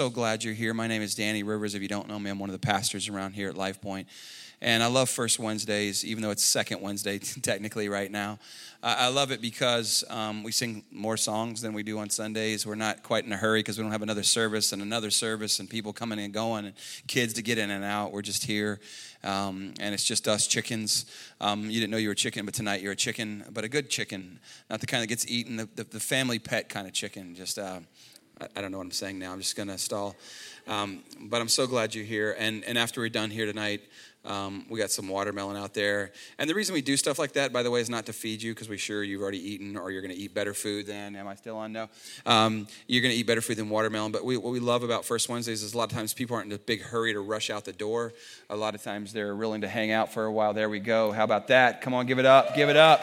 so 0.00 0.08
glad 0.08 0.42
you're 0.42 0.54
here. 0.54 0.72
My 0.72 0.86
name 0.86 1.02
is 1.02 1.14
Danny 1.14 1.42
Rivers. 1.42 1.74
If 1.74 1.82
you 1.82 1.88
don't 1.88 2.08
know 2.08 2.18
me, 2.18 2.30
I'm 2.30 2.38
one 2.38 2.48
of 2.48 2.58
the 2.58 2.66
pastors 2.66 3.06
around 3.10 3.34
here 3.34 3.50
at 3.50 3.54
Life 3.54 3.82
Point. 3.82 4.08
And 4.62 4.82
I 4.82 4.86
love 4.86 5.10
First 5.10 5.38
Wednesdays, 5.38 6.06
even 6.06 6.22
though 6.22 6.30
it's 6.30 6.42
Second 6.42 6.80
Wednesday 6.80 7.18
technically 7.42 7.90
right 7.90 8.10
now. 8.10 8.38
I 8.82 9.08
love 9.08 9.30
it 9.30 9.42
because 9.42 10.02
um, 10.08 10.42
we 10.42 10.52
sing 10.52 10.84
more 10.90 11.18
songs 11.18 11.60
than 11.60 11.74
we 11.74 11.82
do 11.82 11.98
on 11.98 12.08
Sundays. 12.08 12.66
We're 12.66 12.76
not 12.76 13.02
quite 13.02 13.26
in 13.26 13.32
a 13.34 13.36
hurry 13.36 13.58
because 13.58 13.76
we 13.76 13.82
don't 13.82 13.92
have 13.92 14.00
another 14.00 14.22
service 14.22 14.72
and 14.72 14.80
another 14.80 15.10
service 15.10 15.60
and 15.60 15.68
people 15.68 15.92
coming 15.92 16.18
and 16.18 16.32
going 16.32 16.64
and 16.64 16.74
kids 17.06 17.34
to 17.34 17.42
get 17.42 17.58
in 17.58 17.70
and 17.70 17.84
out. 17.84 18.10
We're 18.10 18.22
just 18.22 18.44
here. 18.44 18.80
Um, 19.22 19.74
and 19.80 19.92
it's 19.92 20.04
just 20.04 20.26
us 20.26 20.46
chickens. 20.46 21.04
Um, 21.42 21.64
you 21.68 21.78
didn't 21.78 21.90
know 21.90 21.98
you 21.98 22.08
were 22.08 22.12
a 22.12 22.16
chicken, 22.16 22.46
but 22.46 22.54
tonight 22.54 22.80
you're 22.80 22.92
a 22.92 22.96
chicken, 22.96 23.44
but 23.52 23.64
a 23.64 23.68
good 23.68 23.90
chicken, 23.90 24.40
not 24.70 24.80
the 24.80 24.86
kind 24.86 25.02
that 25.02 25.08
gets 25.08 25.30
eaten, 25.30 25.56
the, 25.56 25.68
the, 25.74 25.84
the 25.84 26.00
family 26.00 26.38
pet 26.38 26.70
kind 26.70 26.86
of 26.86 26.94
chicken. 26.94 27.34
Just, 27.34 27.58
uh, 27.58 27.80
I, 28.40 28.46
I, 28.56 28.60
don't 28.60 28.72
know 28.72 28.78
what 28.78 28.84
I'm 28.84 28.90
saying 28.90 29.18
now. 29.18 29.32
I'm 29.32 29.40
just 29.40 29.56
going 29.56 29.68
to 29.68 29.78
stall. 29.78 30.16
Um, 30.66 31.02
but 31.22 31.40
I'm 31.40 31.48
so 31.48 31.66
glad 31.66 31.94
you're 31.94 32.04
here. 32.04 32.36
And, 32.38 32.64
and 32.64 32.78
after 32.78 33.00
we're 33.00 33.08
done 33.08 33.30
here 33.30 33.46
tonight, 33.46 33.82
um, 34.24 34.66
we 34.68 34.78
got 34.78 34.90
some 34.90 35.08
watermelon 35.08 35.56
out 35.56 35.72
there. 35.72 36.12
And 36.38 36.48
the 36.48 36.54
reason 36.54 36.74
we 36.74 36.82
do 36.82 36.96
stuff 36.96 37.18
like 37.18 37.32
that, 37.32 37.52
by 37.52 37.62
the 37.62 37.70
way, 37.70 37.80
is 37.80 37.88
not 37.88 38.06
to 38.06 38.12
feed 38.12 38.42
you 38.42 38.52
because 38.52 38.68
we're 38.68 38.78
sure 38.78 39.02
you've 39.02 39.22
already 39.22 39.38
eaten 39.38 39.76
or 39.76 39.90
you're 39.90 40.02
going 40.02 40.14
to 40.14 40.20
eat 40.20 40.34
better 40.34 40.52
food 40.52 40.86
than, 40.86 41.16
am 41.16 41.26
I 41.26 41.34
still 41.34 41.56
on? 41.56 41.72
No. 41.72 41.88
Um, 42.26 42.66
you're 42.86 43.02
going 43.02 43.12
to 43.12 43.18
eat 43.18 43.26
better 43.26 43.40
food 43.40 43.56
than 43.56 43.70
watermelon. 43.70 44.12
But 44.12 44.24
we, 44.24 44.36
what 44.36 44.52
we 44.52 44.60
love 44.60 44.82
about 44.82 45.04
First 45.04 45.28
Wednesdays 45.28 45.62
is 45.62 45.72
a 45.72 45.78
lot 45.78 45.90
of 45.90 45.96
times 45.96 46.12
people 46.12 46.36
aren't 46.36 46.48
in 46.48 46.56
a 46.56 46.58
big 46.58 46.82
hurry 46.82 47.14
to 47.14 47.20
rush 47.20 47.48
out 47.48 47.64
the 47.64 47.72
door. 47.72 48.12
A 48.50 48.56
lot 48.56 48.74
of 48.74 48.82
times 48.82 49.12
they're 49.12 49.34
willing 49.34 49.62
to 49.62 49.68
hang 49.68 49.90
out 49.90 50.12
for 50.12 50.24
a 50.24 50.32
while. 50.32 50.52
There 50.52 50.68
we 50.68 50.80
go. 50.80 51.12
How 51.12 51.24
about 51.24 51.48
that? 51.48 51.80
Come 51.80 51.94
on, 51.94 52.06
give 52.06 52.18
it 52.18 52.26
up. 52.26 52.54
Give 52.54 52.68
it 52.68 52.76
up. 52.76 53.02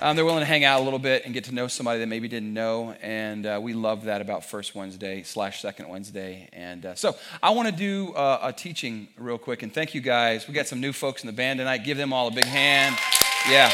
Um, 0.00 0.16
they're 0.16 0.24
willing 0.24 0.40
to 0.40 0.46
hang 0.46 0.64
out 0.64 0.80
a 0.80 0.84
little 0.84 0.98
bit 0.98 1.24
and 1.24 1.32
get 1.32 1.44
to 1.44 1.54
know 1.54 1.68
somebody 1.68 2.00
that 2.00 2.08
maybe 2.08 2.26
didn't 2.26 2.52
know, 2.52 2.96
and 3.00 3.46
uh, 3.46 3.60
we 3.62 3.74
love 3.74 4.04
that 4.04 4.20
about 4.20 4.44
First 4.44 4.74
Wednesday 4.74 5.22
slash 5.22 5.62
Second 5.62 5.88
Wednesday. 5.88 6.48
And 6.52 6.84
uh, 6.84 6.94
so 6.96 7.16
I 7.40 7.50
want 7.50 7.68
to 7.68 7.74
do 7.74 8.12
uh, 8.14 8.40
a 8.42 8.52
teaching 8.52 9.06
real 9.16 9.38
quick, 9.38 9.62
and 9.62 9.72
thank 9.72 9.94
you 9.94 10.00
guys. 10.00 10.48
We 10.48 10.54
got 10.54 10.66
some 10.66 10.80
new 10.80 10.92
folks 10.92 11.22
in 11.22 11.28
the 11.28 11.32
band 11.32 11.60
tonight. 11.60 11.78
Give 11.78 11.96
them 11.96 12.12
all 12.12 12.26
a 12.26 12.32
big 12.32 12.44
hand. 12.44 12.96
Yeah. 13.48 13.70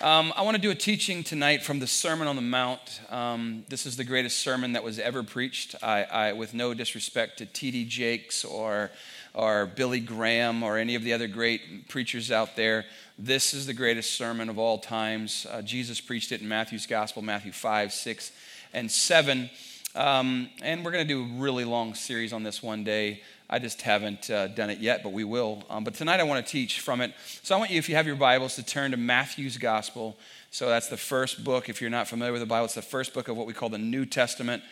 Um, 0.00 0.32
I 0.36 0.42
want 0.42 0.54
to 0.54 0.60
do 0.60 0.70
a 0.70 0.74
teaching 0.74 1.24
tonight 1.24 1.62
from 1.62 1.78
the 1.78 1.86
Sermon 1.86 2.26
on 2.26 2.36
the 2.36 2.42
Mount. 2.42 3.00
Um, 3.10 3.64
this 3.68 3.86
is 3.86 3.96
the 3.96 4.04
greatest 4.04 4.38
sermon 4.38 4.72
that 4.72 4.84
was 4.84 4.98
ever 4.98 5.22
preached. 5.22 5.74
I, 5.82 6.04
I 6.04 6.32
with 6.32 6.52
no 6.52 6.74
disrespect 6.74 7.38
to 7.38 7.46
T.D. 7.46 7.84
Jakes 7.86 8.44
or 8.44 8.90
or 9.34 9.66
Billy 9.66 10.00
Graham 10.00 10.62
or 10.62 10.78
any 10.78 10.94
of 10.94 11.02
the 11.02 11.12
other 11.12 11.26
great 11.26 11.88
preachers 11.88 12.30
out 12.30 12.56
there. 12.56 12.84
This 13.18 13.52
is 13.52 13.66
the 13.66 13.74
greatest 13.74 14.14
sermon 14.14 14.48
of 14.48 14.58
all 14.58 14.78
times. 14.78 15.46
Uh, 15.50 15.60
Jesus 15.60 16.00
preached 16.00 16.32
it 16.32 16.40
in 16.40 16.48
Matthew's 16.48 16.86
Gospel, 16.86 17.20
Matthew 17.20 17.52
5, 17.52 17.92
6, 17.92 18.32
and 18.72 18.90
7. 18.90 19.50
Um, 19.96 20.48
and 20.62 20.84
we're 20.84 20.92
going 20.92 21.06
to 21.06 21.14
do 21.14 21.22
a 21.22 21.40
really 21.40 21.64
long 21.64 21.94
series 21.94 22.32
on 22.32 22.42
this 22.42 22.62
one 22.62 22.84
day. 22.84 23.22
I 23.50 23.58
just 23.58 23.82
haven't 23.82 24.30
uh, 24.30 24.48
done 24.48 24.70
it 24.70 24.78
yet, 24.78 25.02
but 25.02 25.12
we 25.12 25.22
will. 25.22 25.62
Um, 25.68 25.84
but 25.84 25.94
tonight 25.94 26.18
I 26.18 26.24
want 26.24 26.44
to 26.44 26.50
teach 26.50 26.80
from 26.80 27.00
it. 27.00 27.12
So 27.42 27.54
I 27.54 27.58
want 27.58 27.70
you, 27.70 27.78
if 27.78 27.88
you 27.88 27.94
have 27.94 28.06
your 28.06 28.16
Bibles, 28.16 28.56
to 28.56 28.64
turn 28.64 28.92
to 28.92 28.96
Matthew's 28.96 29.58
Gospel. 29.58 30.16
So 30.50 30.68
that's 30.68 30.88
the 30.88 30.96
first 30.96 31.44
book. 31.44 31.68
If 31.68 31.80
you're 31.80 31.90
not 31.90 32.08
familiar 32.08 32.32
with 32.32 32.40
the 32.40 32.46
Bible, 32.46 32.64
it's 32.64 32.74
the 32.74 32.82
first 32.82 33.12
book 33.12 33.28
of 33.28 33.36
what 33.36 33.46
we 33.46 33.52
call 33.52 33.68
the 33.68 33.78
New 33.78 34.06
Testament. 34.06 34.62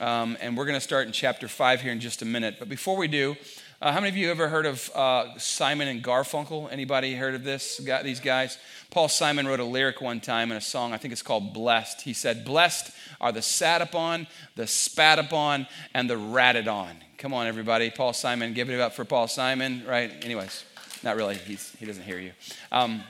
Um, 0.00 0.36
and 0.40 0.56
we're 0.56 0.66
going 0.66 0.76
to 0.76 0.80
start 0.80 1.06
in 1.06 1.12
chapter 1.12 1.48
5 1.48 1.80
here 1.80 1.90
in 1.90 2.00
just 2.00 2.22
a 2.22 2.24
minute. 2.24 2.56
But 2.58 2.68
before 2.68 2.96
we 2.96 3.08
do, 3.08 3.36
uh, 3.80 3.92
how 3.92 4.00
many 4.00 4.08
of 4.08 4.16
you 4.16 4.28
ever 4.30 4.48
heard 4.48 4.66
of 4.66 4.90
uh, 4.92 5.38
Simon 5.38 5.86
and 5.86 6.02
Garfunkel? 6.02 6.72
Anybody 6.72 7.14
heard 7.14 7.36
of 7.36 7.44
this? 7.44 7.78
Got 7.78 8.02
these 8.02 8.18
guys? 8.18 8.58
Paul 8.90 9.08
Simon 9.08 9.46
wrote 9.46 9.60
a 9.60 9.64
lyric 9.64 10.00
one 10.00 10.18
time 10.20 10.50
in 10.50 10.56
a 10.56 10.60
song. 10.60 10.92
I 10.92 10.96
think 10.96 11.12
it's 11.12 11.22
called 11.22 11.54
"Blessed." 11.54 12.00
He 12.00 12.12
said, 12.12 12.44
"Blessed 12.44 12.90
are 13.20 13.30
the 13.30 13.40
sat 13.40 13.80
upon, 13.80 14.26
the 14.56 14.66
spat 14.66 15.20
upon, 15.20 15.68
and 15.94 16.10
the 16.10 16.16
ratted 16.16 16.66
on." 16.66 16.96
Come 17.18 17.32
on, 17.32 17.46
everybody! 17.46 17.90
Paul 17.90 18.12
Simon, 18.14 18.52
give 18.52 18.68
it 18.68 18.80
up 18.80 18.94
for 18.94 19.04
Paul 19.04 19.28
Simon, 19.28 19.84
right? 19.86 20.12
Anyways, 20.24 20.64
not 21.04 21.14
really. 21.14 21.36
He's, 21.36 21.70
he 21.76 21.86
doesn't 21.86 22.04
hear 22.04 22.18
you. 22.18 22.32
Um, 22.72 23.04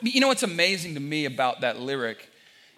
you 0.00 0.20
know 0.20 0.28
what's 0.28 0.42
amazing 0.42 0.94
to 0.94 1.00
me 1.00 1.26
about 1.26 1.60
that 1.60 1.80
lyric 1.80 2.30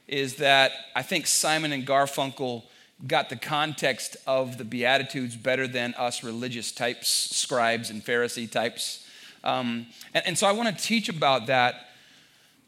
is 0.09 0.37
that 0.37 0.73
I 0.97 1.03
think 1.03 1.29
Simon 1.29 1.73
and 1.73 1.87
Garfunkel 1.87 2.65
got 3.07 3.29
the 3.29 3.37
context 3.37 4.17
of 4.27 4.59
the 4.59 4.65
Beatitudes 4.65 5.37
better 5.37 5.67
than 5.67 5.95
us 5.95 6.23
religious 6.23 6.73
types, 6.73 7.09
scribes 7.09 7.91
and 7.91 8.05
Pharisee 8.05 8.51
types. 8.51 9.07
Um, 9.43 9.87
and, 10.13 10.27
and, 10.27 10.39
so 10.39 10.47
I 10.47 10.53
want 10.53 10.77
to 10.77 10.85
teach 10.85 11.09
about 11.09 11.47
that 11.47 11.89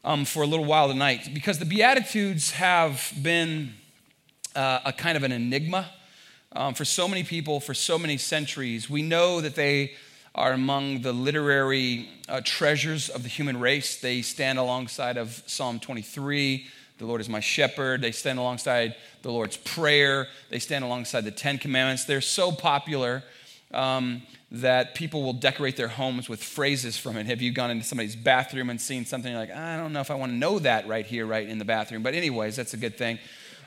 um, 0.03 0.25
for 0.25 0.41
a 0.41 0.47
little 0.47 0.65
while 0.65 0.87
tonight 0.87 1.29
because 1.33 1.59
the 1.59 1.65
Beatitudes 1.65 2.51
have 2.51 3.13
been 3.21 3.73
uh, 4.55 4.79
a 4.85 4.93
kind 4.93 5.15
of 5.17 5.23
an 5.23 5.31
enigma 5.31 5.89
um, 6.55 6.73
for 6.73 6.85
so 6.85 7.07
many 7.07 7.23
people 7.23 7.59
for 7.59 7.73
so 7.73 7.97
many 7.99 8.17
centuries. 8.17 8.89
We 8.89 9.01
know 9.01 9.41
that 9.41 9.55
they 9.55 9.93
are 10.35 10.53
among 10.53 11.01
the 11.01 11.13
literary 11.13 12.09
uh, 12.27 12.41
treasures 12.43 13.09
of 13.09 13.21
the 13.23 13.29
human 13.29 13.59
race. 13.59 14.01
They 14.01 14.21
stand 14.23 14.57
alongside 14.57 15.17
of 15.17 15.43
Psalm 15.45 15.79
23 15.79 16.67
the 16.97 17.05
Lord 17.05 17.21
is 17.21 17.29
my 17.29 17.39
shepherd. 17.39 18.01
They 18.01 18.11
stand 18.11 18.39
alongside 18.39 18.95
the 19.21 19.31
Lord's 19.31 19.57
Prayer. 19.57 20.27
They 20.49 20.59
stand 20.59 20.83
alongside 20.83 21.25
the 21.25 21.31
Ten 21.31 21.57
Commandments. 21.57 22.05
They're 22.05 22.21
so 22.21 22.51
popular 22.51 23.23
um, 23.73 24.21
that 24.51 24.93
people 24.93 25.23
will 25.23 25.33
decorate 25.33 25.75
their 25.75 25.87
homes 25.87 26.29
with 26.29 26.43
phrases 26.43 26.95
from 26.95 27.17
it. 27.17 27.25
Have 27.25 27.41
you 27.41 27.51
gone 27.51 27.71
into 27.71 27.83
somebody's 27.83 28.15
bathroom 28.15 28.69
and 28.69 28.79
seen 28.79 29.05
something 29.05 29.33
like, 29.33 29.51
I 29.51 29.77
don't 29.77 29.93
know 29.93 30.01
if 30.01 30.11
I 30.11 30.15
want 30.15 30.31
to 30.31 30.37
know 30.37 30.59
that 30.59 30.87
right 30.87 31.05
here, 31.05 31.25
right 31.25 31.47
in 31.47 31.57
the 31.57 31.65
bathroom? 31.65 32.03
But, 32.03 32.13
anyways, 32.13 32.55
that's 32.55 32.73
a 32.73 32.77
good 32.77 32.97
thing. 32.97 33.17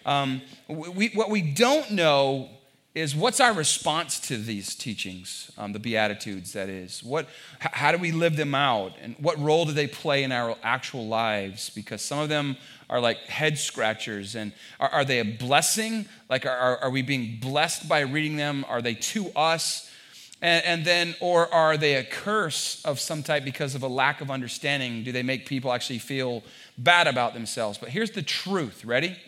Um, 0.04 0.40
we, 0.68 1.08
what 1.08 1.30
we 1.30 1.42
don't 1.42 1.90
know 1.90 2.48
is 2.96 3.14
what's 3.14 3.40
our 3.40 3.52
response 3.52 4.18
to 4.18 4.38
these 4.38 4.74
teachings, 4.74 5.50
um, 5.58 5.74
the 5.74 5.78
Beatitudes, 5.78 6.54
that 6.54 6.70
is? 6.70 7.04
What, 7.04 7.28
how 7.58 7.92
do 7.92 7.98
we 7.98 8.10
live 8.10 8.36
them 8.36 8.54
out? 8.54 8.94
And 9.02 9.14
what 9.18 9.38
role 9.38 9.66
do 9.66 9.72
they 9.72 9.86
play 9.86 10.22
in 10.24 10.32
our 10.32 10.56
actual 10.62 11.06
lives? 11.06 11.68
Because 11.68 12.00
some 12.00 12.18
of 12.18 12.30
them 12.30 12.56
are 12.88 12.98
like 12.98 13.18
head 13.24 13.58
scratchers. 13.58 14.34
And 14.34 14.50
are, 14.80 14.88
are 14.88 15.04
they 15.04 15.20
a 15.20 15.26
blessing? 15.26 16.06
Like, 16.30 16.46
are, 16.46 16.78
are 16.78 16.88
we 16.88 17.02
being 17.02 17.38
blessed 17.38 17.86
by 17.86 18.00
reading 18.00 18.38
them? 18.38 18.64
Are 18.66 18.80
they 18.80 18.94
to 18.94 19.30
us? 19.36 19.90
And, 20.40 20.64
and, 20.64 20.84
then, 20.86 21.14
or 21.20 21.52
are 21.52 21.76
they 21.76 21.96
a 21.96 22.04
curse 22.04 22.82
of 22.86 22.98
some 22.98 23.22
type 23.22 23.44
because 23.44 23.74
of 23.74 23.82
a 23.82 23.88
lack 23.88 24.22
of 24.22 24.30
understanding? 24.30 25.04
Do 25.04 25.12
they 25.12 25.22
make 25.22 25.44
people 25.44 25.70
actually 25.70 25.98
feel 25.98 26.42
bad 26.78 27.08
about 27.08 27.34
themselves? 27.34 27.76
But 27.76 27.90
here's 27.90 28.12
the 28.12 28.22
truth 28.22 28.86
ready? 28.86 29.18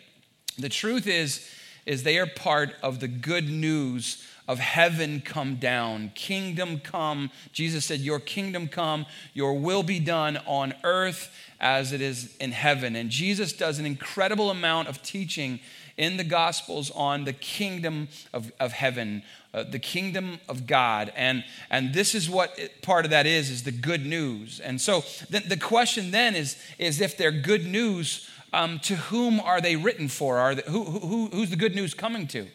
The 0.57 0.69
truth 0.69 1.05
is, 1.05 1.47
is 1.85 2.03
they 2.03 2.17
are 2.17 2.27
part 2.27 2.75
of 2.81 2.99
the 2.99 3.07
good 3.07 3.49
news 3.49 4.25
of 4.49 4.57
heaven 4.57 5.21
come 5.21 5.57
down, 5.57 6.11
kingdom 6.15 6.79
come. 6.79 7.29
Jesus 7.53 7.85
said, 7.85 7.99
Your 7.99 8.19
kingdom 8.19 8.67
come, 8.67 9.05
your 9.33 9.53
will 9.53 9.83
be 9.83 9.99
done 9.99 10.37
on 10.47 10.73
earth 10.83 11.31
as 11.59 11.93
it 11.93 12.01
is 12.01 12.35
in 12.37 12.51
heaven. 12.51 12.95
And 12.95 13.11
Jesus 13.11 13.53
does 13.53 13.77
an 13.77 13.85
incredible 13.85 14.49
amount 14.49 14.87
of 14.87 15.03
teaching 15.03 15.59
in 15.97 16.17
the 16.17 16.23
Gospels 16.23 16.89
on 16.91 17.25
the 17.25 17.33
kingdom 17.33 18.07
of, 18.33 18.51
of 18.59 18.71
heaven, 18.71 19.21
uh, 19.53 19.63
the 19.63 19.77
kingdom 19.77 20.39
of 20.47 20.65
God. 20.65 21.11
And, 21.15 21.43
and 21.69 21.93
this 21.93 22.15
is 22.15 22.27
what 22.29 22.57
it, 22.57 22.81
part 22.81 23.05
of 23.05 23.11
that 23.11 23.27
is, 23.27 23.51
is 23.51 23.63
the 23.63 23.71
good 23.71 24.05
news. 24.05 24.59
And 24.61 24.79
so 24.79 25.03
the, 25.29 25.41
the 25.41 25.57
question 25.57 26.09
then 26.09 26.35
is, 26.35 26.57
is 26.79 27.01
if 27.01 27.17
they're 27.17 27.31
good 27.31 27.67
news, 27.67 28.29
um, 28.53 28.79
to 28.79 28.95
whom 28.95 29.39
are 29.39 29.61
they 29.61 29.75
written 29.75 30.07
for? 30.07 30.37
Are 30.37 30.55
they, 30.55 30.63
who, 30.67 30.83
who, 30.83 31.27
who's 31.27 31.49
the 31.49 31.55
good 31.55 31.75
news 31.75 31.93
coming 31.93 32.27
to? 32.27 32.47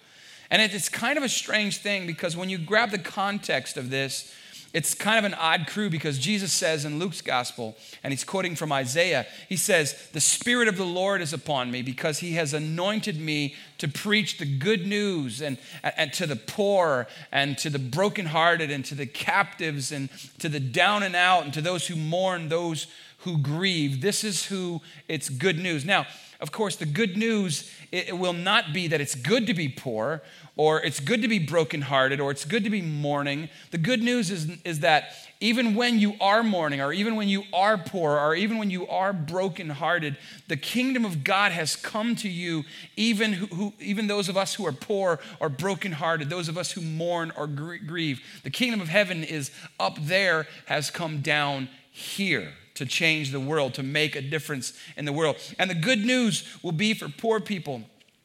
And 0.50 0.60
it's 0.60 0.88
kind 0.88 1.16
of 1.16 1.24
a 1.24 1.28
strange 1.28 1.78
thing 1.78 2.06
because 2.06 2.36
when 2.36 2.48
you 2.48 2.58
grab 2.58 2.90
the 2.90 2.98
context 2.98 3.76
of 3.76 3.90
this, 3.90 4.32
it's 4.74 4.92
kind 4.92 5.18
of 5.18 5.24
an 5.24 5.34
odd 5.34 5.68
crew 5.68 5.88
because 5.88 6.18
Jesus 6.18 6.52
says 6.52 6.84
in 6.84 6.98
Luke's 6.98 7.20
gospel, 7.20 7.76
and 8.02 8.12
he's 8.12 8.24
quoting 8.24 8.56
from 8.56 8.72
Isaiah, 8.72 9.24
he 9.48 9.56
says, 9.56 10.08
The 10.12 10.20
Spirit 10.20 10.66
of 10.66 10.76
the 10.76 10.84
Lord 10.84 11.22
is 11.22 11.32
upon 11.32 11.70
me 11.70 11.80
because 11.80 12.18
he 12.18 12.32
has 12.32 12.52
anointed 12.52 13.20
me 13.20 13.54
to 13.78 13.86
preach 13.86 14.38
the 14.38 14.44
good 14.44 14.84
news 14.84 15.40
and, 15.40 15.58
and 15.96 16.12
to 16.14 16.26
the 16.26 16.34
poor 16.34 17.06
and 17.30 17.56
to 17.58 17.70
the 17.70 17.78
brokenhearted 17.78 18.72
and 18.72 18.84
to 18.86 18.96
the 18.96 19.06
captives 19.06 19.92
and 19.92 20.08
to 20.40 20.48
the 20.48 20.58
down 20.58 21.04
and 21.04 21.14
out 21.14 21.44
and 21.44 21.54
to 21.54 21.60
those 21.60 21.86
who 21.86 21.94
mourn, 21.94 22.48
those 22.48 22.88
who 23.24 23.38
grieve. 23.38 24.00
This 24.00 24.22
is 24.24 24.46
who 24.46 24.80
it's 25.08 25.28
good 25.28 25.58
news. 25.58 25.84
Now, 25.84 26.06
of 26.40 26.52
course, 26.52 26.76
the 26.76 26.86
good 26.86 27.16
news 27.16 27.70
it 27.90 28.18
will 28.18 28.32
not 28.32 28.72
be 28.72 28.88
that 28.88 29.00
it's 29.00 29.14
good 29.14 29.46
to 29.46 29.54
be 29.54 29.68
poor 29.68 30.20
or 30.56 30.82
it's 30.82 31.00
good 31.00 31.22
to 31.22 31.28
be 31.28 31.38
brokenhearted 31.38 32.20
or 32.20 32.30
it's 32.30 32.44
good 32.44 32.64
to 32.64 32.70
be 32.70 32.82
mourning. 32.82 33.48
The 33.70 33.78
good 33.78 34.02
news 34.02 34.30
is, 34.30 34.50
is 34.64 34.80
that 34.80 35.12
even 35.40 35.74
when 35.74 35.98
you 35.98 36.14
are 36.20 36.42
mourning 36.42 36.80
or 36.80 36.92
even 36.92 37.16
when 37.16 37.28
you 37.28 37.44
are 37.52 37.78
poor 37.78 38.18
or 38.18 38.34
even 38.34 38.58
when 38.58 38.68
you 38.68 38.86
are 38.88 39.12
brokenhearted, 39.12 40.16
the 40.48 40.56
kingdom 40.56 41.04
of 41.04 41.24
God 41.24 41.52
has 41.52 41.76
come 41.76 42.16
to 42.16 42.28
you, 42.28 42.64
even, 42.96 43.32
who, 43.32 43.46
who 43.46 43.72
even 43.78 44.06
those 44.06 44.28
of 44.28 44.36
us 44.36 44.54
who 44.54 44.66
are 44.66 44.72
poor 44.72 45.20
or 45.40 45.48
brokenhearted, 45.48 46.28
those 46.28 46.48
of 46.48 46.58
us 46.58 46.72
who 46.72 46.80
mourn 46.80 47.32
or 47.36 47.46
grieve. 47.46 48.20
The 48.42 48.50
kingdom 48.50 48.80
of 48.80 48.88
heaven 48.88 49.22
is 49.24 49.50
up 49.78 49.96
there, 50.00 50.46
has 50.66 50.90
come 50.90 51.20
down 51.20 51.68
here. 51.90 52.52
To 52.74 52.86
change 52.86 53.30
the 53.30 53.40
world, 53.40 53.74
to 53.74 53.82
make 53.82 54.16
a 54.16 54.20
difference 54.22 54.72
in 54.96 55.04
the 55.04 55.12
world. 55.12 55.36
And 55.58 55.70
the 55.70 55.74
good 55.74 56.04
news 56.04 56.44
will 56.62 56.72
be 56.72 56.94
for 56.94 57.08
poor 57.08 57.40
people 57.40 57.82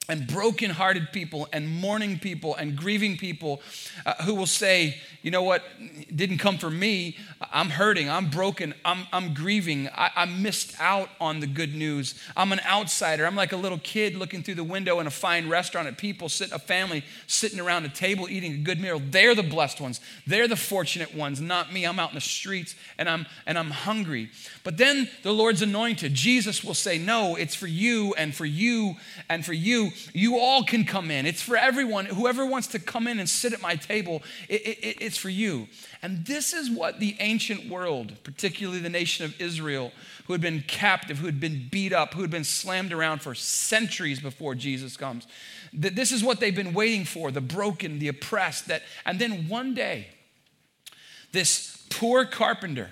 and 0.10 0.26
broken-hearted 0.28 1.12
people 1.12 1.48
and 1.54 1.70
mourning 1.70 2.18
people 2.18 2.56
and 2.56 2.76
grieving 2.76 3.16
people 3.16 3.62
uh, 4.06 4.16
who 4.24 4.34
will 4.34 4.48
say 4.48 4.98
you 5.22 5.32
know 5.32 5.44
what 5.44 5.64
it 5.80 6.16
didn't 6.16 6.38
come 6.38 6.58
for 6.58 6.70
me. 6.70 7.18
I'm 7.52 7.70
hurting 7.70 8.10
i'm 8.10 8.30
broken 8.30 8.74
i'm, 8.86 9.08
I'm 9.12 9.34
grieving. 9.34 9.90
I, 9.90 10.12
I 10.16 10.26
missed 10.26 10.76
out 10.80 11.10
on 11.20 11.40
the 11.40 11.48
good 11.48 11.76
news. 11.76 12.16
I'm 12.36 12.52
an 12.52 12.62
outsider. 12.66 13.26
I'm 13.26 13.36
like 13.36 13.52
a 13.52 13.58
little 13.58 13.80
kid 13.80 14.16
looking 14.16 14.44
through 14.44 14.56
the 14.56 14.64
window 14.64 15.00
in 15.00 15.08
a 15.08 15.12
fine 15.12 15.50
restaurant 15.50 15.88
at 15.88 15.98
people 15.98 16.30
sit 16.30 16.52
a 16.52 16.60
family 16.60 17.04
sitting 17.28 17.60
around 17.60 17.86
a 17.86 17.90
table 17.90 18.28
eating 18.30 18.54
a 18.54 18.58
good 18.58 18.80
meal. 18.80 19.02
They're 19.04 19.36
the 19.36 19.44
blessed 19.44 19.82
ones. 19.82 20.00
They're 20.26 20.48
the 20.48 20.56
fortunate 20.56 21.16
ones 21.16 21.42
not 21.42 21.74
me. 21.74 21.86
I'm 21.86 22.00
out 22.00 22.10
in 22.10 22.16
the 22.16 22.22
streets 22.22 22.76
and 22.98 23.10
i'm 23.10 23.26
and 23.46 23.58
i'm 23.58 23.72
hungry. 23.72 24.30
But 24.64 24.78
then 24.78 25.10
the 25.24 25.34
lord's 25.34 25.62
anointed. 25.62 26.14
Jesus 26.14 26.64
will 26.64 26.74
say 26.74 26.98
no 26.98 27.36
it's 27.36 27.56
for 27.56 27.68
you 27.68 28.14
and 28.18 28.34
for 28.34 28.46
you 28.46 28.96
and 29.30 29.46
for 29.46 29.54
you. 29.54 29.92
You 30.14 30.38
all 30.38 30.64
can 30.64 30.86
come 30.86 31.12
in. 31.12 31.26
It's 31.26 31.42
for 31.42 31.58
everyone. 31.58 32.06
Whoever 32.06 32.46
wants 32.46 32.68
to 32.68 32.80
come 32.80 33.08
in 33.08 33.20
and 33.20 33.30
sit 33.30 33.54
at 33.54 33.62
my 33.62 33.76
table, 33.76 34.22
it, 34.48 34.62
it, 34.62 35.02
it's 35.10 35.18
for 35.18 35.30
you. 35.30 35.68
And 36.04 36.26
this 36.26 36.54
is 36.54 36.70
what 36.70 37.00
the 37.00 37.18
ancient 37.20 37.68
world, 37.68 38.14
particularly 38.24 38.80
the 38.80 38.90
nation 38.90 39.26
of 39.26 39.42
Israel, 39.42 39.92
who 40.28 40.34
had 40.34 40.42
been 40.42 40.64
captive, 40.68 41.18
who 41.18 41.26
had 41.26 41.40
been 41.40 41.68
beat 41.72 41.92
up, 41.92 42.14
who 42.14 42.22
had 42.22 42.30
been 42.30 42.44
slammed 42.44 42.94
around 42.94 43.24
for 43.24 43.34
centuries 43.34 44.20
before 44.20 44.54
Jesus 44.54 44.96
comes, 44.96 45.26
that 45.74 45.96
this 45.96 46.12
is 46.12 46.24
what 46.24 46.40
they've 46.40 46.56
been 46.56 46.74
waiting 46.74 47.06
for 47.06 47.32
the 47.32 47.42
broken, 47.42 47.98
the 47.98 48.08
oppressed. 48.08 48.68
That, 48.68 48.84
and 49.04 49.20
then 49.20 49.50
one 49.50 49.74
day, 49.74 50.10
this 51.32 51.84
poor 51.90 52.24
carpenter 52.24 52.92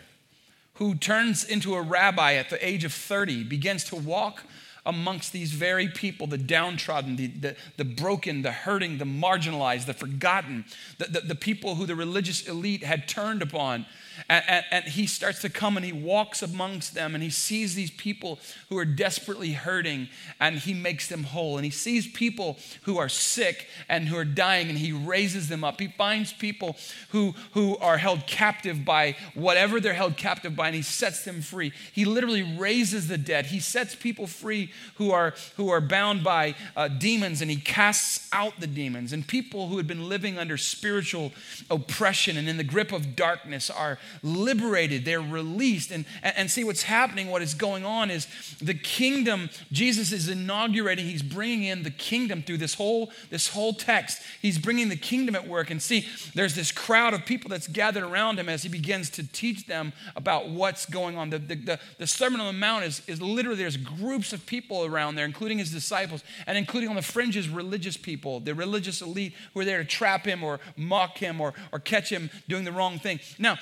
who 0.74 0.96
turns 0.96 1.44
into 1.44 1.76
a 1.76 1.82
rabbi 1.82 2.34
at 2.34 2.50
the 2.50 2.68
age 2.68 2.84
of 2.84 2.94
30 2.94 3.44
begins 3.44 3.84
to 3.86 3.96
walk 3.96 4.44
amongst 4.88 5.34
these 5.34 5.52
very 5.52 5.88
people 5.90 6.26
the 6.26 6.38
downtrodden, 6.38 7.18
the, 7.18 7.28
the, 7.28 7.56
the 7.76 7.86
broken, 7.86 8.42
the 8.42 8.52
hurting, 8.52 8.98
the 8.98 9.06
marginalized, 9.06 9.86
the 9.86 9.94
forgotten, 9.94 10.66
the, 10.98 11.06
the, 11.06 11.20
the 11.20 11.36
people 11.36 11.76
who 11.76 11.86
the 11.86 11.96
religious 11.96 12.48
elite 12.48 12.84
had 12.84 13.08
turned 13.08 13.42
upon. 13.44 13.86
And, 14.30 14.44
and, 14.48 14.66
and, 14.72 14.86
he 14.86 15.06
starts 15.06 15.42
to 15.42 15.50
come 15.50 15.78
and 15.78 15.86
he 15.86 15.92
walks 15.92 16.42
amongst 16.42 16.94
them 16.94 17.14
and 17.14 17.24
he 17.24 17.30
sees 17.30 17.76
these 17.76 17.92
people 17.92 18.40
who 18.70 18.78
are 18.78 18.86
desperately 18.86 19.52
hurting 19.52 20.10
and 20.40 20.58
he 20.58 20.74
makes 20.74 21.08
them 21.08 21.24
whole. 21.24 21.58
And 21.58 21.66
he 21.66 21.72
sees 21.72 22.08
people 22.08 22.58
who 22.84 22.98
are 22.98 23.10
sick 23.10 23.68
and 23.88 24.08
who 24.08 24.18
are 24.18 24.26
dying 24.26 24.70
and 24.70 24.78
he 24.78 24.92
raises 24.92 25.50
them 25.50 25.64
up. 25.64 25.80
He 25.80 25.88
finds 25.88 26.34
people 26.34 26.78
who, 27.10 27.36
who 27.54 27.78
are 27.78 27.98
held 27.98 28.28
captive 28.28 28.84
by 28.86 29.16
whatever 29.34 29.80
they're 29.80 29.94
held 29.94 30.18
captive 30.18 30.56
by 30.56 30.68
and 30.68 30.76
he 30.76 30.82
sets 30.82 31.24
them 31.24 31.42
free. 31.42 31.72
He 31.92 32.06
literally 32.06 32.44
raises 32.44 33.08
the 33.08 33.18
dead. 33.18 33.48
He 33.48 33.60
sets 33.60 33.96
people 33.96 34.28
free 34.28 34.72
who 34.96 35.12
are, 35.12 35.34
who 35.56 35.70
are 35.70 35.82
bound 35.82 36.24
by 36.24 36.56
uh, 36.76 36.88
demons 36.88 37.42
and 37.42 37.52
he 37.52 37.58
casts 37.58 38.28
out 38.32 38.60
the 38.60 38.68
demons. 38.68 39.14
And 39.14 39.28
people 39.28 39.68
who 39.68 39.78
had 39.78 39.88
been 39.88 40.10
living 40.10 40.38
under 40.38 40.58
spiritual 40.58 41.32
oppression 41.70 42.38
and 42.38 42.48
in 42.48 42.58
the 42.58 42.64
grip 42.64 42.92
of 42.92 43.16
darkness 43.16 43.70
are 43.70 44.00
liberated, 44.24 45.06
they're 45.06 45.22
released. 45.22 45.92
And, 45.92 46.06
and 46.24 46.50
see 46.50 46.64
what's 46.64 46.84
happening, 46.84 47.30
what 47.30 47.42
is 47.42 47.54
going 47.54 47.86
on 47.86 48.12
is 48.12 48.28
the 48.62 48.74
kingdom, 48.74 49.50
Jesus 49.72 50.12
is 50.12 50.30
inaugurating, 50.30 51.06
he's 51.06 51.22
bringing 51.22 51.64
in 51.64 51.84
the 51.84 51.92
kingdom 51.92 52.42
through 52.42 52.58
this 52.58 52.74
whole, 52.76 53.12
this 53.30 53.50
whole 53.50 53.74
text. 53.74 54.22
He's 54.42 54.58
bringing 54.58 54.90
the 54.90 54.96
kingdom 54.96 55.36
at 55.36 55.48
work. 55.48 55.70
And 55.70 55.82
see, 55.82 56.08
there's 56.34 56.56
this 56.56 56.72
crowd 56.72 57.14
of 57.14 57.26
people 57.26 57.50
that's 57.50 57.68
gathered 57.68 58.04
around 58.04 58.40
him 58.40 58.50
as 58.50 58.64
he 58.64 58.70
begins 58.70 59.10
to 59.12 59.28
teach 59.28 59.68
them 59.68 59.94
about 60.16 60.50
what's 60.50 60.86
going 60.86 61.18
on. 61.18 61.30
The, 61.30 61.40
the, 61.40 61.56
the, 61.56 61.80
the 62.00 62.08
Sermon 62.08 62.40
on 62.40 62.48
the 62.48 62.60
Mount 62.60 62.86
is, 62.86 63.02
is 63.08 63.22
literally, 63.22 63.58
there's 63.58 63.78
groups 63.78 64.34
of 64.34 64.46
people 64.46 64.86
around 64.86 65.16
there, 65.16 65.26
including 65.26 65.58
his 65.58 65.72
disciples, 65.72 66.24
and 66.46 66.58
including 66.58 66.90
on 66.90 66.96
the 66.96 67.02
fringes, 67.02 67.50
religious 67.50 67.98
people, 67.98 68.40
the 68.40 68.54
religious 68.54 69.02
elite 69.02 69.34
who 69.54 69.60
are 69.60 69.66
there 69.66 69.80
to 69.80 69.86
trap 69.86 70.26
him 70.26 70.44
or 70.44 70.60
mock 70.76 71.18
him 71.18 71.42
or, 71.42 71.54
or 71.72 71.80
catch 71.80 72.10
him 72.10 72.30
doing 72.48 72.64
the 72.64 72.72
wrong 72.72 73.00
thing. 73.00 73.20
Now, 73.40 73.58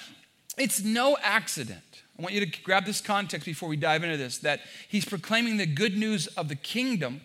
it's 0.57 0.83
no 0.83 1.17
accident. 1.21 2.03
I 2.17 2.21
want 2.21 2.33
you 2.33 2.45
to 2.45 2.61
grab 2.63 2.85
this 2.85 3.01
context 3.01 3.45
before 3.45 3.67
we 3.67 3.75
dive 3.75 4.03
into 4.03 4.17
this 4.17 4.37
that 4.39 4.61
he's 4.87 5.05
proclaiming 5.05 5.57
the 5.57 5.65
good 5.65 5.97
news 5.97 6.27
of 6.27 6.47
the 6.47 6.55
kingdom 6.55 7.21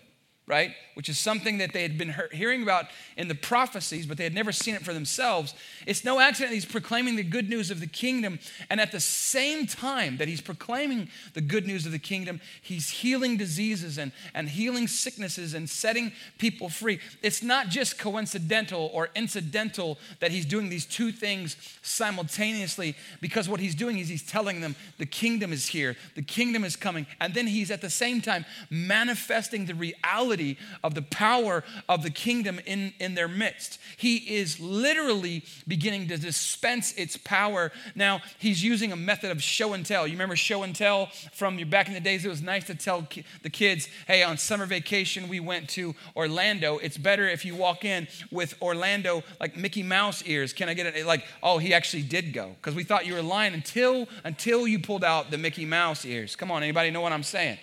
right? 0.47 0.73
Which 0.95 1.07
is 1.07 1.17
something 1.17 1.59
that 1.59 1.71
they 1.71 1.81
had 1.81 1.97
been 1.97 2.13
hearing 2.33 2.61
about 2.61 2.87
in 3.15 3.29
the 3.29 3.35
prophecies, 3.35 4.05
but 4.05 4.17
they 4.17 4.25
had 4.25 4.33
never 4.33 4.51
seen 4.51 4.75
it 4.75 4.81
for 4.81 4.91
themselves. 4.91 5.53
It's 5.85 6.03
no 6.03 6.19
accident 6.19 6.53
he's 6.53 6.65
proclaiming 6.65 7.15
the 7.15 7.23
good 7.23 7.49
news 7.49 7.71
of 7.71 7.79
the 7.79 7.87
kingdom. 7.87 8.39
And 8.69 8.81
at 8.81 8.91
the 8.91 8.99
same 8.99 9.65
time 9.65 10.17
that 10.17 10.27
he's 10.27 10.41
proclaiming 10.41 11.09
the 11.35 11.41
good 11.41 11.65
news 11.67 11.85
of 11.85 11.93
the 11.93 11.99
kingdom, 11.99 12.41
he's 12.61 12.89
healing 12.89 13.37
diseases 13.37 13.97
and, 13.97 14.11
and 14.33 14.49
healing 14.49 14.87
sicknesses 14.87 15.53
and 15.53 15.69
setting 15.69 16.11
people 16.37 16.67
free. 16.67 16.99
It's 17.21 17.41
not 17.41 17.69
just 17.69 17.97
coincidental 17.97 18.89
or 18.93 19.09
incidental 19.15 19.99
that 20.19 20.31
he's 20.31 20.45
doing 20.45 20.67
these 20.69 20.85
two 20.85 21.11
things 21.13 21.55
simultaneously, 21.81 22.95
because 23.21 23.47
what 23.47 23.59
he's 23.61 23.75
doing 23.75 23.99
is 23.99 24.09
he's 24.09 24.25
telling 24.25 24.59
them 24.59 24.75
the 24.97 25.05
kingdom 25.05 25.53
is 25.53 25.67
here, 25.67 25.95
the 26.15 26.23
kingdom 26.23 26.65
is 26.65 26.75
coming. 26.75 27.05
And 27.21 27.33
then 27.33 27.47
he's 27.47 27.71
at 27.71 27.81
the 27.81 27.89
same 27.89 28.21
time 28.21 28.43
manifesting 28.69 29.65
the 29.65 29.75
reality 29.75 30.40
of 30.83 30.95
the 30.95 31.01
power 31.01 31.63
of 31.87 32.03
the 32.03 32.09
kingdom 32.09 32.59
in, 32.65 32.93
in 32.99 33.15
their 33.15 33.27
midst. 33.27 33.79
He 33.97 34.17
is 34.17 34.59
literally 34.59 35.43
beginning 35.67 36.07
to 36.09 36.17
dispense 36.17 36.93
its 36.93 37.17
power. 37.17 37.71
Now, 37.95 38.21
he's 38.37 38.63
using 38.63 38.91
a 38.91 38.95
method 38.95 39.31
of 39.31 39.41
show 39.41 39.73
and 39.73 39.85
tell. 39.85 40.07
You 40.07 40.13
remember 40.13 40.35
show 40.35 40.63
and 40.63 40.75
tell 40.75 41.07
from 41.33 41.57
back 41.69 41.87
in 41.87 41.93
the 41.93 41.99
days? 41.99 42.25
It 42.25 42.29
was 42.29 42.41
nice 42.41 42.65
to 42.67 42.75
tell 42.75 43.07
the 43.43 43.49
kids, 43.49 43.87
hey, 44.07 44.23
on 44.23 44.37
summer 44.37 44.65
vacation, 44.65 45.29
we 45.29 45.39
went 45.39 45.69
to 45.69 45.95
Orlando. 46.15 46.77
It's 46.77 46.97
better 46.97 47.27
if 47.27 47.45
you 47.45 47.55
walk 47.55 47.85
in 47.85 48.07
with 48.31 48.55
Orlando 48.61 49.23
like 49.39 49.55
Mickey 49.55 49.83
Mouse 49.83 50.23
ears. 50.25 50.53
Can 50.53 50.69
I 50.69 50.73
get 50.73 50.85
it? 50.87 51.05
Like, 51.05 51.25
oh, 51.43 51.57
he 51.57 51.73
actually 51.73 52.03
did 52.03 52.33
go. 52.33 52.55
Because 52.59 52.75
we 52.75 52.83
thought 52.83 53.05
you 53.05 53.13
were 53.13 53.21
lying 53.21 53.53
until, 53.53 54.07
until 54.23 54.67
you 54.67 54.79
pulled 54.79 55.03
out 55.03 55.31
the 55.31 55.37
Mickey 55.37 55.65
Mouse 55.65 56.05
ears. 56.05 56.35
Come 56.35 56.51
on, 56.51 56.63
anybody 56.63 56.91
know 56.91 57.01
what 57.01 57.13
I'm 57.13 57.23
saying? 57.23 57.57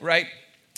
Right? 0.00 0.26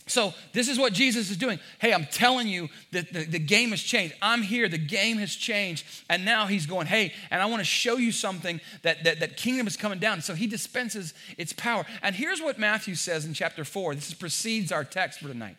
So, 0.06 0.34
this 0.52 0.68
is 0.68 0.78
what 0.78 0.92
Jesus 0.92 1.30
is 1.30 1.38
doing. 1.38 1.58
Hey, 1.78 1.94
I'm 1.94 2.04
telling 2.04 2.46
you 2.46 2.68
that 2.92 3.10
the, 3.10 3.24
the, 3.24 3.38
game 3.38 3.70
has 3.70 3.80
changed. 3.80 4.14
I'm 4.20 4.42
here, 4.42 4.68
the 4.68 4.76
game 4.76 5.16
has 5.16 5.34
changed. 5.34 5.86
And 6.10 6.26
now 6.26 6.46
he's 6.46 6.66
going, 6.66 6.86
hey, 6.86 7.14
and 7.30 7.40
I 7.40 7.46
want 7.46 7.60
to 7.60 7.64
show 7.64 7.96
you 7.96 8.12
something 8.12 8.60
that, 8.82 9.02
that, 9.04 9.20
that 9.20 9.38
kingdom 9.38 9.66
is 9.66 9.78
coming 9.78 9.98
down. 9.98 10.20
So, 10.20 10.34
he 10.34 10.46
dispenses 10.46 11.14
its 11.38 11.54
power. 11.54 11.86
And 12.02 12.14
here's 12.14 12.42
what 12.42 12.58
Matthew 12.58 12.96
says 12.96 13.24
in 13.24 13.32
chapter 13.32 13.64
4. 13.64 13.94
This 13.94 14.12
precedes 14.12 14.72
our 14.72 14.84
text 14.84 15.20
for 15.20 15.28
tonight. 15.28 15.56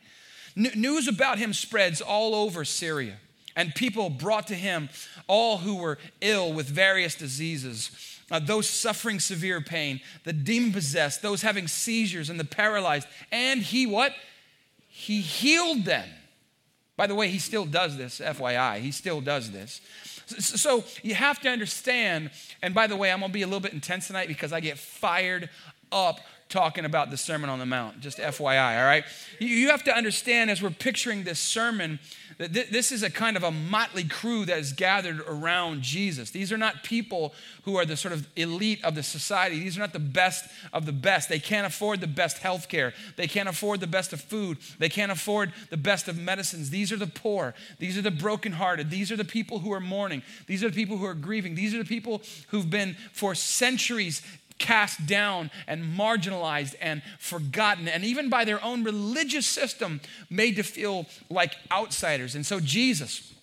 N- 0.55 0.71
news 0.75 1.07
about 1.07 1.39
him 1.39 1.51
spreads 1.51 1.99
all 1.99 2.35
over 2.35 2.63
Syria, 2.65 3.17
and 3.55 3.73
people 3.73 4.11
brought 4.11 4.45
to 4.47 4.55
him 4.55 4.89
all 5.25 5.57
who 5.57 5.77
were 5.77 5.97
ill 6.21 6.53
with 6.53 6.67
various 6.67 7.15
diseases. 7.15 7.89
Uh, 8.29 8.39
those 8.39 8.69
suffering 8.69 9.19
severe 9.19 9.61
pain, 9.61 10.01
the 10.23 10.33
demon 10.33 10.71
possessed, 10.71 11.21
those 11.21 11.41
having 11.41 11.67
seizures, 11.67 12.29
and 12.29 12.39
the 12.39 12.45
paralyzed. 12.45 13.07
And 13.31 13.61
he 13.61 13.85
what? 13.85 14.13
He 14.97 15.19
healed 15.19 15.83
them. 15.83 16.07
By 16.95 17.05
the 17.05 17.15
way, 17.15 17.27
he 17.27 17.37
still 17.37 17.65
does 17.65 17.97
this, 17.97 18.21
FYI. 18.21 18.79
He 18.79 18.91
still 18.91 19.19
does 19.19 19.51
this. 19.51 19.81
So 20.39 20.85
you 21.03 21.15
have 21.15 21.41
to 21.41 21.49
understand, 21.49 22.31
and 22.63 22.73
by 22.73 22.87
the 22.87 22.95
way, 22.95 23.11
I'm 23.11 23.19
gonna 23.19 23.33
be 23.33 23.41
a 23.41 23.45
little 23.45 23.59
bit 23.59 23.73
intense 23.73 24.07
tonight 24.07 24.29
because 24.29 24.53
I 24.53 24.61
get 24.61 24.77
fired 24.77 25.49
up 25.91 26.21
talking 26.47 26.85
about 26.85 27.11
the 27.11 27.17
Sermon 27.17 27.49
on 27.49 27.59
the 27.59 27.65
Mount, 27.65 27.99
just 27.99 28.19
FYI, 28.19 28.79
all 28.79 28.85
right? 28.85 29.03
You 29.39 29.67
have 29.67 29.83
to 29.83 29.93
understand 29.93 30.49
as 30.49 30.61
we're 30.61 30.69
picturing 30.69 31.25
this 31.25 31.39
sermon 31.39 31.99
this 32.37 32.91
is 32.91 33.01
a 33.01 33.09
kind 33.09 33.37
of 33.37 33.43
a 33.43 33.51
motley 33.51 34.03
crew 34.03 34.45
that 34.45 34.57
is 34.57 34.73
gathered 34.73 35.21
around 35.21 35.81
Jesus. 35.81 36.31
These 36.31 36.51
are 36.51 36.57
not 36.57 36.83
people 36.83 37.33
who 37.63 37.77
are 37.77 37.85
the 37.85 37.95
sort 37.95 38.13
of 38.13 38.27
elite 38.35 38.83
of 38.83 38.93
the 38.93 39.03
society. 39.03 39.59
These 39.59 39.77
are 39.77 39.81
not 39.81 39.93
the 39.93 39.99
best 39.99 40.45
of 40.73 40.85
the 40.85 40.91
best. 40.91 41.29
They 41.29 41.39
can't 41.39 41.65
afford 41.65 42.01
the 42.01 42.07
best 42.07 42.39
health 42.39 42.67
care. 42.67 42.93
They 43.15 43.27
can't 43.27 43.47
afford 43.47 43.79
the 43.79 43.87
best 43.87 44.11
of 44.11 44.19
food. 44.19 44.57
They 44.79 44.89
can't 44.89 45.11
afford 45.11 45.53
the 45.69 45.77
best 45.77 46.09
of 46.09 46.17
medicines. 46.17 46.69
These 46.69 46.91
are 46.91 46.97
the 46.97 47.07
poor. 47.07 47.53
These 47.79 47.97
are 47.97 48.01
the 48.01 48.11
brokenhearted. 48.11 48.89
These 48.89 49.11
are 49.13 49.17
the 49.17 49.23
people 49.23 49.59
who 49.59 49.71
are 49.71 49.79
mourning. 49.79 50.21
These 50.47 50.63
are 50.63 50.69
the 50.69 50.75
people 50.75 50.97
who 50.97 51.05
are 51.05 51.13
grieving. 51.13 51.55
These 51.55 51.73
are 51.73 51.79
the 51.79 51.85
people 51.85 52.21
who've 52.49 52.69
been 52.69 52.97
for 53.13 53.33
centuries 53.33 54.21
cast 54.57 55.05
down 55.05 55.51
and 55.67 55.83
marginalized 55.83 56.75
and 56.81 57.01
forgotten, 57.19 57.87
and 57.87 58.03
even 58.03 58.29
by 58.29 58.45
their 58.45 58.63
own 58.63 58.83
religious 58.83 59.45
system, 59.45 60.01
made 60.29 60.55
to 60.55 60.63
feel 60.63 61.05
like 61.29 61.55
outsiders. 61.71 62.35
And 62.35 62.45
so, 62.45 62.59
Jesus, 62.59 63.33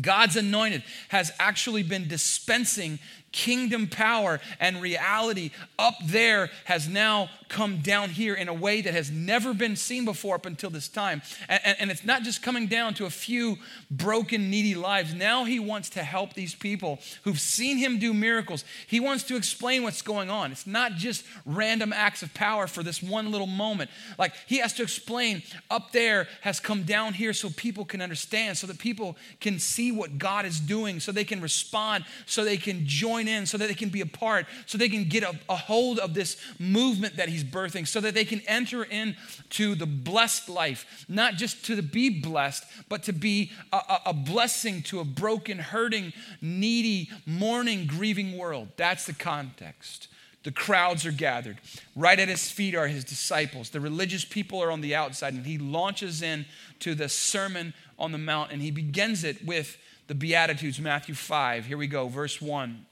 God's 0.00 0.36
anointed, 0.36 0.82
has 1.08 1.32
actually 1.38 1.82
been 1.82 2.08
dispensing 2.08 2.98
kingdom 3.32 3.86
power 3.88 4.40
and 4.60 4.80
reality 4.80 5.50
up 5.78 5.94
there 6.04 6.50
has 6.64 6.88
now 6.88 7.28
come 7.48 7.78
down 7.78 8.08
here 8.08 8.34
in 8.34 8.48
a 8.48 8.54
way 8.54 8.80
that 8.80 8.94
has 8.94 9.10
never 9.10 9.52
been 9.52 9.76
seen 9.76 10.04
before 10.04 10.34
up 10.34 10.46
until 10.46 10.70
this 10.70 10.88
time. 10.88 11.20
And, 11.48 11.60
and, 11.64 11.76
and, 11.80 11.90
it's 11.90 12.04
not 12.04 12.22
just 12.22 12.42
coming 12.42 12.66
down 12.66 12.94
to 12.94 13.04
a 13.04 13.10
few 13.10 13.58
broken, 13.90 14.48
needy 14.48 14.74
lives. 14.74 15.12
Now 15.12 15.44
he 15.44 15.60
wants 15.60 15.90
to 15.90 16.02
help 16.02 16.32
these 16.32 16.54
people 16.54 16.98
who've 17.24 17.38
seen 17.38 17.76
him 17.76 17.98
do 17.98 18.14
miracles. 18.14 18.64
He 18.86 19.00
wants 19.00 19.24
to 19.24 19.36
explain 19.36 19.82
what's 19.82 20.00
going 20.00 20.30
on. 20.30 20.50
It's 20.50 20.66
not 20.66 20.92
just 20.92 21.24
random 21.44 21.92
acts 21.92 22.22
of 22.22 22.32
power 22.32 22.66
for 22.66 22.82
this 22.82 23.02
one 23.02 23.30
little 23.30 23.46
moment. 23.46 23.90
Like 24.18 24.32
he 24.46 24.58
has 24.58 24.72
to 24.74 24.82
explain 24.82 25.42
up 25.70 25.92
there 25.92 26.28
has 26.40 26.58
come 26.58 26.84
down 26.84 27.12
here 27.12 27.34
so 27.34 27.50
people 27.50 27.84
can 27.84 28.00
understand, 28.00 28.56
so 28.56 28.66
that 28.66 28.78
people 28.78 29.16
can 29.40 29.58
see 29.58 29.92
what 29.92 30.16
God 30.16 30.46
is 30.46 30.58
doing, 30.58 31.00
so 31.00 31.12
they 31.12 31.24
can 31.24 31.42
respond, 31.42 32.04
so 32.24 32.44
they 32.44 32.56
can 32.56 32.86
join 32.86 33.21
in, 33.28 33.44
so 33.44 33.58
that 33.58 33.68
they 33.68 33.74
can 33.74 33.90
be 33.90 34.00
a 34.00 34.06
part, 34.06 34.46
so 34.64 34.78
they 34.78 34.88
can 34.88 35.04
get 35.04 35.22
a, 35.22 35.38
a 35.50 35.56
hold 35.56 35.98
of 35.98 36.14
this 36.14 36.38
movement 36.58 37.16
that 37.16 37.28
he's 37.28 37.42
he's 37.42 37.50
birthing 37.50 37.86
so 37.86 38.00
that 38.00 38.14
they 38.14 38.24
can 38.24 38.40
enter 38.46 38.84
into 38.84 39.74
the 39.74 39.86
blessed 39.86 40.48
life, 40.48 41.04
not 41.08 41.34
just 41.34 41.64
to 41.66 41.80
be 41.82 42.08
blessed, 42.08 42.64
but 42.88 43.02
to 43.04 43.12
be 43.12 43.50
a, 43.72 43.76
a, 43.76 44.00
a 44.06 44.12
blessing 44.12 44.82
to 44.82 45.00
a 45.00 45.04
broken, 45.04 45.58
hurting, 45.58 46.12
needy, 46.40 47.10
mourning, 47.26 47.86
grieving 47.86 48.36
world. 48.36 48.68
That's 48.76 49.06
the 49.06 49.12
context. 49.12 50.08
The 50.44 50.52
crowds 50.52 51.06
are 51.06 51.12
gathered. 51.12 51.58
Right 51.94 52.18
at 52.18 52.28
his 52.28 52.50
feet 52.50 52.74
are 52.74 52.88
his 52.88 53.04
disciples. 53.04 53.70
The 53.70 53.80
religious 53.80 54.24
people 54.24 54.60
are 54.62 54.72
on 54.72 54.80
the 54.80 54.94
outside, 54.94 55.34
and 55.34 55.46
he 55.46 55.58
launches 55.58 56.20
in 56.20 56.46
to 56.80 56.94
the 56.94 57.08
Sermon 57.08 57.74
on 57.98 58.10
the 58.10 58.18
Mount, 58.18 58.50
and 58.50 58.60
he 58.60 58.72
begins 58.72 59.22
it 59.22 59.44
with 59.44 59.78
the 60.08 60.14
Beatitudes, 60.14 60.80
Matthew 60.80 61.14
5. 61.14 61.66
Here 61.66 61.78
we 61.78 61.86
go, 61.86 62.08
verse 62.08 62.42
1. 62.42 62.86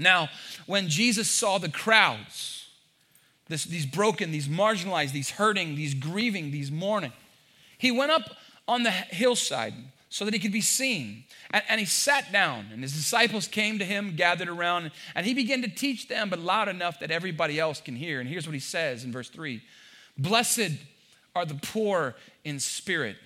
Now, 0.00 0.30
when 0.66 0.88
Jesus 0.88 1.30
saw 1.30 1.58
the 1.58 1.68
crowds, 1.68 2.68
this, 3.50 3.64
these 3.64 3.84
broken, 3.84 4.30
these 4.30 4.48
marginalized, 4.48 5.12
these 5.12 5.30
hurting, 5.30 5.74
these 5.74 5.92
grieving, 5.92 6.52
these 6.52 6.70
mourning. 6.70 7.12
He 7.76 7.90
went 7.90 8.12
up 8.12 8.30
on 8.68 8.84
the 8.84 8.90
hillside 8.90 9.74
so 10.08 10.24
that 10.24 10.32
he 10.32 10.40
could 10.40 10.52
be 10.52 10.60
seen. 10.60 11.24
And, 11.50 11.62
and, 11.68 11.80
he 11.80 11.86
sat 11.86 12.32
down, 12.32 12.66
and 12.72 12.82
his 12.82 12.92
disciples 12.92 13.48
came 13.48 13.78
to 13.78 13.84
him, 13.84 14.14
gathered 14.16 14.48
around, 14.48 14.92
and 15.14 15.26
he 15.26 15.34
began 15.34 15.62
to 15.62 15.68
teach 15.68 16.08
them, 16.08 16.30
but 16.30 16.38
loud 16.38 16.68
enough 16.68 17.00
that 17.00 17.10
everybody 17.10 17.58
else 17.58 17.80
can 17.80 17.96
hear. 17.96 18.20
And 18.20 18.28
here's 18.28 18.46
what 18.46 18.54
he 18.54 18.60
says 18.60 19.04
in 19.04 19.12
verse 19.12 19.28
3 19.28 19.60
Blessed 20.16 20.72
are 21.34 21.44
the 21.44 21.54
poor 21.54 22.14
in 22.44 22.60
spirit, 22.60 23.16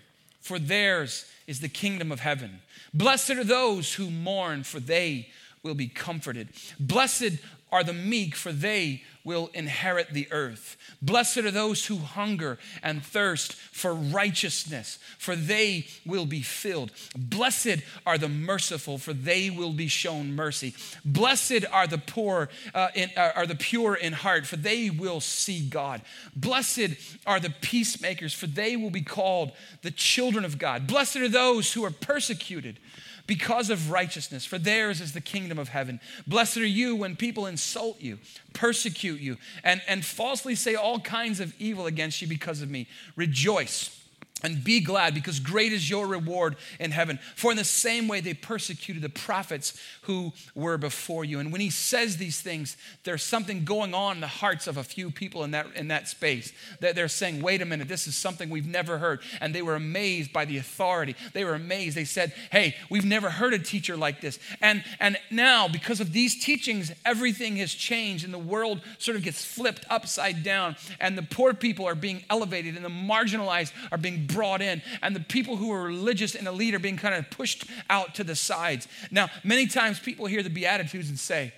for 0.40 0.58
theirs 0.58 1.26
is 1.46 1.60
the 1.60 1.68
kingdom 1.68 2.10
of 2.10 2.20
heaven. 2.20 2.60
Blessed 2.94 3.30
are 3.30 3.44
those 3.44 3.94
who 3.94 4.10
mourn, 4.10 4.62
for 4.62 4.80
they 4.80 5.28
will 5.64 5.74
be 5.74 5.88
comforted. 5.88 6.48
Blessed 6.78 7.38
are 7.72 7.82
the 7.82 7.92
meek, 7.92 8.36
for 8.36 8.52
they 8.52 9.02
will 9.24 9.50
inherit 9.54 10.10
the 10.12 10.28
earth. 10.30 10.76
Blessed 11.00 11.38
are 11.38 11.50
those 11.50 11.86
who 11.86 11.96
hunger 11.96 12.58
and 12.82 13.02
thirst 13.02 13.54
for 13.54 13.94
righteousness, 13.94 14.98
for 15.18 15.34
they 15.34 15.86
will 16.04 16.26
be 16.26 16.42
filled. 16.42 16.92
Blessed 17.16 17.78
are 18.06 18.18
the 18.18 18.28
merciful, 18.28 18.98
for 18.98 19.12
they 19.12 19.48
will 19.48 19.72
be 19.72 19.88
shown 19.88 20.36
mercy. 20.36 20.74
Blessed 21.04 21.64
are 21.72 21.86
the 21.86 21.98
poor, 21.98 22.50
uh, 22.74 22.88
in, 22.94 23.10
uh, 23.16 23.32
are 23.34 23.46
the 23.46 23.56
pure 23.56 23.94
in 23.94 24.12
heart, 24.12 24.46
for 24.46 24.56
they 24.56 24.90
will 24.90 25.20
see 25.20 25.66
God. 25.66 26.02
Blessed 26.36 26.90
are 27.26 27.40
the 27.40 27.54
peacemakers, 27.62 28.34
for 28.34 28.46
they 28.46 28.76
will 28.76 28.90
be 28.90 29.02
called 29.02 29.52
the 29.82 29.90
children 29.90 30.44
of 30.44 30.58
God. 30.58 30.86
Blessed 30.86 31.16
are 31.16 31.28
those 31.28 31.72
who 31.72 31.84
are 31.84 31.90
persecuted 31.90 32.78
because 33.26 33.70
of 33.70 33.90
righteousness, 33.90 34.44
for 34.44 34.58
theirs 34.58 35.00
is 35.00 35.12
the 35.12 35.20
kingdom 35.20 35.58
of 35.58 35.68
heaven. 35.68 36.00
Blessed 36.26 36.58
are 36.58 36.66
you 36.66 36.94
when 36.94 37.16
people 37.16 37.46
insult 37.46 38.00
you, 38.00 38.18
persecute 38.52 39.20
you, 39.20 39.38
and, 39.62 39.80
and 39.88 40.04
falsely 40.04 40.54
say 40.54 40.74
all 40.74 41.00
kinds 41.00 41.40
of 41.40 41.54
evil 41.58 41.86
against 41.86 42.20
you 42.20 42.28
because 42.28 42.60
of 42.60 42.70
me. 42.70 42.86
Rejoice 43.16 44.03
and 44.44 44.62
be 44.62 44.78
glad 44.78 45.14
because 45.14 45.40
great 45.40 45.72
is 45.72 45.88
your 45.88 46.06
reward 46.06 46.56
in 46.78 46.90
heaven. 46.90 47.18
For 47.34 47.50
in 47.50 47.56
the 47.56 47.64
same 47.64 48.06
way 48.06 48.20
they 48.20 48.34
persecuted 48.34 49.02
the 49.02 49.08
prophets 49.08 49.80
who 50.02 50.32
were 50.54 50.76
before 50.76 51.24
you. 51.24 51.40
And 51.40 51.50
when 51.50 51.62
he 51.62 51.70
says 51.70 52.18
these 52.18 52.42
things, 52.42 52.76
there's 53.04 53.22
something 53.22 53.64
going 53.64 53.94
on 53.94 54.16
in 54.16 54.20
the 54.20 54.26
hearts 54.26 54.66
of 54.66 54.76
a 54.76 54.84
few 54.84 55.10
people 55.10 55.44
in 55.44 55.52
that, 55.52 55.66
in 55.74 55.88
that 55.88 56.08
space. 56.08 56.52
That 56.80 56.94
they're 56.94 57.08
saying, 57.08 57.40
wait 57.40 57.62
a 57.62 57.64
minute, 57.64 57.88
this 57.88 58.06
is 58.06 58.16
something 58.16 58.50
we've 58.50 58.66
never 58.66 58.98
heard. 58.98 59.20
And 59.40 59.54
they 59.54 59.62
were 59.62 59.76
amazed 59.76 60.30
by 60.30 60.44
the 60.44 60.58
authority. 60.58 61.16
They 61.32 61.44
were 61.44 61.54
amazed. 61.54 61.96
They 61.96 62.04
said, 62.04 62.34
hey, 62.52 62.76
we've 62.90 63.04
never 63.06 63.30
heard 63.30 63.54
a 63.54 63.58
teacher 63.58 63.96
like 63.96 64.20
this. 64.20 64.38
And, 64.60 64.84
and 65.00 65.16
now, 65.30 65.68
because 65.68 66.00
of 66.00 66.12
these 66.12 66.44
teachings, 66.44 66.92
everything 67.06 67.56
has 67.56 67.72
changed 67.72 68.26
and 68.26 68.34
the 68.34 68.38
world 68.38 68.82
sort 68.98 69.16
of 69.16 69.22
gets 69.22 69.42
flipped 69.42 69.86
upside 69.88 70.42
down. 70.42 70.76
And 71.00 71.16
the 71.16 71.22
poor 71.22 71.54
people 71.54 71.86
are 71.86 71.94
being 71.94 72.24
elevated 72.28 72.76
and 72.76 72.84
the 72.84 72.90
marginalized 72.90 73.72
are 73.90 73.96
being 73.98 74.26
brought 74.34 74.60
in, 74.60 74.82
and 75.02 75.14
the 75.14 75.20
people 75.20 75.56
who 75.56 75.72
are 75.72 75.82
religious 75.82 76.34
and 76.34 76.46
elite 76.46 76.74
are 76.74 76.78
being 76.78 76.96
kind 76.96 77.14
of 77.14 77.30
pushed 77.30 77.64
out 77.88 78.14
to 78.16 78.24
the 78.24 78.34
sides. 78.34 78.88
Now, 79.10 79.30
many 79.42 79.66
times 79.66 79.98
people 80.00 80.26
hear 80.26 80.42
the 80.42 80.50
Beatitudes 80.50 81.08
and 81.08 81.18
say, 81.18 81.52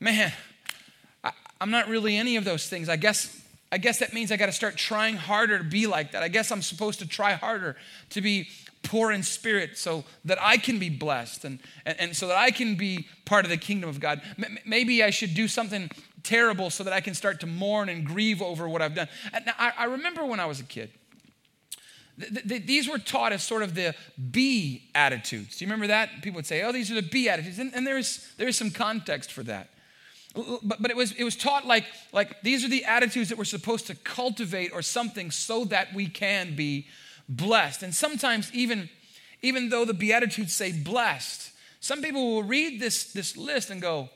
Man, 0.00 0.32
I, 1.24 1.32
I'm 1.60 1.70
not 1.70 1.88
really 1.88 2.16
any 2.16 2.36
of 2.36 2.44
those 2.44 2.68
things. 2.68 2.88
I 2.88 2.96
guess 2.96 3.42
I 3.72 3.78
guess 3.78 3.98
that 3.98 4.12
means 4.12 4.30
I 4.30 4.36
got 4.36 4.46
to 4.46 4.52
start 4.52 4.76
trying 4.76 5.16
harder 5.16 5.58
to 5.58 5.64
be 5.64 5.86
like 5.86 6.12
that. 6.12 6.22
I 6.22 6.28
guess 6.28 6.52
I'm 6.52 6.62
supposed 6.62 7.00
to 7.00 7.08
try 7.08 7.32
harder 7.32 7.76
to 8.10 8.20
be 8.20 8.48
poor 8.82 9.10
in 9.10 9.22
spirit 9.22 9.76
so 9.76 10.04
that 10.24 10.38
I 10.40 10.56
can 10.56 10.78
be 10.78 10.88
blessed 10.88 11.44
and, 11.44 11.58
and, 11.84 12.00
and 12.00 12.16
so 12.16 12.28
that 12.28 12.38
I 12.38 12.52
can 12.52 12.76
be 12.76 13.08
part 13.24 13.44
of 13.44 13.50
the 13.50 13.56
kingdom 13.56 13.90
of 13.90 13.98
God. 13.98 14.22
Maybe 14.64 15.02
I 15.02 15.10
should 15.10 15.34
do 15.34 15.48
something 15.48 15.90
terrible 16.22 16.70
so 16.70 16.84
that 16.84 16.92
I 16.92 17.00
can 17.00 17.14
start 17.14 17.40
to 17.40 17.46
mourn 17.46 17.88
and 17.88 18.04
grieve 18.04 18.40
over 18.40 18.68
what 18.68 18.82
I've 18.82 18.94
done. 18.94 19.08
I, 19.32 19.72
I 19.76 19.84
remember 19.84 20.24
when 20.24 20.40
I 20.40 20.46
was 20.46 20.60
a 20.60 20.64
kid, 20.64 20.90
Th- 22.18 22.48
th- 22.48 22.66
these 22.66 22.88
were 22.88 22.98
taught 22.98 23.32
as 23.32 23.42
sort 23.42 23.62
of 23.62 23.74
the 23.74 23.94
B 24.30 24.88
attitudes. 24.94 25.58
Do 25.58 25.64
you 25.64 25.68
remember 25.68 25.88
that? 25.88 26.22
People 26.22 26.36
would 26.36 26.46
say, 26.46 26.62
oh, 26.62 26.72
these 26.72 26.90
are 26.90 26.94
the 26.94 27.02
B 27.02 27.28
attitudes. 27.28 27.58
And, 27.58 27.74
and 27.74 27.86
there, 27.86 27.98
is, 27.98 28.26
there 28.38 28.48
is 28.48 28.56
some 28.56 28.70
context 28.70 29.32
for 29.32 29.42
that. 29.44 29.70
But, 30.34 30.82
but 30.82 30.90
it, 30.90 30.96
was, 30.96 31.12
it 31.12 31.24
was 31.24 31.36
taught 31.36 31.66
like, 31.66 31.84
like 32.12 32.42
these 32.42 32.64
are 32.64 32.68
the 32.68 32.84
attitudes 32.84 33.30
that 33.30 33.38
we're 33.38 33.44
supposed 33.44 33.86
to 33.86 33.94
cultivate 33.94 34.72
or 34.72 34.82
something 34.82 35.30
so 35.30 35.64
that 35.66 35.94
we 35.94 36.08
can 36.08 36.54
be 36.54 36.86
blessed. 37.28 37.82
And 37.82 37.94
sometimes, 37.94 38.52
even, 38.52 38.90
even 39.42 39.70
though 39.70 39.84
the 39.84 39.94
Beatitudes 39.94 40.52
say 40.52 40.72
blessed, 40.72 41.52
some 41.80 42.02
people 42.02 42.34
will 42.34 42.42
read 42.42 42.80
this, 42.80 43.12
this 43.12 43.36
list 43.36 43.70
and 43.70 43.80
go, 43.80 44.10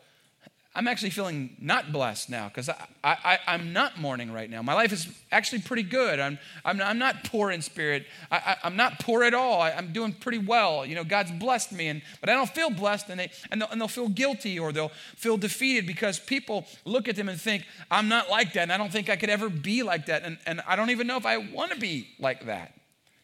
I'm 0.72 0.86
actually 0.86 1.10
feeling 1.10 1.56
not 1.60 1.90
blessed 1.90 2.30
now 2.30 2.46
because 2.46 2.68
I, 2.68 2.78
I, 3.02 3.38
am 3.54 3.72
not 3.72 3.98
mourning 3.98 4.32
right 4.32 4.48
now. 4.48 4.62
My 4.62 4.74
life 4.74 4.92
is 4.92 5.08
actually 5.32 5.62
pretty 5.62 5.82
good. 5.82 6.20
I'm, 6.20 6.38
I'm, 6.64 6.80
I'm 6.80 6.98
not 6.98 7.24
poor 7.24 7.50
in 7.50 7.60
spirit. 7.60 8.06
I, 8.30 8.56
am 8.62 8.76
not 8.76 9.00
poor 9.00 9.24
at 9.24 9.34
all. 9.34 9.60
I, 9.60 9.70
am 9.70 9.92
doing 9.92 10.12
pretty 10.12 10.38
well. 10.38 10.86
You 10.86 10.94
know, 10.94 11.02
God's 11.02 11.32
blessed 11.32 11.72
me, 11.72 11.88
and, 11.88 12.02
but 12.20 12.30
I 12.30 12.34
don't 12.34 12.48
feel 12.48 12.70
blessed, 12.70 13.08
and, 13.08 13.18
they, 13.18 13.32
and, 13.50 13.60
they'll, 13.60 13.68
and 13.68 13.80
they'll 13.80 13.88
feel 13.88 14.08
guilty 14.08 14.60
or 14.60 14.70
they'll 14.70 14.92
feel 15.16 15.36
defeated 15.36 15.88
because 15.88 16.20
people 16.20 16.64
look 16.84 17.08
at 17.08 17.16
them 17.16 17.28
and 17.28 17.40
think, 17.40 17.64
I'm 17.90 18.08
not 18.08 18.30
like 18.30 18.52
that, 18.52 18.62
and 18.62 18.72
I 18.72 18.78
don't 18.78 18.92
think 18.92 19.10
I 19.10 19.16
could 19.16 19.30
ever 19.30 19.48
be 19.48 19.82
like 19.82 20.06
that, 20.06 20.22
and, 20.22 20.38
and 20.46 20.60
I 20.68 20.76
don't 20.76 20.90
even 20.90 21.08
know 21.08 21.16
if 21.16 21.26
I 21.26 21.38
want 21.38 21.72
to 21.72 21.80
be 21.80 22.06
like 22.20 22.46
that. 22.46 22.74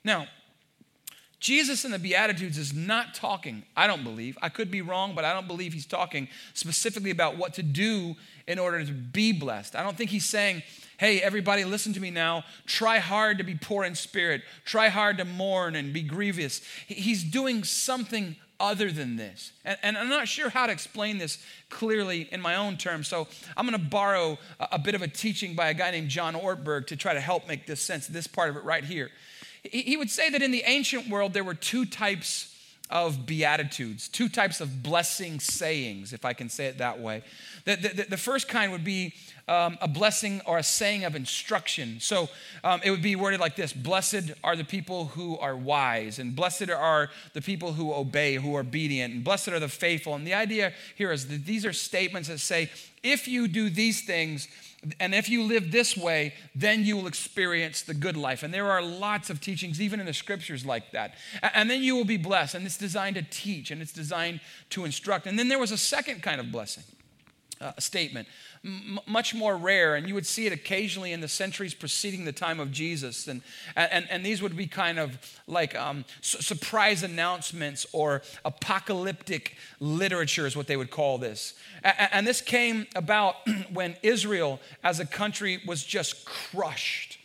Now, 0.03 0.27
Jesus 1.39 1.85
in 1.85 1.91
the 1.91 1.99
Beatitudes 1.99 2.57
is 2.57 2.73
not 2.73 3.15
talking, 3.15 3.63
I 3.77 3.87
don't 3.87 4.03
believe, 4.03 4.39
I 4.41 4.49
could 4.49 4.71
be 4.71 4.81
wrong, 4.81 5.15
but 5.15 5.25
I 5.25 5.35
don't 5.35 5.47
believe 5.47 5.75
he's 5.75 5.87
talking 5.87 6.29
specifically 6.55 7.11
about 7.11 7.37
what 7.37 7.55
to 7.55 7.63
do 7.63 8.17
in 8.47 8.59
order 8.59 8.83
to 8.85 8.93
be 8.93 9.33
blessed. 9.33 9.77
I 9.77 9.83
don't 9.83 9.97
think 9.97 10.11
he's 10.11 10.25
saying, 10.25 10.63
hey, 10.99 11.21
everybody, 11.21 11.65
listen 11.65 11.93
to 11.93 12.01
me 12.01 12.11
now. 12.11 12.45
Try 12.65 12.99
hard 12.99 13.39
to 13.39 13.45
be 13.45 13.55
poor 13.55 13.85
in 13.85 13.95
spirit, 13.95 14.43
try 14.65 14.89
hard 14.89 15.19
to 15.19 15.25
mourn 15.25 15.77
and 15.77 15.93
be 15.93 16.03
grievous. 16.03 16.63
He's 16.87 17.23
doing 17.23 17.65
something 17.65 18.37
other 18.59 18.91
than 18.91 19.17
this. 19.17 19.53
And, 19.65 19.77
and, 19.83 19.99
I'm 19.99 20.09
not 20.09 20.29
sure 20.29 20.49
how 20.49 20.67
to 20.67 20.73
explain 20.73 21.19
this 21.19 21.45
clearly 21.69 22.23
in 22.33 22.41
my 22.41 22.57
own 22.57 22.79
terms. 22.79 23.07
So 23.07 23.29
I'm 23.55 23.67
going 23.69 23.79
to 23.79 23.87
borrow 23.87 24.39
a, 24.59 24.69
a, 24.73 24.79
bit 24.79 24.95
of 24.95 25.03
a 25.03 25.09
teaching 25.09 25.55
by 25.55 25.69
a 25.69 25.75
guy 25.75 25.91
named 25.91 26.09
John 26.09 26.35
Ortberg 26.35 26.87
to 26.87 26.97
try 26.97 27.13
to 27.13 27.21
help 27.21 27.47
make 27.49 27.67
this 27.67 27.83
sense, 27.83 28.07
this 28.07 28.27
part 28.27 28.49
of 28.49 28.57
it 28.57 28.65
right 28.65 28.83
here. 28.83 29.11
He 29.73 29.97
would 29.97 30.11
say 30.11 30.31
that 30.31 30.43
in 30.43 30.51
the 30.51 30.63
ancient 30.67 31.09
world, 31.09 31.33
there 31.33 31.45
were 31.45 31.55
two 31.55 31.85
types 31.85 32.53
of 32.89 33.27
beatitudes, 33.27 34.09
two 34.09 34.29
types 34.29 34.61
of 34.61 34.83
blessing 34.83 35.41
sayings, 35.41 36.13
if 36.13 36.25
I 36.25 36.33
can 36.33 36.49
say 36.49 36.67
it 36.67 36.79
that 36.79 37.01
way. 37.01 37.23
The, 37.65 37.77
the, 37.77 38.07
the 38.11 38.17
first 38.17 38.49
kind 38.49 38.71
would 38.71 38.85
be 38.85 39.15
um, 39.49 39.77
a 39.81 39.89
blessing 39.89 40.41
or 40.47 40.59
a 40.59 40.63
saying 40.63 41.05
of 41.05 41.17
instruction. 41.17 41.99
So 42.01 42.29
um, 42.63 42.81
it 42.85 42.91
would 42.91 43.03
be 43.03 43.17
worded 43.17 43.41
like 43.41 43.57
this 43.57 43.73
Blessed 43.73 44.33
are 44.45 44.55
the 44.55 44.65
people 44.65 45.07
who 45.07 45.37
are 45.39 45.57
wise, 45.57 46.19
and 46.19 46.35
blessed 46.35 46.71
are 46.71 47.11
the 47.33 47.43
people 47.43 47.73
who 47.73 47.93
obey, 47.93 48.35
who 48.35 48.55
are 48.57 48.61
obedient, 48.61 49.15
and 49.15 49.25
blessed 49.25 49.49
are 49.49 49.61
the 49.61 49.69
faithful. 49.69 50.15
And 50.15 50.27
the 50.27 50.35
idea 50.35 50.73
here 50.95 51.11
is 51.11 51.27
that 51.29 51.45
these 51.45 51.67
are 51.67 51.73
statements 51.73 52.29
that 52.29 52.39
say, 52.39 52.71
if 53.03 53.27
you 53.27 53.49
do 53.49 53.69
these 53.69 54.03
things, 54.03 54.49
and 55.01 55.15
if 55.15 55.29
you 55.29 55.43
live 55.43 55.73
this 55.73 55.97
way, 55.97 56.35
then 56.55 56.85
you 56.85 56.97
will 56.97 57.07
experience 57.07 57.83
the 57.83 57.95
good 57.95 58.17
life. 58.17 58.43
And 58.43 58.53
there 58.53 58.71
are 58.71 58.83
lots 58.83 59.31
of 59.31 59.41
teachings, 59.41 59.81
even 59.81 60.01
in 60.01 60.07
the 60.07 60.13
scriptures, 60.13 60.65
like 60.65 60.93
that. 60.93 61.15
And 61.43 61.71
then 61.71 61.83
you 61.83 61.97
will 61.97 62.05
be 62.05 62.17
blessed. 62.17 62.55
And 62.55 62.67
it's 62.67 62.77
designed 62.77 63.17
to 63.17 63.23
teach 63.23 63.71
and 63.71 63.81
it's 63.81 63.93
designed 63.93 64.41
to 64.71 64.85
instruct. 64.85 65.27
And 65.27 65.39
then 65.39 65.49
there 65.49 65.59
was 65.59 65.73
a 65.73 65.79
second 65.79 66.23
kind 66.23 66.41
of 66.41 66.53
blessing, 66.53 66.85
uh, 67.61 67.73
statement 67.79 68.29
m- 68.67 68.99
much 69.07 69.35
more 69.35 69.57
rare, 69.57 69.95
and 69.95 70.09
you 70.09 70.15
would 70.15 70.27
see 70.27 70.47
it 70.47 70.53
occasionally 70.53 71.13
in 71.13 71.21
the 71.21 71.29
centuries 71.29 71.73
preceding 71.73 72.25
the 72.25 72.33
time 72.33 72.61
of 72.61 72.73
Jesus. 72.73 73.29
And, 73.29 73.43
and, 73.77 74.07
and 74.11 74.27
these 74.27 74.43
would 74.43 74.57
be 74.57 74.67
kind 74.67 74.99
of 74.99 75.19
like 75.47 75.75
um, 75.77 76.05
su- 76.21 76.43
surprise 76.43 77.03
announcements 77.03 77.87
or 77.93 78.23
apocalyptic 78.45 79.57
literature, 79.81 80.47
is 80.47 80.57
what 80.57 80.67
they 80.67 80.77
would 80.77 80.91
call 80.91 81.19
this. 81.19 81.55
And, 81.83 82.09
and 82.13 82.27
this 82.27 82.41
came 82.41 82.87
about 82.95 83.37
when 83.73 83.97
Israel 84.03 84.61
as 84.83 85.01
a 85.01 85.07
country 85.07 85.63
was 85.67 85.85
just 85.85 86.25
crushed 86.25 87.16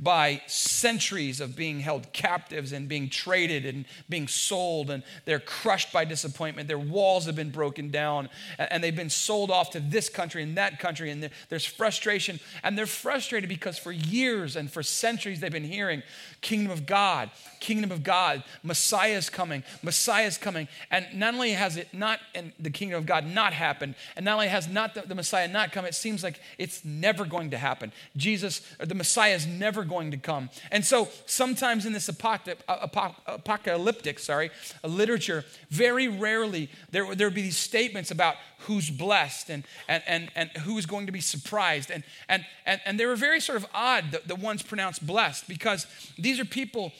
by 0.00 0.40
centuries 0.46 1.40
of 1.40 1.56
being 1.56 1.80
held 1.80 2.12
captives 2.12 2.72
and 2.72 2.88
being 2.88 3.08
traded 3.08 3.66
and 3.66 3.84
being 4.08 4.28
sold, 4.28 4.90
and 4.90 5.02
they're 5.24 5.40
crushed 5.40 5.92
by 5.92 6.04
disappointment. 6.04 6.68
Their 6.68 6.78
walls 6.78 7.26
have 7.26 7.34
been 7.34 7.50
broken 7.50 7.90
down, 7.90 8.28
and 8.58 8.82
they've 8.82 8.94
been 8.94 9.10
sold 9.10 9.50
off 9.50 9.70
to 9.70 9.80
this 9.80 10.08
country 10.08 10.42
and 10.42 10.56
that 10.56 10.78
country, 10.78 11.10
and 11.10 11.28
there's 11.48 11.64
frustration. 11.64 12.38
And 12.62 12.78
they're 12.78 12.86
frustrated 12.86 13.48
because 13.48 13.76
for 13.76 13.90
years 13.90 14.54
and 14.54 14.70
for 14.70 14.82
centuries 14.82 15.40
they've 15.40 15.50
been 15.50 15.64
hearing, 15.64 16.02
Kingdom 16.40 16.70
of 16.70 16.86
God, 16.86 17.30
Kingdom 17.60 17.92
of 17.92 18.02
God, 18.02 18.42
Messiah 18.62 19.16
is 19.16 19.30
coming, 19.30 19.62
Messiah 19.82 20.26
is 20.26 20.38
coming. 20.38 20.68
And 20.90 21.06
not 21.14 21.34
only 21.34 21.52
has 21.52 21.76
it 21.76 21.88
not, 21.92 22.20
and 22.34 22.52
the 22.58 22.70
Kingdom 22.70 22.98
of 22.98 23.06
God 23.06 23.26
not 23.26 23.52
happened, 23.52 23.94
and 24.16 24.24
not 24.24 24.34
only 24.34 24.48
has 24.48 24.68
not 24.68 24.94
the, 24.94 25.02
the 25.02 25.14
Messiah 25.14 25.48
not 25.48 25.72
come, 25.72 25.84
it 25.84 25.94
seems 25.94 26.22
like 26.22 26.40
it's 26.58 26.84
never 26.84 27.24
going 27.24 27.50
to 27.50 27.58
happen. 27.58 27.92
Jesus, 28.16 28.60
or 28.80 28.86
the 28.86 28.94
Messiah 28.94 29.34
is 29.34 29.46
never 29.46 29.84
going 29.84 30.10
to 30.10 30.16
come. 30.16 30.50
And 30.70 30.84
so 30.84 31.08
sometimes 31.26 31.86
in 31.86 31.92
this 31.92 32.08
apocalyptic, 32.08 34.18
sorry, 34.18 34.50
literature, 34.82 35.44
very 35.70 36.08
rarely 36.08 36.70
there, 36.90 37.14
there 37.14 37.26
would 37.26 37.34
be 37.34 37.42
these 37.42 37.56
statements 37.56 38.10
about 38.10 38.36
who's 38.60 38.90
blessed 38.90 39.50
and, 39.50 39.64
and, 39.86 40.02
and, 40.06 40.30
and 40.34 40.50
who 40.50 40.76
is 40.78 40.86
going 40.86 41.06
to 41.06 41.12
be 41.12 41.20
surprised. 41.20 41.90
And, 41.90 42.02
and, 42.28 42.44
and, 42.66 42.80
and 42.84 42.98
they 42.98 43.06
were 43.06 43.16
very 43.16 43.40
sort 43.40 43.56
of 43.56 43.66
odd, 43.72 44.10
the, 44.10 44.22
the 44.26 44.34
ones 44.34 44.62
pronounced 44.62 45.06
blessed, 45.06 45.48
because 45.48 45.86
these 46.18 46.40
are 46.40 46.44
people 46.44 46.92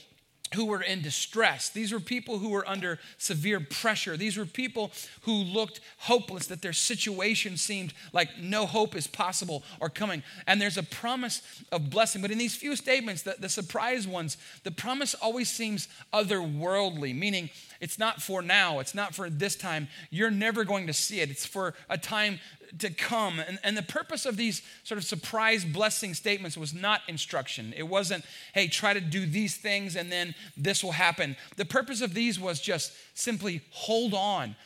who 0.54 0.66
were 0.66 0.82
in 0.82 1.02
distress. 1.02 1.68
These 1.68 1.92
were 1.92 2.00
people 2.00 2.38
who 2.38 2.50
were 2.50 2.68
under 2.68 2.98
severe 3.18 3.60
pressure. 3.60 4.16
These 4.16 4.36
were 4.36 4.46
people 4.46 4.90
who 5.22 5.32
looked 5.32 5.80
hopeless, 5.98 6.46
that 6.46 6.62
their 6.62 6.72
situation 6.72 7.56
seemed 7.56 7.92
like 8.12 8.38
no 8.38 8.66
hope 8.66 8.94
is 8.94 9.06
possible 9.06 9.62
or 9.80 9.88
coming. 9.88 10.22
And 10.46 10.60
there's 10.60 10.78
a 10.78 10.82
promise 10.82 11.42
of 11.70 11.90
blessing. 11.90 12.22
But 12.22 12.30
in 12.30 12.38
these 12.38 12.54
few 12.54 12.76
statements, 12.76 13.22
the, 13.22 13.36
the 13.38 13.48
surprise 13.48 14.06
ones, 14.06 14.36
the 14.64 14.70
promise 14.70 15.14
always 15.14 15.50
seems 15.50 15.88
otherworldly, 16.12 17.16
meaning 17.16 17.50
it's 17.80 17.98
not 17.98 18.20
for 18.20 18.42
now, 18.42 18.80
it's 18.80 18.94
not 18.94 19.14
for 19.14 19.30
this 19.30 19.54
time. 19.54 19.88
You're 20.10 20.30
never 20.30 20.64
going 20.64 20.86
to 20.88 20.92
see 20.92 21.20
it. 21.20 21.30
It's 21.30 21.46
for 21.46 21.74
a 21.88 21.98
time 21.98 22.40
to 22.78 22.90
come. 22.90 23.40
And, 23.40 23.58
and 23.64 23.76
the 23.76 23.82
purpose 23.82 24.26
of 24.26 24.36
these 24.36 24.62
sort 24.84 24.98
of 24.98 25.04
surprise 25.04 25.64
blessing 25.64 26.14
statements 26.14 26.56
was 26.56 26.74
not 26.74 27.00
instruction. 27.08 27.74
It 27.76 27.88
wasn't, 27.88 28.24
hey, 28.54 28.68
try 28.68 28.94
to 28.94 29.00
do 29.00 29.26
these 29.26 29.56
things 29.56 29.96
and 29.96 30.10
then 30.12 30.34
this 30.56 30.84
will 30.84 30.92
happen. 30.92 31.36
The 31.56 31.64
purpose 31.64 32.00
of 32.00 32.14
these 32.14 32.38
was 32.38 32.60
just 32.60 32.92
simply 33.14 33.62
hold 33.70 34.14
on. 34.14 34.56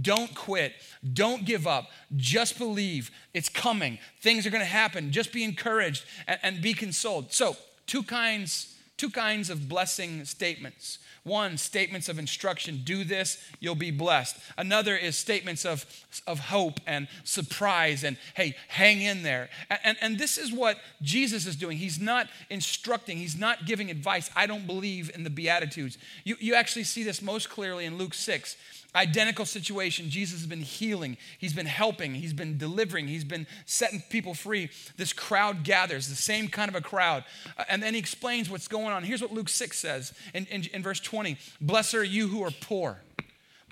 Don't 0.00 0.34
quit. 0.34 0.72
Don't 1.12 1.44
give 1.44 1.66
up. 1.66 1.90
Just 2.16 2.56
believe 2.56 3.10
it's 3.34 3.48
coming. 3.48 3.98
Things 4.20 4.46
are 4.46 4.50
going 4.50 4.62
to 4.62 4.66
happen. 4.66 5.12
Just 5.12 5.32
be 5.32 5.44
encouraged 5.44 6.04
and, 6.26 6.38
and 6.42 6.62
be 6.62 6.72
consoled. 6.72 7.32
So, 7.32 7.56
two 7.86 8.02
kinds, 8.02 8.71
two 9.02 9.10
kinds 9.10 9.50
of 9.50 9.68
blessing 9.68 10.24
statements. 10.24 11.00
One, 11.24 11.56
statements 11.56 12.08
of 12.08 12.20
instruction 12.20 12.82
do 12.84 13.02
this, 13.02 13.36
you'll 13.58 13.74
be 13.74 13.90
blessed. 13.90 14.36
Another 14.56 14.96
is 14.96 15.16
statements 15.16 15.64
of, 15.64 15.84
of 16.24 16.38
hope 16.38 16.78
and 16.86 17.08
surprise 17.24 18.04
and 18.04 18.16
hey, 18.34 18.54
hang 18.68 19.02
in 19.02 19.24
there. 19.24 19.50
And, 19.68 19.80
and, 19.82 19.98
and 20.02 20.18
this 20.20 20.38
is 20.38 20.52
what 20.52 20.78
Jesus 21.02 21.46
is 21.46 21.56
doing. 21.56 21.78
He's 21.78 21.98
not 21.98 22.28
instructing, 22.48 23.16
he's 23.16 23.36
not 23.36 23.66
giving 23.66 23.90
advice. 23.90 24.30
I 24.36 24.46
don't 24.46 24.68
believe 24.68 25.10
in 25.12 25.24
the 25.24 25.30
Beatitudes. 25.30 25.98
You, 26.22 26.36
you 26.38 26.54
actually 26.54 26.84
see 26.84 27.02
this 27.02 27.20
most 27.20 27.50
clearly 27.50 27.86
in 27.86 27.98
Luke 27.98 28.14
6 28.14 28.56
identical 28.94 29.44
situation. 29.44 30.10
Jesus 30.10 30.40
has 30.40 30.46
been 30.46 30.60
healing, 30.60 31.16
he's 31.38 31.52
been 31.52 31.66
helping, 31.66 32.14
he's 32.14 32.32
been 32.32 32.58
delivering, 32.58 33.08
he's 33.08 33.24
been 33.24 33.46
setting 33.66 34.02
people 34.10 34.34
free. 34.34 34.70
This 34.96 35.12
crowd 35.12 35.64
gathers, 35.64 36.08
the 36.08 36.14
same 36.14 36.48
kind 36.48 36.68
of 36.68 36.74
a 36.74 36.80
crowd. 36.80 37.24
Uh, 37.56 37.64
and 37.68 37.82
then 37.82 37.94
he 37.94 38.00
explains 38.00 38.50
what's 38.50 38.68
going 38.68 38.88
on. 38.88 39.02
Here's 39.02 39.22
what 39.22 39.32
Luke 39.32 39.48
6 39.48 39.78
says 39.78 40.12
in, 40.34 40.46
in, 40.46 40.64
in 40.72 40.82
verse 40.82 41.00
20 41.00 41.38
Blessed 41.60 41.94
are 41.94 42.04
you 42.04 42.28
who 42.28 42.42
are 42.42 42.50
poor, 42.50 42.98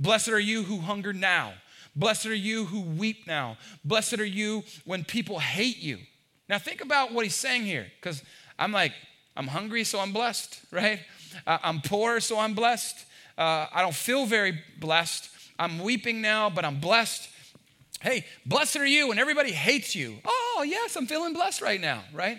blessed 0.00 0.29
are 0.29 0.41
you 0.41 0.63
who 0.65 0.80
hunger 0.80 1.13
now. 1.13 1.54
Blessed 1.97 2.26
are 2.26 2.35
you 2.35 2.67
who 2.67 2.83
weep 2.83 3.26
now. 3.26 3.59
Blessed 3.85 4.21
are 4.21 4.25
you 4.25 4.63
when 4.85 5.04
people 5.04 5.41
hate 5.41 5.78
you. 5.78 5.99
Now, 6.49 6.59
think 6.59 6.80
about 6.80 7.13
what 7.13 7.25
he's 7.25 7.35
saying 7.35 7.63
here, 7.63 7.87
because 8.00 8.23
I'm 8.59 8.73
like, 8.73 8.93
I'm 9.37 9.47
hungry, 9.47 9.85
so 9.85 10.00
I'm 10.00 10.13
blessed, 10.13 10.61
right? 10.71 11.00
Uh, 11.47 11.59
I'm 11.63 11.80
poor, 11.80 12.21
so 12.21 12.39
I'm 12.39 12.54
blessed. 12.54 13.06
Uh, 13.41 13.67
I 13.73 13.81
don't 13.81 13.95
feel 13.95 14.26
very 14.26 14.61
blessed. 14.79 15.31
I'm 15.59 15.79
weeping 15.79 16.21
now, 16.21 16.50
but 16.50 16.67
I'm 16.67 16.79
blessed. 16.79 17.31
Hey, 18.03 18.26
blessed 18.45 18.76
are 18.76 18.87
you 18.87 19.09
when 19.09 19.19
everybody 19.19 19.50
hates 19.50 19.97
you. 19.97 20.19
Oh, 20.26 20.63
yes, 20.69 20.95
I'm 20.95 21.07
feeling 21.07 21.33
blessed 21.33 21.63
right 21.63 21.81
now, 21.81 22.03
right? 22.13 22.39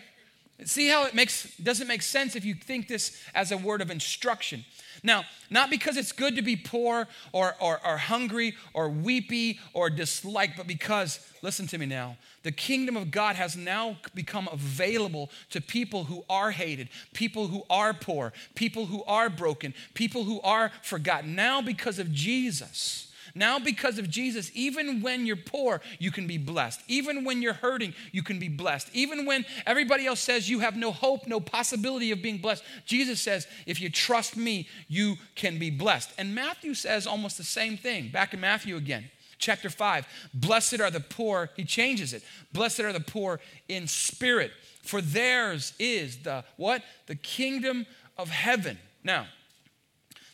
See 0.65 0.88
how 0.88 1.06
it 1.06 1.15
makes 1.15 1.56
doesn't 1.58 1.88
make 1.88 2.02
sense 2.02 2.36
if 2.36 2.45
you 2.45 2.54
think 2.54 2.88
this 2.88 3.19
as 3.34 3.52
a 3.52 3.58
word 3.58 3.82
of 3.82 3.89
instruction. 3.89 4.63
Now, 5.04 5.24
not 5.50 5.69
because 5.69 5.97
it's 5.97 6.12
good 6.12 6.36
to 6.36 6.41
be 6.41 6.56
poor 6.56 7.08
or, 7.32 7.56
or, 7.60 7.80
or 7.86 7.97
hungry 7.97 8.56
or 8.74 8.89
weepy 8.89 9.60
or 9.74 9.89
disliked, 9.89 10.58
but 10.58 10.67
because, 10.67 11.19
listen 11.41 11.65
to 11.67 11.78
me 11.78 11.88
now, 11.88 12.17
the 12.43 12.52
kingdom 12.52 12.95
of 12.95 13.10
God 13.10 13.36
has 13.36 13.56
now 13.56 13.97
become 14.13 14.47
available 14.52 15.32
to 15.50 15.62
people 15.62 16.04
who 16.04 16.24
are 16.30 16.52
hated, 16.52 16.89
people 17.13 17.47
who 17.47 17.63
are 17.69 17.93
poor, 17.93 18.34
people 18.54 18.86
who 18.86 19.04
are 19.06 19.30
broken, 19.30 19.74
people 19.93 20.24
who 20.24 20.39
are 20.41 20.71
forgotten. 20.84 21.36
Now, 21.36 21.62
because 21.62 21.97
of 21.97 22.12
Jesus. 22.12 23.11
Now, 23.36 23.60
because 23.60 23.98
of 23.98 24.10
Jesus, 24.10 24.52
even 24.54 25.02
when 25.02 25.26
you're 25.26 25.36
poor, 25.36 25.82
you 26.00 26.12
can 26.12 26.28
be 26.28 26.38
blessed. 26.38 26.82
Even 26.88 27.24
when 27.24 27.41
you're 27.41 27.54
hurting, 27.54 27.94
you 28.12 28.24
can 28.24 28.39
be 28.39 28.50
blessed. 28.50 28.89
Even 28.94 29.26
when 29.26 29.46
everybody 29.65 30.06
else 30.06 30.20
says 30.20 30.50
you 30.50 30.60
have 30.60 30.76
no 30.76 30.91
hope, 30.91 31.28
no 31.28 31.39
possibility 31.39 32.12
of 32.12 32.22
being 32.22 32.38
blessed, 32.38 32.63
Jesus 32.86 33.22
says, 33.22 33.48
if 33.65 33.80
you 33.82 33.89
trust 33.89 34.38
me, 34.38 34.67
you 34.88 35.15
can 35.36 35.60
be 35.60 35.70
blessed. 35.70 36.12
And 36.17 36.36
Matthew 36.36 36.74
says 36.74 37.08
almost 37.08 37.38
the 37.38 37.44
same 37.44 37.78
thing. 37.78 38.10
Back 38.10 38.34
in 38.34 38.39
Matthew 38.39 38.76
again 38.76 39.10
chapter 39.41 39.70
5. 39.70 40.08
Blessed 40.34 40.80
are 40.80 40.91
the 40.91 41.02
poor, 41.02 41.50
he 41.58 41.65
changes 41.65 42.13
it. 42.13 42.24
Blessed 42.54 42.82
are 42.82 42.94
the 42.94 43.02
poor 43.02 43.41
in 43.67 43.88
spirit, 43.88 44.52
for 44.84 45.02
theirs 45.02 45.74
is 45.80 46.17
the 46.17 46.46
what? 46.56 46.84
The 47.08 47.15
kingdom 47.15 47.86
of 48.17 48.30
heaven. 48.30 48.78
Now, 49.04 49.26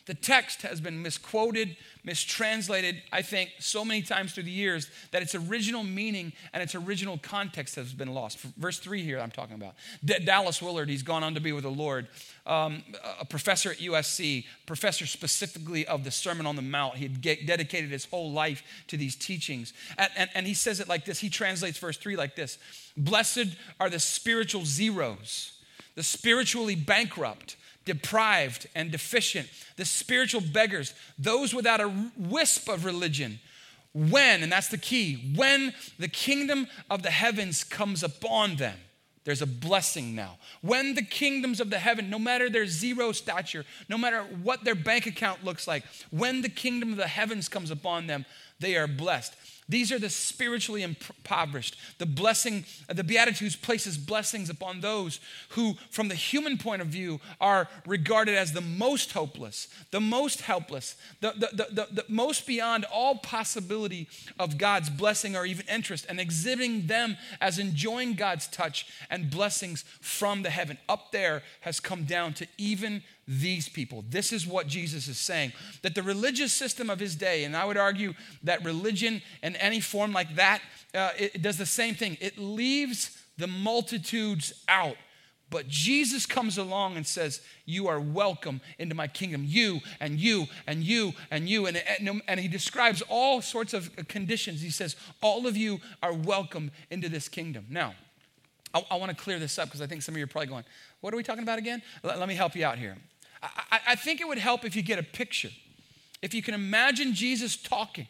the 0.07 0.13
text 0.13 0.61
has 0.61 0.79
been 0.79 1.01
misquoted, 1.01 1.75
mistranslated, 2.05 3.03
I 3.11 3.21
think, 3.21 3.51
so 3.59 3.83
many 3.83 4.01
times 4.01 4.33
through 4.33 4.43
the 4.43 4.51
years 4.51 4.89
that 5.11 5.21
its 5.21 5.35
original 5.35 5.83
meaning 5.83 6.31
and 6.53 6.63
its 6.63 6.75
original 6.75 7.17
context 7.17 7.75
has 7.75 7.91
been 7.93 8.13
lost. 8.13 8.39
Verse 8.39 8.79
3 8.79 9.03
here, 9.03 9.19
I'm 9.19 9.31
talking 9.31 9.55
about. 9.55 9.75
D- 10.03 10.19
Dallas 10.23 10.61
Willard, 10.61 10.87
he's 10.87 11.03
gone 11.03 11.23
on 11.23 11.33
to 11.33 11.41
be 11.41 11.51
with 11.51 11.65
the 11.65 11.69
Lord, 11.69 12.07
um, 12.45 12.83
a 13.19 13.25
professor 13.25 13.69
at 13.69 13.79
USC, 13.79 14.45
professor 14.65 15.05
specifically 15.05 15.85
of 15.85 16.05
the 16.05 16.11
Sermon 16.11 16.45
on 16.45 16.55
the 16.55 16.61
Mount. 16.61 16.95
He 16.95 17.03
had 17.03 17.21
get, 17.21 17.45
dedicated 17.45 17.91
his 17.91 18.05
whole 18.05 18.31
life 18.31 18.63
to 18.87 18.95
these 18.95 19.15
teachings. 19.15 19.73
And, 19.97 20.09
and, 20.15 20.29
and 20.33 20.47
he 20.47 20.53
says 20.53 20.79
it 20.79 20.87
like 20.87 21.03
this 21.03 21.19
he 21.19 21.29
translates 21.29 21.77
verse 21.77 21.97
3 21.97 22.15
like 22.15 22.35
this 22.37 22.57
Blessed 22.95 23.57
are 23.81 23.89
the 23.89 23.99
spiritual 23.99 24.63
zeros, 24.63 25.51
the 25.95 26.03
spiritually 26.03 26.75
bankrupt 26.75 27.57
deprived 27.87 28.67
and 28.75 28.91
deficient, 28.91 29.49
the 29.77 29.85
spiritual 29.85 30.41
beggars, 30.41 30.93
those 31.17 31.53
without 31.55 31.81
a 31.81 31.91
wisp 32.15 32.69
of 32.69 32.85
religion. 32.85 33.39
When, 33.93 34.43
and 34.43 34.51
that's 34.51 34.67
the 34.67 34.77
key, 34.77 35.33
when 35.35 35.73
the 35.97 36.07
kingdom 36.07 36.67
of 36.89 37.01
the 37.01 37.09
heavens 37.09 37.63
comes 37.63 38.03
upon 38.03 38.57
them, 38.57 38.77
there's 39.27 39.41
a 39.41 39.45
blessing 39.45 40.15
now. 40.15 40.37
When 40.61 40.95
the 40.95 41.01
kingdoms 41.01 41.59
of 41.59 41.69
the 41.69 41.79
heaven, 41.79 42.09
no 42.09 42.17
matter 42.17 42.49
their 42.49 42.65
zero 42.65 43.11
stature, 43.11 43.65
no 43.89 43.97
matter 43.97 44.23
what 44.41 44.63
their 44.63 44.73
bank 44.73 45.05
account 45.05 45.43
looks 45.43 45.67
like, 45.67 45.83
when 46.11 46.43
the 46.43 46.47
kingdom 46.47 46.91
of 46.91 46.97
the 46.97 47.09
heavens 47.09 47.49
comes 47.49 47.69
upon 47.69 48.07
them, 48.07 48.25
they 48.61 48.77
are 48.77 48.87
blessed. 48.87 49.35
These 49.69 49.91
are 49.91 49.99
the 49.99 50.09
spiritually 50.09 50.81
impoverished. 50.81 51.75
The 51.97 52.05
blessing, 52.05 52.63
the 52.87 53.03
Beatitudes 53.03 53.57
places 53.57 53.97
blessings 53.97 54.49
upon 54.49 54.79
those 54.79 55.19
who, 55.49 55.75
from 55.89 56.07
the 56.07 56.15
human 56.15 56.57
point 56.57 56.81
of 56.81 56.87
view, 56.87 57.19
are 57.41 57.67
regarded 57.85 58.35
as 58.35 58.53
the 58.53 58.61
most 58.61 59.11
hopeless, 59.11 59.67
the 59.91 59.99
most 59.99 60.41
helpless, 60.41 60.95
the, 61.19 61.33
the, 61.33 61.67
the, 61.69 61.87
the, 61.91 62.05
most 62.07 62.47
beyond 62.47 62.85
all 62.85 63.15
possibility 63.15 64.07
of 64.39 64.57
God's 64.57 64.89
blessing 64.89 65.35
or 65.35 65.45
even 65.45 65.65
interest, 65.67 66.05
and 66.07 66.19
exhibiting 66.19 66.87
them 66.87 67.17
as 67.41 67.59
enjoying 67.59 68.13
God's 68.13 68.47
touch 68.47 68.87
and 69.17 69.31
blessings 69.31 69.83
from 69.99 70.43
the 70.43 70.49
heaven. 70.51 70.77
Up 70.87 71.11
there 71.11 71.41
has 71.61 71.79
come 71.79 72.03
down 72.03 72.33
to 72.33 72.47
even 72.59 73.01
these 73.27 73.67
people. 73.67 74.05
This 74.07 74.31
is 74.31 74.45
what 74.45 74.67
Jesus 74.67 75.07
is 75.07 75.17
saying. 75.17 75.53
That 75.81 75.95
the 75.95 76.03
religious 76.03 76.53
system 76.53 76.91
of 76.91 76.99
his 76.99 77.15
day, 77.15 77.43
and 77.43 77.57
I 77.57 77.65
would 77.65 77.77
argue 77.77 78.13
that 78.43 78.63
religion 78.63 79.23
in 79.41 79.55
any 79.55 79.79
form 79.79 80.13
like 80.13 80.35
that, 80.35 80.61
uh, 80.93 81.09
it 81.17 81.41
does 81.41 81.57
the 81.57 81.65
same 81.65 81.95
thing. 81.95 82.17
It 82.21 82.37
leaves 82.37 83.17
the 83.37 83.47
multitudes 83.47 84.53
out. 84.67 84.97
But 85.49 85.67
Jesus 85.67 86.25
comes 86.25 86.57
along 86.57 86.97
and 86.97 87.07
says, 87.07 87.41
You 87.65 87.87
are 87.87 87.99
welcome 87.99 88.61
into 88.77 88.93
my 88.93 89.07
kingdom. 89.07 89.43
You 89.45 89.79
and 89.99 90.19
you 90.19 90.45
and 90.67 90.83
you 90.83 91.13
and 91.31 91.49
you. 91.49 91.65
And, 91.65 91.81
and, 91.99 92.21
and, 92.27 92.39
he 92.39 92.49
describes 92.49 93.01
all 93.07 93.41
sorts 93.41 93.73
of 93.73 93.95
conditions. 94.09 94.61
He 94.61 94.69
says, 94.69 94.95
All 95.21 95.47
of 95.47 95.55
you 95.55 95.79
are 96.03 96.13
welcome 96.13 96.69
into 96.91 97.07
this 97.07 97.29
kingdom. 97.29 97.65
Now, 97.69 97.95
I, 98.73 98.85
I 98.91 98.95
want 98.97 99.09
to 99.09 99.23
clear 99.23 99.39
this 99.39 99.57
up 99.59 99.67
because 99.67 99.81
I 99.81 99.87
think 99.87 100.01
some 100.01 100.15
of 100.15 100.17
you 100.17 100.23
are 100.23 100.27
probably 100.27 100.47
going, 100.47 100.63
What 101.01 101.13
are 101.13 101.17
we 101.17 101.23
talking 101.23 101.43
about 101.43 101.59
again? 101.59 101.81
Let, 102.03 102.19
let 102.19 102.27
me 102.27 102.35
help 102.35 102.55
you 102.55 102.65
out 102.65 102.77
here. 102.77 102.97
I, 103.41 103.79
I 103.89 103.95
think 103.95 104.21
it 104.21 104.27
would 104.27 104.37
help 104.37 104.65
if 104.65 104.75
you 104.75 104.81
get 104.81 104.99
a 104.99 105.03
picture. 105.03 105.49
If 106.21 106.33
you 106.33 106.41
can 106.41 106.53
imagine 106.53 107.13
Jesus 107.13 107.55
talking 107.55 108.07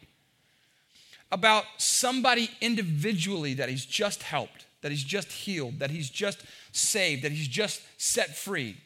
about 1.30 1.64
somebody 1.76 2.50
individually 2.60 3.54
that 3.54 3.68
he's 3.68 3.84
just 3.84 4.22
helped, 4.22 4.64
that 4.82 4.90
he's 4.90 5.04
just 5.04 5.30
healed, 5.30 5.78
that 5.80 5.90
he's 5.90 6.08
just 6.08 6.42
saved, 6.72 7.22
that 7.22 7.32
he's 7.32 7.48
just 7.48 7.82
set 7.98 8.36
free. 8.36 8.76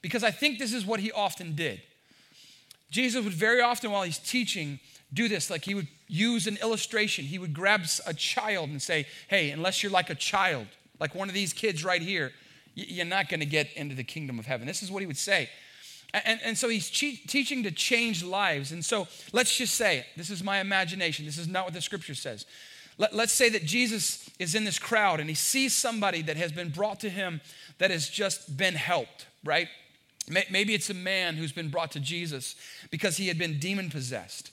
Because 0.00 0.22
I 0.22 0.30
think 0.30 0.58
this 0.58 0.72
is 0.72 0.86
what 0.86 1.00
he 1.00 1.10
often 1.10 1.56
did. 1.56 1.82
Jesus 2.90 3.24
would 3.24 3.32
very 3.32 3.60
often, 3.60 3.90
while 3.90 4.04
he's 4.04 4.18
teaching, 4.18 4.78
do 5.12 5.28
this. 5.28 5.50
Like 5.50 5.64
he 5.64 5.74
would 5.74 5.88
use 6.06 6.46
an 6.46 6.56
illustration. 6.62 7.24
He 7.24 7.38
would 7.38 7.52
grab 7.52 7.82
a 8.06 8.14
child 8.14 8.70
and 8.70 8.80
say, 8.80 9.06
Hey, 9.28 9.50
unless 9.50 9.82
you're 9.82 9.92
like 9.92 10.10
a 10.10 10.14
child, 10.14 10.66
like 11.00 11.14
one 11.14 11.28
of 11.28 11.34
these 11.34 11.52
kids 11.52 11.84
right 11.84 12.02
here, 12.02 12.32
you're 12.74 13.06
not 13.06 13.28
going 13.28 13.40
to 13.40 13.46
get 13.46 13.72
into 13.74 13.94
the 13.94 14.04
kingdom 14.04 14.38
of 14.38 14.46
heaven. 14.46 14.66
This 14.66 14.82
is 14.82 14.90
what 14.90 15.00
he 15.00 15.06
would 15.06 15.16
say. 15.16 15.48
And, 16.14 16.40
and 16.42 16.56
so 16.56 16.68
he's 16.68 16.88
che- 16.88 17.20
teaching 17.26 17.62
to 17.64 17.70
change 17.70 18.22
lives. 18.22 18.72
And 18.72 18.84
so 18.84 19.08
let's 19.32 19.56
just 19.56 19.74
say, 19.74 20.06
this 20.16 20.30
is 20.30 20.42
my 20.42 20.60
imagination, 20.60 21.26
this 21.26 21.38
is 21.38 21.48
not 21.48 21.64
what 21.64 21.74
the 21.74 21.80
scripture 21.80 22.14
says. 22.14 22.46
Let, 22.96 23.14
let's 23.14 23.32
say 23.32 23.48
that 23.50 23.64
Jesus 23.64 24.28
is 24.38 24.54
in 24.54 24.64
this 24.64 24.78
crowd 24.78 25.20
and 25.20 25.28
he 25.28 25.34
sees 25.34 25.76
somebody 25.76 26.22
that 26.22 26.36
has 26.36 26.50
been 26.50 26.70
brought 26.70 27.00
to 27.00 27.10
him 27.10 27.40
that 27.78 27.90
has 27.90 28.08
just 28.08 28.56
been 28.56 28.74
helped, 28.74 29.26
right? 29.44 29.68
Maybe 30.50 30.74
it's 30.74 30.90
a 30.90 30.94
man 30.94 31.36
who's 31.36 31.52
been 31.52 31.70
brought 31.70 31.92
to 31.92 32.00
Jesus 32.00 32.54
because 32.90 33.16
he 33.16 33.28
had 33.28 33.38
been 33.38 33.58
demon 33.58 33.88
possessed 33.88 34.50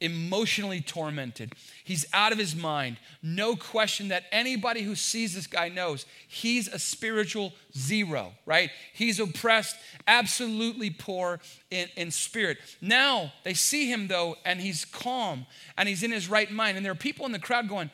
emotionally 0.00 0.80
tormented. 0.80 1.52
He's 1.84 2.06
out 2.12 2.32
of 2.32 2.38
his 2.38 2.54
mind. 2.54 2.98
No 3.22 3.56
question 3.56 4.08
that 4.08 4.24
anybody 4.32 4.82
who 4.82 4.94
sees 4.94 5.34
this 5.34 5.46
guy 5.46 5.68
knows 5.68 6.06
he's 6.28 6.68
a 6.68 6.78
spiritual 6.78 7.52
zero, 7.76 8.32
right? 8.44 8.70
He's 8.92 9.20
oppressed, 9.20 9.76
absolutely 10.06 10.90
poor 10.90 11.40
in, 11.70 11.88
in 11.96 12.10
spirit. 12.10 12.58
Now 12.80 13.32
they 13.44 13.54
see 13.54 13.90
him 13.90 14.08
though, 14.08 14.36
and 14.44 14.60
he's 14.60 14.84
calm 14.84 15.46
and 15.76 15.88
he's 15.88 16.02
in 16.02 16.10
his 16.10 16.28
right 16.28 16.50
mind. 16.50 16.76
And 16.76 16.84
there 16.84 16.92
are 16.92 16.96
people 16.96 17.26
in 17.26 17.32
the 17.32 17.38
crowd 17.38 17.68
going, 17.68 17.90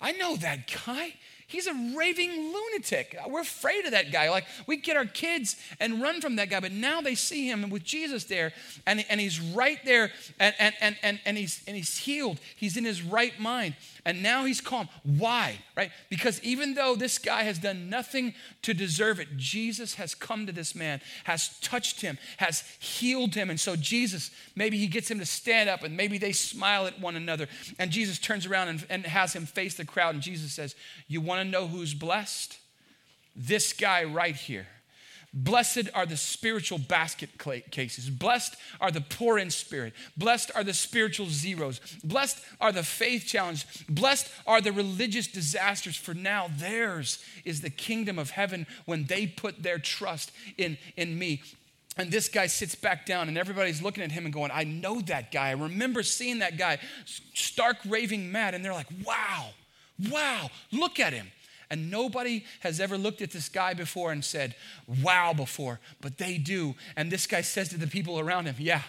I 0.00 0.12
know 0.12 0.36
that 0.36 0.70
guy. 0.86 1.14
He's 1.50 1.66
a 1.66 1.74
raving 1.96 2.30
lunatic. 2.30 3.18
We're 3.28 3.40
afraid 3.40 3.84
of 3.84 3.90
that 3.90 4.12
guy. 4.12 4.30
Like, 4.30 4.44
we 4.68 4.76
get 4.76 4.96
our 4.96 5.04
kids 5.04 5.56
and 5.80 6.00
run 6.00 6.20
from 6.20 6.36
that 6.36 6.48
guy, 6.48 6.60
but 6.60 6.70
now 6.70 7.00
they 7.00 7.16
see 7.16 7.48
him 7.48 7.68
with 7.70 7.82
Jesus 7.82 8.24
there, 8.24 8.52
and, 8.86 9.04
and 9.10 9.20
he's 9.20 9.40
right 9.40 9.84
there, 9.84 10.12
and, 10.38 10.54
and, 10.60 10.74
and, 10.80 10.96
and, 11.02 11.20
and, 11.24 11.36
he's, 11.36 11.60
and 11.66 11.76
he's 11.76 11.96
healed. 11.96 12.38
He's 12.54 12.76
in 12.76 12.84
his 12.84 13.02
right 13.02 13.38
mind, 13.40 13.74
and 14.04 14.22
now 14.22 14.44
he's 14.44 14.60
calm. 14.60 14.88
Why? 15.02 15.58
Right? 15.76 15.90
Because 16.08 16.40
even 16.44 16.74
though 16.74 16.94
this 16.94 17.18
guy 17.18 17.42
has 17.42 17.58
done 17.58 17.90
nothing 17.90 18.34
to 18.62 18.72
deserve 18.72 19.18
it, 19.18 19.36
Jesus 19.36 19.94
has 19.94 20.14
come 20.14 20.46
to 20.46 20.52
this 20.52 20.76
man, 20.76 21.00
has 21.24 21.58
touched 21.60 22.00
him, 22.00 22.16
has 22.36 22.62
healed 22.78 23.34
him. 23.34 23.50
And 23.50 23.58
so, 23.58 23.74
Jesus, 23.74 24.30
maybe 24.54 24.78
he 24.78 24.86
gets 24.86 25.10
him 25.10 25.18
to 25.18 25.26
stand 25.26 25.68
up, 25.68 25.82
and 25.82 25.96
maybe 25.96 26.16
they 26.16 26.32
smile 26.32 26.86
at 26.86 27.00
one 27.00 27.16
another, 27.16 27.48
and 27.78 27.90
Jesus 27.90 28.20
turns 28.20 28.46
around 28.46 28.68
and, 28.68 28.86
and 28.88 29.04
has 29.04 29.32
him 29.32 29.46
face 29.46 29.74
the 29.74 29.84
crowd, 29.84 30.14
and 30.14 30.22
Jesus 30.22 30.52
says, 30.52 30.76
You 31.08 31.20
want 31.20 31.39
to 31.44 31.50
know 31.50 31.66
who's 31.66 31.94
blessed? 31.94 32.58
This 33.34 33.72
guy 33.72 34.04
right 34.04 34.36
here. 34.36 34.66
Blessed 35.32 35.88
are 35.94 36.06
the 36.06 36.16
spiritual 36.16 36.78
basket 36.78 37.30
cases. 37.70 38.10
Blessed 38.10 38.56
are 38.80 38.90
the 38.90 39.00
poor 39.00 39.38
in 39.38 39.50
spirit. 39.50 39.92
Blessed 40.16 40.50
are 40.56 40.64
the 40.64 40.74
spiritual 40.74 41.26
zeros. 41.26 41.80
Blessed 42.02 42.44
are 42.60 42.72
the 42.72 42.82
faith 42.82 43.26
challenged. 43.26 43.86
Blessed 43.88 44.28
are 44.44 44.60
the 44.60 44.72
religious 44.72 45.28
disasters, 45.28 45.96
for 45.96 46.14
now 46.14 46.50
theirs 46.56 47.24
is 47.44 47.60
the 47.60 47.70
kingdom 47.70 48.18
of 48.18 48.30
heaven 48.30 48.66
when 48.86 49.04
they 49.04 49.26
put 49.28 49.62
their 49.62 49.78
trust 49.78 50.32
in, 50.58 50.76
in 50.96 51.16
me. 51.16 51.42
And 51.96 52.10
this 52.10 52.28
guy 52.28 52.48
sits 52.48 52.74
back 52.74 53.06
down, 53.06 53.28
and 53.28 53.38
everybody's 53.38 53.82
looking 53.82 54.02
at 54.02 54.10
him 54.10 54.24
and 54.24 54.34
going, 54.34 54.50
I 54.52 54.64
know 54.64 55.00
that 55.02 55.30
guy. 55.30 55.48
I 55.48 55.52
remember 55.52 56.02
seeing 56.02 56.40
that 56.40 56.56
guy 56.56 56.78
stark 57.34 57.76
raving 57.86 58.32
mad. 58.32 58.54
And 58.54 58.64
they're 58.64 58.72
like, 58.72 58.90
wow, 59.04 59.50
wow, 60.08 60.50
look 60.72 61.00
at 61.00 61.12
him. 61.12 61.28
And 61.70 61.90
nobody 61.90 62.44
has 62.60 62.80
ever 62.80 62.98
looked 62.98 63.22
at 63.22 63.30
this 63.30 63.48
guy 63.48 63.74
before 63.74 64.10
and 64.10 64.24
said, 64.24 64.56
wow, 65.02 65.32
before, 65.32 65.78
but 66.00 66.18
they 66.18 66.36
do. 66.36 66.74
And 66.96 67.12
this 67.12 67.28
guy 67.28 67.42
says 67.42 67.68
to 67.68 67.78
the 67.78 67.86
people 67.86 68.18
around 68.18 68.46
him, 68.46 68.56
yeah, 68.58 68.82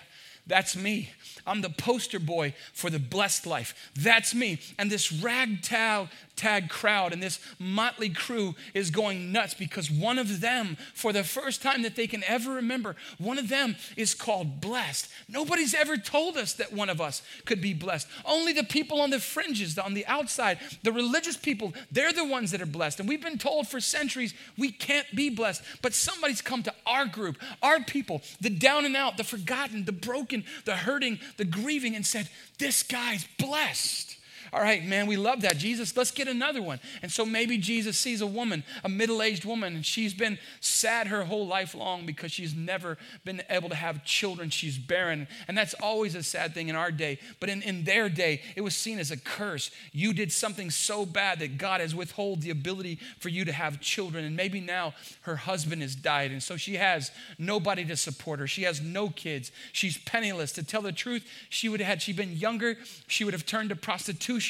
that's 0.48 0.76
me. 0.76 1.12
I'm 1.46 1.62
the 1.62 1.70
poster 1.70 2.20
boy 2.20 2.56
for 2.74 2.90
the 2.90 2.98
blessed 3.00 3.46
life. 3.46 3.92
That's 3.96 4.34
me. 4.34 4.60
And 4.80 4.90
this 4.90 5.12
ragtag 5.12 6.08
ragtag 6.42 6.70
crowd 6.70 7.14
and 7.14 7.22
this 7.22 7.40
motley 7.60 8.10
crew 8.10 8.56
is 8.74 8.90
going 8.90 9.32
nuts 9.32 9.54
because 9.54 9.92
one 9.92 10.18
of 10.18 10.42
them, 10.42 10.78
for 10.94 11.14
the 11.14 11.24
first 11.24 11.62
time 11.62 11.84
that 11.84 11.96
they 11.96 12.08
can 12.08 12.24
ever 12.26 12.54
remember, 12.54 12.96
one 13.18 13.38
of 13.38 13.50
them 13.50 13.76
is 13.96 14.14
called 14.14 14.60
blessed. 14.62 15.08
Nobody's 15.30 15.74
ever 15.74 15.98
told 15.98 16.38
us 16.38 16.54
that 16.54 16.74
one 16.74 16.90
of 16.90 17.00
us 17.00 17.22
could 17.46 17.62
be 17.62 17.74
blessed. 17.74 18.08
Only 18.26 18.54
the 18.54 18.64
people 18.64 19.02
on 19.02 19.10
the 19.10 19.20
fringes, 19.20 19.78
on 19.78 19.94
the 19.94 20.06
outside, 20.08 20.60
the 20.84 20.92
religious 20.92 21.38
people, 21.38 21.74
they're 21.92 22.14
the 22.14 22.26
ones 22.26 22.52
that 22.52 22.62
are 22.62 22.66
blessed. 22.66 23.00
And 23.00 23.08
we've 23.08 23.22
been 23.22 23.38
told 23.38 23.68
for 23.68 23.80
centuries 23.80 24.34
we 24.58 24.72
can't 24.72 25.08
be 25.16 25.30
blessed. 25.30 25.64
But 25.82 25.94
somebody's 25.94 26.42
come 26.42 26.64
to 26.64 26.74
our 26.86 27.06
group, 27.06 27.38
our 27.62 27.82
people, 27.82 28.22
the 28.40 28.50
down 28.50 28.86
and 28.86 28.96
out, 28.96 29.18
the 29.18 29.24
forgotten, 29.24 29.86
the 29.86 29.92
broken, 29.92 30.44
the 30.66 30.76
hurting, 30.76 31.20
the 31.38 31.46
grieving, 31.46 31.96
and 31.96 32.06
said, 32.06 32.30
This 32.58 32.84
guy's 32.84 33.28
blessed. 33.38 34.11
All 34.54 34.62
right, 34.62 34.84
man, 34.84 35.08
we 35.08 35.16
love 35.16 35.42
that. 35.42 35.58
Jesus, 35.58 35.96
let's 35.96 36.12
get 36.12 36.28
another 36.28 36.62
one. 36.62 36.82
And 37.02 37.10
so 37.10 37.26
maybe 37.26 37.58
Jesus 37.58 37.98
sees 37.98 38.20
a 38.20 38.28
woman, 38.28 38.66
a 38.84 38.90
middle 38.90 39.22
aged 39.22 39.46
woman, 39.46 39.76
and 39.76 39.86
she's 39.86 40.14
been 40.14 40.38
sad 40.60 41.08
her 41.08 41.24
whole 41.24 41.48
life 41.48 41.74
long 41.74 42.06
because 42.06 42.34
she's 42.34 42.54
never 42.54 42.98
been 43.24 43.42
able 43.50 43.70
to 43.70 43.76
have 43.76 44.04
children. 44.04 44.50
She's 44.50 44.78
barren. 44.78 45.30
And 45.48 45.58
that's 45.58 45.74
always 45.76 46.16
a 46.16 46.24
sad 46.24 46.54
thing 46.54 46.68
in 46.68 46.76
our 46.76 46.92
day. 46.92 47.20
But 47.40 47.48
in, 47.48 47.62
in 47.62 47.86
their 47.86 48.10
day, 48.10 48.42
it 48.58 48.62
was 48.62 48.76
seen 48.76 49.00
as 49.00 49.10
a 49.10 49.16
curse. 49.16 49.72
You 49.94 50.12
did 50.12 50.34
something 50.34 50.70
so 50.70 51.06
bad 51.06 51.40
that 51.40 51.58
God 51.58 51.80
has 51.80 51.96
withhold 51.96 52.42
the 52.42 52.50
ability 52.50 53.00
for 53.20 53.30
you 53.30 53.46
to 53.46 53.54
have 53.54 53.80
children. 53.80 54.26
And 54.26 54.36
maybe 54.36 54.60
now 54.60 54.96
her 55.22 55.38
husband 55.38 55.82
has 55.82 55.96
died. 55.96 56.32
And 56.32 56.44
so 56.44 56.58
she 56.58 56.76
has 56.76 57.12
nobody 57.40 57.86
to 57.86 57.96
support 57.96 58.42
her. 58.42 58.48
She 58.48 58.64
has 58.64 58.82
no 58.82 59.08
kids. 59.08 59.50
She's 59.72 59.98
penniless. 59.98 60.52
To 60.54 60.64
tell 60.64 60.82
the 60.82 60.92
truth, 60.92 61.26
she 61.48 61.70
would 61.70 61.80
have 61.80 61.88
had 61.88 62.02
she 62.02 62.12
been 62.12 62.34
younger, 62.36 62.76
she 63.08 63.24
would 63.24 63.34
have 63.34 63.46
turned 63.46 63.70
to 63.70 63.78
prostitution 63.78 64.41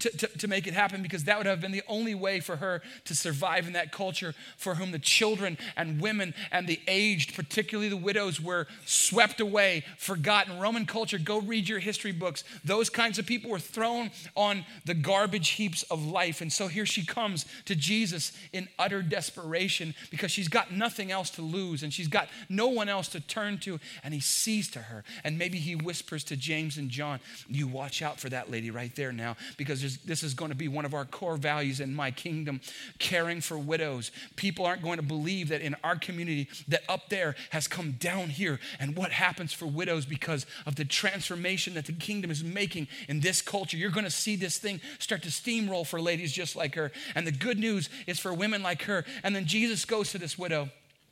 to, 0.00 0.10
to, 0.10 0.26
to 0.26 0.48
make 0.48 0.66
it 0.66 0.74
happen 0.74 1.02
because 1.02 1.24
that 1.24 1.38
would 1.38 1.46
have 1.46 1.60
been 1.60 1.72
the 1.72 1.82
only 1.88 2.14
way 2.14 2.40
for 2.40 2.56
her 2.56 2.82
to 3.04 3.14
survive 3.14 3.66
in 3.66 3.72
that 3.72 3.92
culture 3.92 4.34
for 4.56 4.74
whom 4.74 4.92
the 4.92 4.98
children 4.98 5.56
and 5.76 6.00
women 6.00 6.34
and 6.50 6.66
the 6.66 6.80
aged, 6.86 7.34
particularly 7.34 7.88
the 7.88 7.96
widows, 7.96 8.40
were 8.40 8.66
swept 8.84 9.40
away, 9.40 9.84
forgotten. 9.98 10.58
Roman 10.58 10.86
culture, 10.86 11.18
go 11.18 11.40
read 11.40 11.68
your 11.68 11.78
history 11.78 12.12
books. 12.12 12.44
Those 12.64 12.90
kinds 12.90 13.18
of 13.18 13.26
people 13.26 13.50
were 13.50 13.58
thrown 13.58 14.10
on 14.34 14.64
the 14.84 14.94
garbage 14.94 15.50
heaps 15.50 15.82
of 15.84 16.04
life. 16.04 16.40
And 16.40 16.52
so 16.52 16.68
here 16.68 16.86
she 16.86 17.04
comes 17.04 17.46
to 17.66 17.74
Jesus 17.74 18.32
in 18.52 18.68
utter 18.78 19.02
desperation 19.02 19.94
because 20.10 20.30
she's 20.30 20.48
got 20.48 20.72
nothing 20.72 21.10
else 21.10 21.30
to 21.30 21.42
lose 21.42 21.82
and 21.82 21.92
she's 21.92 22.08
got 22.08 22.28
no 22.48 22.68
one 22.68 22.88
else 22.88 23.08
to 23.08 23.20
turn 23.20 23.58
to. 23.58 23.78
And 24.02 24.12
he 24.12 24.20
sees 24.20 24.70
to 24.72 24.80
her. 24.80 25.04
And 25.24 25.38
maybe 25.38 25.58
he 25.58 25.74
whispers 25.74 26.24
to 26.24 26.36
James 26.36 26.76
and 26.76 26.90
John, 26.90 27.20
You 27.48 27.66
watch 27.66 28.02
out 28.02 28.18
for 28.18 28.28
that 28.30 28.50
lady 28.50 28.70
right 28.70 28.94
there 28.94 29.12
now 29.12 29.35
because 29.56 29.98
this 29.98 30.22
is 30.22 30.34
going 30.34 30.50
to 30.50 30.56
be 30.56 30.68
one 30.68 30.84
of 30.84 30.94
our 30.94 31.04
core 31.04 31.36
values 31.36 31.80
in 31.80 31.94
my 31.94 32.10
kingdom 32.10 32.60
caring 32.98 33.40
for 33.40 33.58
widows. 33.58 34.10
People 34.36 34.66
aren't 34.66 34.82
going 34.82 34.98
to 34.98 35.02
believe 35.02 35.48
that 35.48 35.60
in 35.60 35.76
our 35.84 35.96
community, 35.96 36.48
that 36.68 36.82
up 36.88 37.08
there 37.08 37.36
has 37.50 37.68
come 37.68 37.92
down 37.92 38.28
here 38.28 38.58
and 38.78 38.96
what 38.96 39.12
happens 39.12 39.52
for 39.52 39.66
widows 39.66 40.06
because 40.06 40.46
of 40.66 40.76
the 40.76 40.84
transformation 40.84 41.74
that 41.74 41.86
the 41.86 41.92
kingdom 41.92 42.30
is 42.30 42.42
making 42.42 42.88
in 43.08 43.20
this 43.20 43.42
culture. 43.42 43.76
You're 43.76 43.90
going 43.90 44.04
to 44.04 44.10
see 44.10 44.36
this 44.36 44.58
thing 44.58 44.80
start 44.98 45.22
to 45.22 45.28
steamroll 45.28 45.86
for 45.86 46.00
ladies 46.00 46.32
just 46.32 46.56
like 46.56 46.74
her. 46.74 46.92
And 47.14 47.26
the 47.26 47.32
good 47.32 47.58
news 47.58 47.88
is 48.06 48.18
for 48.18 48.32
women 48.32 48.62
like 48.62 48.82
her. 48.82 49.04
And 49.22 49.34
then 49.34 49.46
Jesus 49.46 49.84
goes 49.84 50.10
to 50.12 50.18
this 50.18 50.38
widow 50.38 50.70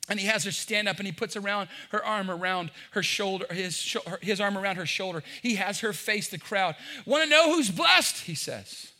and 0.08 0.20
he 0.20 0.26
has 0.26 0.44
her 0.44 0.52
stand 0.52 0.88
up 0.88 0.98
and 0.98 1.06
he 1.06 1.12
puts 1.12 1.36
around 1.36 1.68
her 1.90 2.04
arm 2.04 2.30
around 2.30 2.70
her 2.92 3.02
shoulder, 3.02 3.46
his, 3.50 3.96
his 4.20 4.40
arm 4.40 4.58
around 4.58 4.76
her 4.76 4.86
shoulder. 4.86 5.22
He 5.42 5.54
has 5.54 5.80
her 5.80 5.92
face 5.92 6.28
the 6.28 6.38
crowd. 6.38 6.76
Want 7.06 7.24
to 7.24 7.30
know 7.30 7.54
who's 7.54 7.70
blessed? 7.70 8.24
He 8.24 8.34
says. 8.34 8.92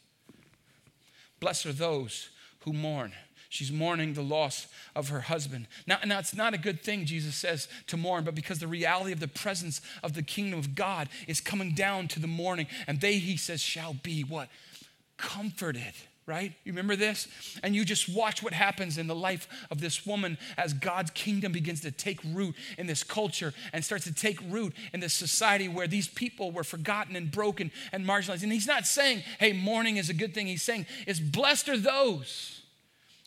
Blessed 1.41 1.67
are 1.67 1.73
those 1.73 2.31
who 2.61 2.73
mourn. 2.73 3.13
She's 3.51 3.71
mourning 3.71 4.15
the 4.15 4.23
loss 4.23 4.67
of 4.97 5.11
her 5.11 5.21
husband. 5.21 5.69
Now, 5.87 5.99
now, 6.05 6.19
it's 6.19 6.35
not 6.35 6.55
a 6.55 6.59
good 6.59 6.83
thing, 6.83 7.05
Jesus 7.05 7.37
says, 7.37 7.69
to 7.87 7.97
mourn, 7.97 8.25
but 8.25 8.35
because 8.35 8.59
the 8.59 8.67
reality 8.67 9.13
of 9.13 9.21
the 9.21 9.29
presence 9.29 9.81
of 10.03 10.15
the 10.15 10.25
kingdom 10.25 10.59
of 10.59 10.75
God 10.75 11.09
is 11.29 11.41
coming 11.41 11.73
down 11.73 12.09
to 12.09 12.19
the 12.19 12.27
mourning, 12.27 12.67
and 12.89 13.01
they, 13.01 13.19
he 13.19 13.37
says, 13.37 13.61
shall 13.61 13.95
be 13.95 14.23
what? 14.23 14.49
Comforted 15.19 15.95
right? 16.27 16.55
You 16.65 16.73
remember 16.73 16.97
this? 16.97 17.29
And 17.63 17.75
you 17.75 17.85
just 17.85 18.09
watch 18.09 18.43
what 18.43 18.55
happens 18.55 18.97
in 18.97 19.07
the 19.07 19.15
life 19.15 19.47
of 19.71 19.81
this 19.81 20.07
woman 20.07 20.39
as 20.57 20.73
God's 20.73 21.11
kingdom 21.11 21.53
begins 21.53 21.83
to 21.83 21.91
take 21.91 22.19
root 22.33 22.55
in 22.79 22.87
this 22.87 23.03
culture 23.03 23.53
and 23.73 23.85
starts 23.85 24.05
to 24.05 24.15
take 24.15 24.39
root 24.49 24.75
in 24.93 25.01
this 25.01 25.13
society 25.13 25.69
where 25.69 25.87
these 25.87 26.09
people 26.09 26.51
were 26.51 26.65
forgotten 26.65 27.15
and 27.15 27.31
broken 27.31 27.71
and 27.93 28.07
marginalized. 28.07 28.43
And 28.43 28.53
he's 28.53 28.67
not 28.67 28.87
saying, 28.87 29.23
hey, 29.39 29.53
mourning 29.53 29.99
is 29.99 30.09
a 30.09 30.15
good 30.15 30.33
thing. 30.35 30.47
He's 30.47 30.63
saying, 30.63 30.87
is 31.07 31.21
blessed 31.21 31.69
are 31.69 31.79
those 31.79 32.63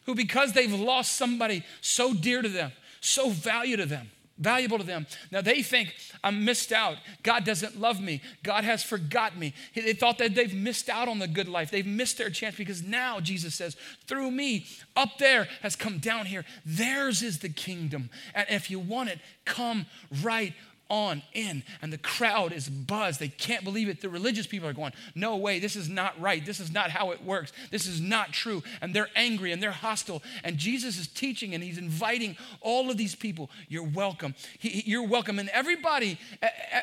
who, 0.06 0.16
because 0.16 0.54
they've 0.54 0.74
lost 0.74 1.18
somebody 1.18 1.64
so 1.82 2.14
dear 2.14 2.42
to 2.42 2.50
them, 2.50 2.72
so 3.02 3.30
valuable 3.30 3.84
to 3.84 3.90
them, 3.90 4.10
valuable 4.38 4.78
to 4.78 4.84
them. 4.84 5.08
Now 5.32 5.42
they 5.42 5.62
think 5.62 5.96
I'm 6.24 6.46
missed 6.46 6.72
out. 6.72 6.98
God 7.24 7.44
doesn't 7.44 7.80
love 7.80 8.02
me. 8.02 8.22
God 8.44 8.64
has 8.64 8.84
forgotten 8.84 9.40
me. 9.40 9.54
They 9.76 9.94
thought 9.94 10.18
that 10.20 10.36
they've 10.36 10.54
missed 10.54 10.90
out 10.90 11.08
on 11.08 11.20
the 11.20 11.28
good 11.28 11.48
life. 11.48 11.72
They've 11.72 11.86
missed 11.86 12.18
their 12.18 12.30
chance 12.30 12.56
because 12.56 12.84
now 12.84 13.20
Jesus 13.20 13.56
says, 13.56 13.76
through 14.06 14.32
me, 14.32 14.66
up 14.96 15.18
there 15.18 15.48
has 15.62 15.76
come 15.76 15.98
down 16.00 16.26
here. 16.26 16.46
Theirs 16.66 17.22
is 17.22 17.40
the 17.40 17.50
kingdom. 17.50 18.10
And 18.34 18.48
if 18.50 18.70
you 18.70 18.80
want 18.80 19.10
it, 19.10 19.20
come 19.46 19.86
right 20.22 20.54
on 20.90 21.24
in, 21.34 21.64
and 21.82 21.92
the 21.92 21.98
crowd 21.98 22.52
is 22.52 22.70
buzzed. 22.70 23.20
They 23.20 23.28
can't 23.28 23.64
believe 23.64 23.90
it. 23.90 24.02
The 24.02 24.10
religious 24.10 24.48
people 24.48 24.68
are 24.68 24.74
going, 24.74 24.94
No 25.16 25.36
way, 25.38 25.60
this 25.60 25.76
is 25.76 25.90
not 25.90 26.20
right. 26.20 26.46
This 26.46 26.60
is 26.60 26.72
not 26.72 26.90
how 26.90 27.12
it 27.12 27.24
works. 27.24 27.52
This 27.72 27.86
is 27.88 28.02
not 28.02 28.34
true. 28.34 28.64
And 28.82 28.94
they're 28.94 29.10
angry 29.16 29.52
and 29.52 29.62
they're 29.62 29.72
hostile. 29.72 30.24
And 30.44 30.58
Jesus 30.58 30.98
is 30.98 31.08
teaching 31.08 31.54
and 31.54 31.64
he's 31.64 31.78
inviting 31.78 32.38
all 32.62 32.90
of 32.90 32.98
these 32.98 33.16
people. 33.16 33.50
You're 33.68 33.84
welcome. 33.84 34.36
He, 34.60 34.84
you're 34.86 35.08
welcome. 35.08 35.40
And 35.40 35.50
everybody, 35.50 36.20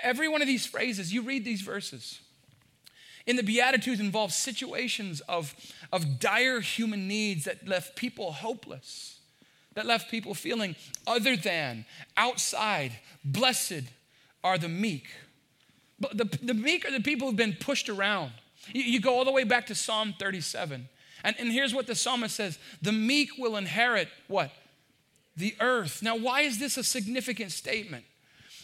every 0.02 0.28
one 0.28 0.42
of 0.42 0.48
these 0.48 0.66
phrases, 0.66 1.12
you 1.12 1.22
read 1.22 1.44
these 1.44 1.62
verses. 1.62 2.20
In 3.26 3.36
the 3.36 3.42
Beatitudes 3.42 4.00
involve 4.00 4.32
situations 4.32 5.20
of, 5.22 5.54
of 5.90 6.20
dire 6.20 6.60
human 6.60 7.08
needs 7.08 7.44
that 7.44 7.66
left 7.66 7.96
people 7.96 8.32
hopeless 8.32 9.14
that 9.74 9.86
left 9.86 10.10
people 10.10 10.34
feeling 10.34 10.76
other 11.06 11.36
than, 11.36 11.84
outside. 12.16 12.92
Blessed 13.24 13.82
are 14.44 14.58
the 14.58 14.68
meek. 14.68 15.08
But 15.98 16.16
the, 16.16 16.24
the 16.42 16.54
meek 16.54 16.86
are 16.86 16.92
the 16.92 17.00
people 17.00 17.26
who've 17.26 17.36
been 17.36 17.56
pushed 17.58 17.88
around. 17.88 18.32
You, 18.72 18.82
you 18.82 19.00
go 19.00 19.16
all 19.16 19.24
the 19.24 19.32
way 19.32 19.44
back 19.44 19.66
to 19.66 19.74
Psalm 19.74 20.14
37. 20.18 20.88
And, 21.24 21.36
and 21.38 21.50
here's 21.50 21.74
what 21.74 21.86
the 21.86 21.94
psalmist 21.94 22.36
says 22.36 22.58
The 22.82 22.92
meek 22.92 23.30
will 23.38 23.56
inherit 23.56 24.08
what? 24.28 24.52
The 25.36 25.56
earth. 25.58 26.02
Now, 26.02 26.16
why 26.16 26.42
is 26.42 26.58
this 26.58 26.76
a 26.76 26.84
significant 26.84 27.50
statement? 27.50 28.04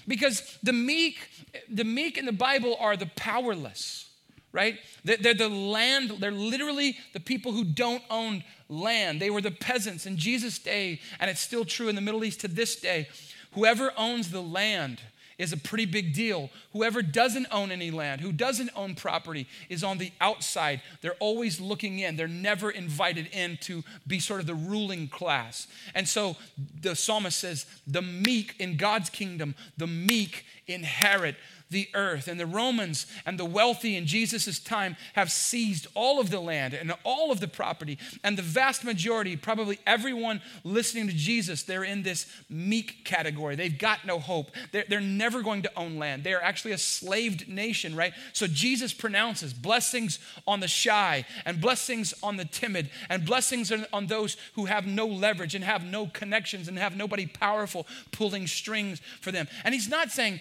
Because 0.06 0.58
the 0.62 0.72
meek, 0.72 1.28
the 1.68 1.84
meek 1.84 2.16
in 2.16 2.26
the 2.26 2.32
Bible 2.32 2.76
are 2.78 2.96
the 2.96 3.10
powerless 3.16 4.10
right? 4.52 4.78
They're 5.04 5.34
the 5.34 5.48
land, 5.48 6.10
they're 6.18 6.32
literally 6.32 6.96
the 7.12 7.20
people 7.20 7.52
who 7.52 7.64
don't 7.64 8.02
own 8.10 8.42
land. 8.68 9.20
They 9.20 9.30
were 9.30 9.40
the 9.40 9.50
peasants 9.50 10.06
in 10.06 10.16
Jesus' 10.16 10.58
day, 10.58 11.00
and 11.20 11.30
it's 11.30 11.40
still 11.40 11.64
true 11.64 11.88
in 11.88 11.94
the 11.94 12.00
Middle 12.00 12.24
East 12.24 12.40
to 12.40 12.48
this 12.48 12.76
day. 12.76 13.08
Whoever 13.52 13.92
owns 13.96 14.30
the 14.30 14.42
land 14.42 15.00
is 15.40 15.52
a 15.52 15.56
pretty 15.56 15.86
big 15.86 16.12
deal. 16.12 16.50
Whoever 16.74 17.00
doesn't 17.00 17.46
own 17.50 17.72
any 17.72 17.90
land, 17.90 18.20
who 18.20 18.30
doesn't 18.30 18.70
own 18.76 18.94
property, 18.94 19.46
is 19.68 19.82
on 19.82 19.98
the 19.98 20.12
outside. 20.20 20.82
They're 21.00 21.14
always 21.14 21.60
looking 21.60 21.98
in. 21.98 22.16
They're 22.16 22.28
never 22.28 22.70
invited 22.70 23.28
in 23.32 23.56
to 23.62 23.82
be 24.06 24.20
sort 24.20 24.40
of 24.40 24.46
the 24.46 24.54
ruling 24.54 25.08
class. 25.08 25.66
And 25.94 26.06
so 26.06 26.36
the 26.80 26.94
psalmist 26.94 27.40
says, 27.40 27.64
the 27.86 28.02
meek 28.02 28.54
in 28.58 28.76
God's 28.76 29.08
kingdom, 29.08 29.54
the 29.78 29.86
meek 29.86 30.44
inherit 30.66 31.36
the 31.70 31.88
earth. 31.94 32.28
And 32.28 32.38
the 32.38 32.46
Romans 32.46 33.06
and 33.24 33.38
the 33.38 33.44
wealthy 33.44 33.96
in 33.96 34.06
Jesus' 34.06 34.58
time 34.58 34.96
have 35.14 35.30
seized 35.30 35.86
all 35.94 36.20
of 36.20 36.30
the 36.30 36.40
land 36.40 36.74
and 36.74 36.92
all 37.04 37.30
of 37.30 37.40
the 37.40 37.48
property. 37.48 37.98
And 38.22 38.36
the 38.36 38.42
vast 38.42 38.84
majority, 38.84 39.36
probably 39.36 39.78
everyone 39.86 40.42
listening 40.64 41.06
to 41.06 41.14
Jesus, 41.14 41.62
they're 41.62 41.84
in 41.84 42.02
this 42.02 42.26
meek 42.48 43.04
category. 43.04 43.54
They've 43.54 43.76
got 43.76 44.04
no 44.04 44.18
hope. 44.18 44.50
They're, 44.72 44.84
they're 44.88 45.00
never 45.00 45.42
going 45.42 45.62
to 45.62 45.78
own 45.78 45.98
land. 45.98 46.24
They 46.24 46.34
are 46.34 46.42
actually 46.42 46.72
a 46.72 46.78
slaved 46.78 47.48
nation, 47.48 47.94
right? 47.94 48.12
So 48.32 48.46
Jesus 48.46 48.92
pronounces 48.92 49.52
blessings 49.52 50.18
on 50.46 50.60
the 50.60 50.68
shy 50.68 51.24
and 51.44 51.60
blessings 51.60 52.12
on 52.22 52.36
the 52.36 52.44
timid 52.44 52.90
and 53.08 53.24
blessings 53.24 53.72
on 53.92 54.06
those 54.06 54.36
who 54.54 54.66
have 54.66 54.86
no 54.86 55.06
leverage 55.06 55.54
and 55.54 55.64
have 55.64 55.84
no 55.84 56.06
connections 56.06 56.68
and 56.68 56.78
have 56.78 56.96
nobody 56.96 57.26
powerful 57.26 57.86
pulling 58.10 58.46
strings 58.46 59.00
for 59.20 59.30
them. 59.30 59.46
And 59.64 59.74
he's 59.74 59.88
not 59.88 60.10
saying 60.10 60.40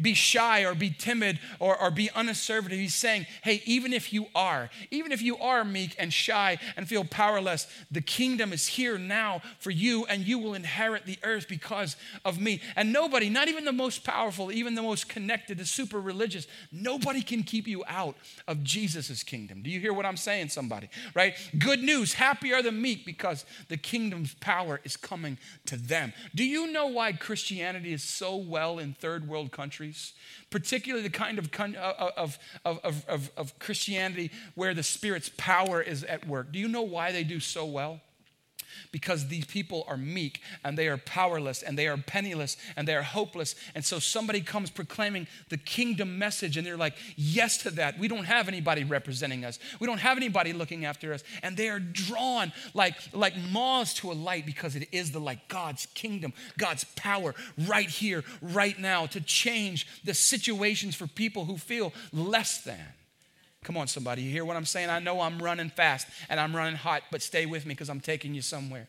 be 0.00 0.14
shy 0.34 0.64
or 0.64 0.74
be 0.74 0.90
timid 0.90 1.38
or, 1.60 1.80
or 1.80 1.90
be 1.90 2.10
unassertive. 2.10 2.72
He's 2.72 2.94
saying, 2.94 3.26
hey, 3.42 3.62
even 3.64 3.92
if 3.92 4.12
you 4.12 4.26
are, 4.34 4.68
even 4.90 5.12
if 5.12 5.22
you 5.22 5.36
are 5.38 5.64
meek 5.64 5.94
and 5.98 6.12
shy 6.12 6.58
and 6.76 6.88
feel 6.88 7.04
powerless, 7.04 7.68
the 7.90 8.00
kingdom 8.00 8.52
is 8.52 8.66
here 8.66 8.98
now 8.98 9.42
for 9.60 9.70
you 9.70 10.06
and 10.06 10.26
you 10.26 10.38
will 10.38 10.54
inherit 10.54 11.06
the 11.06 11.18
earth 11.22 11.46
because 11.48 11.96
of 12.24 12.40
me. 12.40 12.60
And 12.74 12.92
nobody, 12.92 13.28
not 13.28 13.48
even 13.48 13.64
the 13.64 13.72
most 13.72 14.02
powerful, 14.02 14.50
even 14.50 14.74
the 14.74 14.82
most 14.82 15.08
connected, 15.08 15.58
the 15.58 15.66
super 15.66 16.00
religious, 16.00 16.48
nobody 16.72 17.22
can 17.22 17.44
keep 17.44 17.68
you 17.68 17.84
out 17.86 18.16
of 18.48 18.64
Jesus' 18.64 19.22
kingdom. 19.22 19.62
Do 19.62 19.70
you 19.70 19.78
hear 19.78 19.92
what 19.92 20.06
I'm 20.06 20.16
saying, 20.16 20.48
somebody? 20.48 20.88
Right? 21.14 21.34
Good 21.58 21.82
news. 21.82 22.14
Happy 22.14 22.52
are 22.52 22.62
the 22.62 22.72
meek 22.72 23.06
because 23.06 23.44
the 23.68 23.76
kingdom's 23.76 24.34
power 24.34 24.80
is 24.82 24.96
coming 24.96 25.38
to 25.66 25.76
them. 25.76 26.12
Do 26.34 26.44
you 26.44 26.72
know 26.72 26.88
why 26.88 27.12
Christianity 27.12 27.92
is 27.92 28.02
so 28.02 28.36
well 28.36 28.78
in 28.78 28.94
third 28.94 29.28
world 29.28 29.52
countries? 29.52 30.12
Particularly 30.50 31.02
the 31.02 31.10
kind 31.10 31.38
of, 31.38 31.50
of, 32.16 32.38
of, 32.64 33.04
of, 33.08 33.30
of 33.36 33.58
Christianity 33.58 34.30
where 34.54 34.74
the 34.74 34.82
Spirit's 34.82 35.30
power 35.36 35.80
is 35.80 36.04
at 36.04 36.26
work. 36.26 36.52
Do 36.52 36.58
you 36.58 36.68
know 36.68 36.82
why 36.82 37.12
they 37.12 37.24
do 37.24 37.40
so 37.40 37.64
well? 37.64 38.00
Because 38.92 39.28
these 39.28 39.44
people 39.44 39.84
are 39.88 39.96
meek 39.96 40.40
and 40.64 40.76
they 40.76 40.88
are 40.88 40.96
powerless 40.96 41.62
and 41.62 41.78
they 41.78 41.88
are 41.88 41.96
penniless 41.96 42.56
and 42.76 42.86
they 42.86 42.94
are 42.94 43.02
hopeless. 43.02 43.54
And 43.74 43.84
so 43.84 43.98
somebody 43.98 44.40
comes 44.40 44.70
proclaiming 44.70 45.26
the 45.48 45.56
kingdom 45.56 46.18
message 46.18 46.56
and 46.56 46.66
they're 46.66 46.76
like, 46.76 46.94
yes 47.16 47.58
to 47.58 47.70
that. 47.72 47.98
We 47.98 48.08
don't 48.08 48.24
have 48.24 48.48
anybody 48.48 48.84
representing 48.84 49.44
us, 49.44 49.58
we 49.80 49.86
don't 49.86 49.98
have 49.98 50.16
anybody 50.16 50.52
looking 50.52 50.84
after 50.84 51.12
us. 51.12 51.24
And 51.42 51.56
they 51.56 51.68
are 51.68 51.80
drawn 51.80 52.52
like, 52.72 52.94
like 53.12 53.36
moths 53.36 53.94
to 53.94 54.10
a 54.10 54.14
light 54.14 54.46
because 54.46 54.76
it 54.76 54.88
is 54.92 55.12
the 55.12 55.20
light, 55.20 55.48
God's 55.48 55.86
kingdom, 55.94 56.32
God's 56.58 56.84
power 56.96 57.34
right 57.66 57.88
here, 57.88 58.24
right 58.40 58.78
now 58.78 59.06
to 59.06 59.20
change 59.20 59.86
the 60.04 60.14
situations 60.14 60.94
for 60.94 61.06
people 61.06 61.44
who 61.44 61.56
feel 61.56 61.92
less 62.12 62.62
than. 62.62 62.94
Come 63.64 63.76
on, 63.78 63.88
somebody. 63.88 64.22
You 64.22 64.30
hear 64.30 64.44
what 64.44 64.56
I'm 64.56 64.66
saying? 64.66 64.90
I 64.90 65.00
know 65.00 65.20
I'm 65.20 65.38
running 65.38 65.70
fast 65.70 66.06
and 66.28 66.38
I'm 66.38 66.54
running 66.54 66.76
hot, 66.76 67.02
but 67.10 67.22
stay 67.22 67.46
with 67.46 67.66
me 67.66 67.74
because 67.74 67.88
I'm 67.88 68.00
taking 68.00 68.34
you 68.34 68.42
somewhere. 68.42 68.86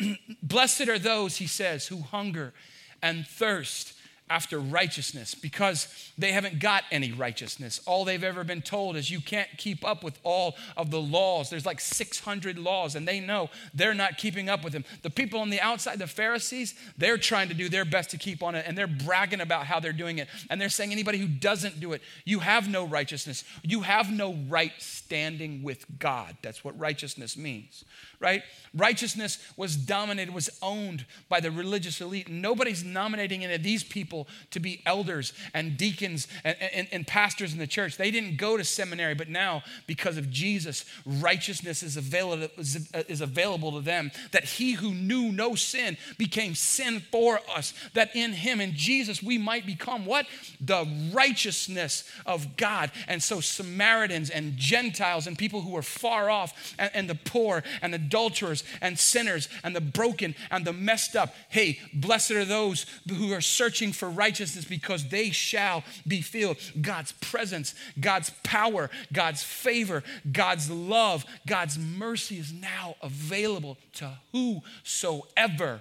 Blessed 0.42 0.88
are 0.88 0.98
those, 0.98 1.36
he 1.36 1.46
says, 1.46 1.86
who 1.86 2.00
hunger 2.00 2.52
and 3.00 3.26
thirst 3.26 3.94
after 4.30 4.60
righteousness 4.60 5.34
because 5.34 5.88
they 6.16 6.30
haven't 6.30 6.60
got 6.60 6.84
any 6.92 7.10
righteousness. 7.10 7.80
All 7.84 8.04
they've 8.04 8.22
ever 8.22 8.44
been 8.44 8.62
told 8.62 8.96
is 8.96 9.10
you 9.10 9.20
can't 9.20 9.48
keep 9.58 9.84
up 9.84 10.04
with 10.04 10.18
all 10.22 10.54
of 10.76 10.92
the 10.92 11.00
laws. 11.00 11.50
There's 11.50 11.66
like 11.66 11.80
600 11.80 12.56
laws, 12.56 12.94
and 12.94 13.06
they 13.06 13.18
know 13.18 13.50
they're 13.74 13.92
not 13.92 14.18
keeping 14.18 14.48
up 14.48 14.62
with 14.62 14.72
them. 14.72 14.84
The 15.02 15.10
people 15.10 15.40
on 15.40 15.50
the 15.50 15.60
outside, 15.60 15.98
the 15.98 16.06
Pharisees, 16.06 16.74
they're 16.96 17.18
trying 17.18 17.48
to 17.48 17.54
do 17.54 17.68
their 17.68 17.84
best 17.84 18.10
to 18.10 18.18
keep 18.18 18.40
on 18.40 18.54
it, 18.54 18.64
and 18.68 18.78
they're 18.78 18.86
bragging 18.86 19.40
about 19.40 19.66
how 19.66 19.80
they're 19.80 19.92
doing 19.92 20.18
it. 20.18 20.28
And 20.48 20.60
they're 20.60 20.68
saying 20.68 20.92
anybody 20.92 21.18
who 21.18 21.26
doesn't 21.26 21.80
do 21.80 21.92
it, 21.92 22.00
you 22.24 22.38
have 22.38 22.68
no 22.68 22.86
righteousness. 22.86 23.42
You 23.62 23.80
have 23.80 24.12
no 24.12 24.34
right 24.48 24.72
standing 24.78 25.64
with 25.64 25.84
God. 25.98 26.36
That's 26.40 26.64
what 26.64 26.78
righteousness 26.78 27.36
means 27.36 27.84
right? 28.20 28.42
Righteousness 28.74 29.38
was 29.56 29.74
dominated, 29.74 30.32
was 30.32 30.50
owned 30.62 31.06
by 31.28 31.40
the 31.40 31.50
religious 31.50 32.00
elite. 32.00 32.28
Nobody's 32.28 32.84
nominating 32.84 33.42
any 33.42 33.54
of 33.54 33.62
these 33.62 33.82
people 33.82 34.19
people 34.24 34.50
to 34.50 34.60
be 34.60 34.82
elders 34.86 35.32
and 35.54 35.76
deacons 35.76 36.28
and, 36.44 36.56
and, 36.74 36.88
and 36.92 37.06
pastors 37.06 37.52
in 37.52 37.58
the 37.58 37.66
church. 37.66 37.96
They 37.96 38.10
didn't 38.10 38.36
go 38.36 38.56
to 38.56 38.64
seminary, 38.64 39.14
but 39.14 39.28
now, 39.28 39.62
because 39.86 40.16
of 40.16 40.30
Jesus, 40.30 40.84
righteousness 41.04 41.82
is 41.82 41.96
available, 41.96 42.48
is 42.58 43.20
available 43.20 43.72
to 43.72 43.80
them. 43.80 44.10
That 44.32 44.44
he 44.44 44.72
who 44.72 44.94
knew 44.94 45.32
no 45.32 45.54
sin 45.54 45.96
became 46.18 46.54
sin 46.54 47.02
for 47.10 47.40
us, 47.54 47.74
that 47.94 48.14
in 48.14 48.32
him, 48.32 48.60
in 48.60 48.74
Jesus, 48.74 49.22
we 49.22 49.38
might 49.38 49.66
become 49.66 50.06
what? 50.06 50.26
The 50.60 50.86
righteousness 51.12 52.04
of 52.26 52.56
God. 52.56 52.90
And 53.08 53.22
so, 53.22 53.40
Samaritans 53.40 54.30
and 54.30 54.56
Gentiles 54.56 55.26
and 55.26 55.38
people 55.38 55.62
who 55.62 55.76
are 55.76 55.82
far 55.82 56.30
off, 56.30 56.74
and, 56.78 56.90
and 56.94 57.10
the 57.10 57.14
poor 57.14 57.62
and 57.82 57.94
adulterers 57.94 58.64
and 58.80 58.98
sinners 58.98 59.48
and 59.62 59.74
the 59.74 59.80
broken 59.80 60.34
and 60.50 60.64
the 60.64 60.72
messed 60.72 61.16
up, 61.16 61.34
hey, 61.48 61.78
blessed 61.94 62.32
are 62.32 62.44
those 62.44 62.86
who 63.08 63.32
are 63.32 63.40
searching 63.40 63.92
for 63.92 64.09
righteousness 64.10 64.64
because 64.64 65.08
they 65.08 65.30
shall 65.30 65.84
be 66.06 66.20
filled. 66.20 66.58
God's 66.80 67.12
presence, 67.12 67.74
God's 67.98 68.30
power, 68.42 68.90
God's 69.12 69.42
favor, 69.42 70.02
God's 70.30 70.70
love, 70.70 71.24
God's 71.46 71.78
mercy 71.78 72.38
is 72.38 72.52
now 72.52 72.96
available 73.02 73.78
to 73.94 74.18
whosoever 74.32 75.80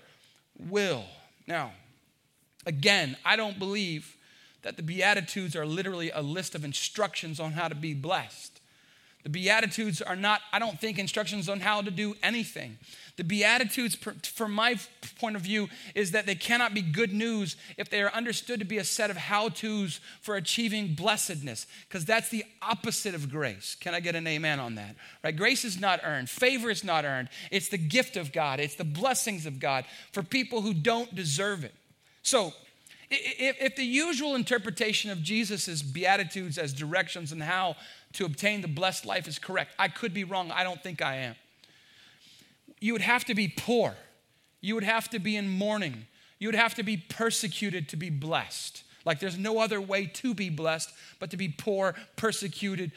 will. 0.58 1.06
Now, 1.48 1.72
again, 2.66 3.18
I 3.26 3.36
don't 3.36 3.60
believe 3.60 4.16
that 4.62 4.78
the 4.78 4.84
Beatitudes 4.84 5.56
are 5.56 5.66
literally 5.66 6.12
a 6.12 6.22
list 6.22 6.54
of 6.54 6.64
instructions 6.66 7.40
on 7.40 7.54
how 7.54 7.68
to 7.68 7.76
be 7.76 7.94
blessed. 7.94 8.59
The 9.24 9.30
Beatitudes 9.30 10.02
are 10.02 10.16
not, 10.16 10.42
I 10.54 10.60
don't 10.60 10.80
think, 10.80 10.98
instructions 10.98 11.50
on 11.50 11.60
how 11.60 11.82
to 11.82 11.92
do 11.92 12.16
anything. 12.24 12.78
The 13.18 13.26
Beatitudes, 13.26 13.96
from 14.24 14.54
my 14.54 14.78
point 15.20 15.36
of 15.36 15.42
view, 15.42 15.68
is 15.94 16.12
that 16.12 16.26
they 16.26 16.36
cannot 16.36 16.74
be 16.74 16.82
good 16.82 17.12
news 17.12 17.58
if 17.78 17.90
they 17.90 18.02
are 18.02 18.14
understood 18.14 18.60
to 18.60 18.66
be 18.66 18.78
a 18.78 18.84
set 18.86 19.10
of 19.10 19.18
how 19.18 19.50
to's 19.50 20.00
for 20.22 20.38
achieving 20.38 20.96
blessedness, 20.96 21.68
because 21.88 22.06
that's 22.06 22.30
the 22.30 22.46
opposite 22.62 23.14
of 23.14 23.30
grace. 23.30 23.76
Can 23.82 23.94
I 23.94 24.00
get 24.00 24.16
an 24.16 24.26
amen 24.26 24.62
on 24.62 24.76
that? 24.76 24.96
Right? 25.22 25.36
Grace 25.36 25.66
is 25.66 25.82
not 25.82 26.00
earned, 26.06 26.30
favor 26.30 26.70
is 26.70 26.86
not 26.86 27.04
earned. 27.04 27.28
It's 27.52 27.68
the 27.68 27.78
gift 27.78 28.16
of 28.16 28.32
God, 28.32 28.62
it's 28.62 28.76
the 28.76 28.86
blessings 28.86 29.46
of 29.46 29.60
God 29.60 29.84
for 30.14 30.24
people 30.24 30.62
who 30.62 30.74
don't 30.74 31.14
deserve 31.14 31.66
it. 31.66 31.74
So, 32.22 32.54
if, 33.12 33.76
the 33.76 33.84
usual 33.84 34.36
interpretation 34.36 35.10
of 35.10 35.24
Jesus' 35.24 35.82
Beatitudes 35.82 36.58
as 36.58 36.74
directions 36.74 37.32
and 37.32 37.42
how 37.42 37.76
to 38.14 38.26
obtain 38.26 38.62
the 38.62 38.68
blessed 38.68 39.06
life 39.06 39.28
is 39.28 39.40
correct. 39.40 39.72
I 39.80 39.88
could 39.88 40.14
be 40.14 40.24
wrong. 40.24 40.52
I 40.52 40.64
don't 40.64 40.82
think 40.82 41.02
I 41.02 41.16
am. 41.16 41.36
You 42.80 42.94
would 42.94 43.02
have 43.02 43.26
to 43.26 43.36
be 43.36 43.48
poor. 43.48 43.96
You 44.62 44.76
would 44.76 44.84
have 44.84 45.10
to 45.10 45.20
be 45.20 45.36
in 45.36 45.50
mourning. 45.50 46.06
You 46.38 46.48
would 46.48 46.56
have 46.56 46.76
to 46.76 46.84
be 46.84 46.98
persecuted 46.98 47.90
to 47.90 47.98
be 47.98 48.10
blessed. 48.10 48.84
Like 49.06 49.20
there's 49.20 49.38
no 49.38 49.60
other 49.60 49.82
way 49.82 50.06
to 50.06 50.34
be 50.34 50.50
blessed 50.50 50.92
but 51.20 51.32
to 51.32 51.38
be 51.38 51.50
poor, 51.50 51.96
persecuted, 52.16 52.92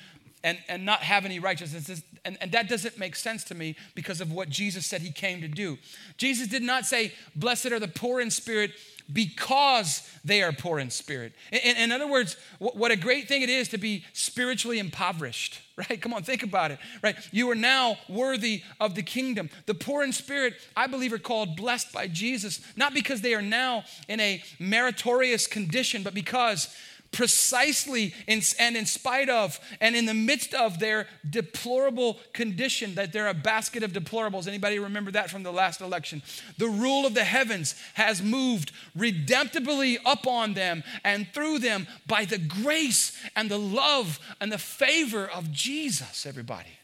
and, 0.44 0.58
and 0.68 0.84
not 0.84 1.00
have 1.00 1.24
any 1.24 1.38
righteousness. 1.38 2.02
And, 2.24 2.36
and 2.40 2.52
that 2.52 2.68
doesn't 2.68 2.98
make 2.98 3.16
sense 3.16 3.44
to 3.44 3.54
me 3.54 3.76
because 3.94 4.20
of 4.20 4.32
what 4.32 4.48
Jesus 4.48 4.86
said 4.86 5.00
he 5.00 5.10
came 5.12 5.40
to 5.40 5.48
do. 5.48 5.78
Jesus 6.16 6.48
did 6.48 6.62
not 6.62 6.84
say, 6.84 7.12
Blessed 7.34 7.66
are 7.66 7.80
the 7.80 7.88
poor 7.88 8.20
in 8.20 8.30
spirit 8.30 8.72
because 9.12 10.08
they 10.24 10.42
are 10.42 10.52
poor 10.52 10.78
in 10.78 10.90
spirit. 10.90 11.32
In, 11.50 11.76
in, 11.76 11.92
other 11.92 12.06
words, 12.06 12.36
what 12.58 12.90
a 12.90 12.96
great 12.96 13.28
thing 13.28 13.42
it 13.42 13.48
is 13.48 13.68
to 13.68 13.78
be 13.78 14.04
spiritually 14.12 14.78
impoverished, 14.78 15.60
right? 15.76 16.00
Come 16.00 16.12
on, 16.12 16.22
think 16.22 16.42
about 16.42 16.70
it, 16.70 16.78
right? 17.02 17.16
You 17.30 17.50
are 17.50 17.56
now 17.56 17.98
worthy 18.08 18.62
of 18.80 18.94
the 18.94 19.02
kingdom. 19.02 19.50
The 19.66 19.74
poor 19.74 20.02
in 20.02 20.12
spirit, 20.12 20.54
I 20.76 20.86
believe, 20.86 21.12
are 21.12 21.18
called 21.18 21.56
blessed 21.56 21.92
by 21.92 22.08
Jesus, 22.08 22.60
not 22.76 22.94
because 22.94 23.20
they 23.20 23.34
are 23.34 23.42
now 23.42 23.84
in 24.08 24.20
a 24.20 24.42
meritorious 24.58 25.46
condition, 25.46 26.02
but 26.02 26.14
because 26.14 26.74
precisely 27.12 28.14
in, 28.26 28.42
and 28.58 28.76
in 28.76 28.86
spite 28.86 29.28
of 29.28 29.60
and 29.80 29.94
in 29.94 30.06
the 30.06 30.14
midst 30.14 30.54
of 30.54 30.78
their 30.78 31.06
deplorable 31.28 32.18
condition 32.32 32.94
that 32.94 33.12
they're 33.12 33.28
a 33.28 33.34
basket 33.34 33.82
of 33.82 33.92
deplorables. 33.92 34.48
Anybody 34.48 34.78
remember 34.78 35.10
that 35.12 35.30
from 35.30 35.42
the 35.42 35.52
last 35.52 35.80
election? 35.80 36.22
The 36.58 36.68
rule 36.68 37.06
of 37.06 37.14
the 37.14 37.24
heavens 37.24 37.74
has 37.94 38.22
moved 38.22 38.72
redemptively 38.96 39.98
up 40.04 40.26
on 40.26 40.54
them 40.54 40.82
and 41.04 41.28
through 41.32 41.58
them 41.60 41.86
by 42.06 42.24
the 42.24 42.38
grace 42.38 43.16
and 43.36 43.50
the 43.50 43.58
love 43.58 44.18
and 44.40 44.50
the 44.50 44.58
favor 44.58 45.26
of 45.26 45.50
jesus 45.52 46.26
everybody 46.26 46.78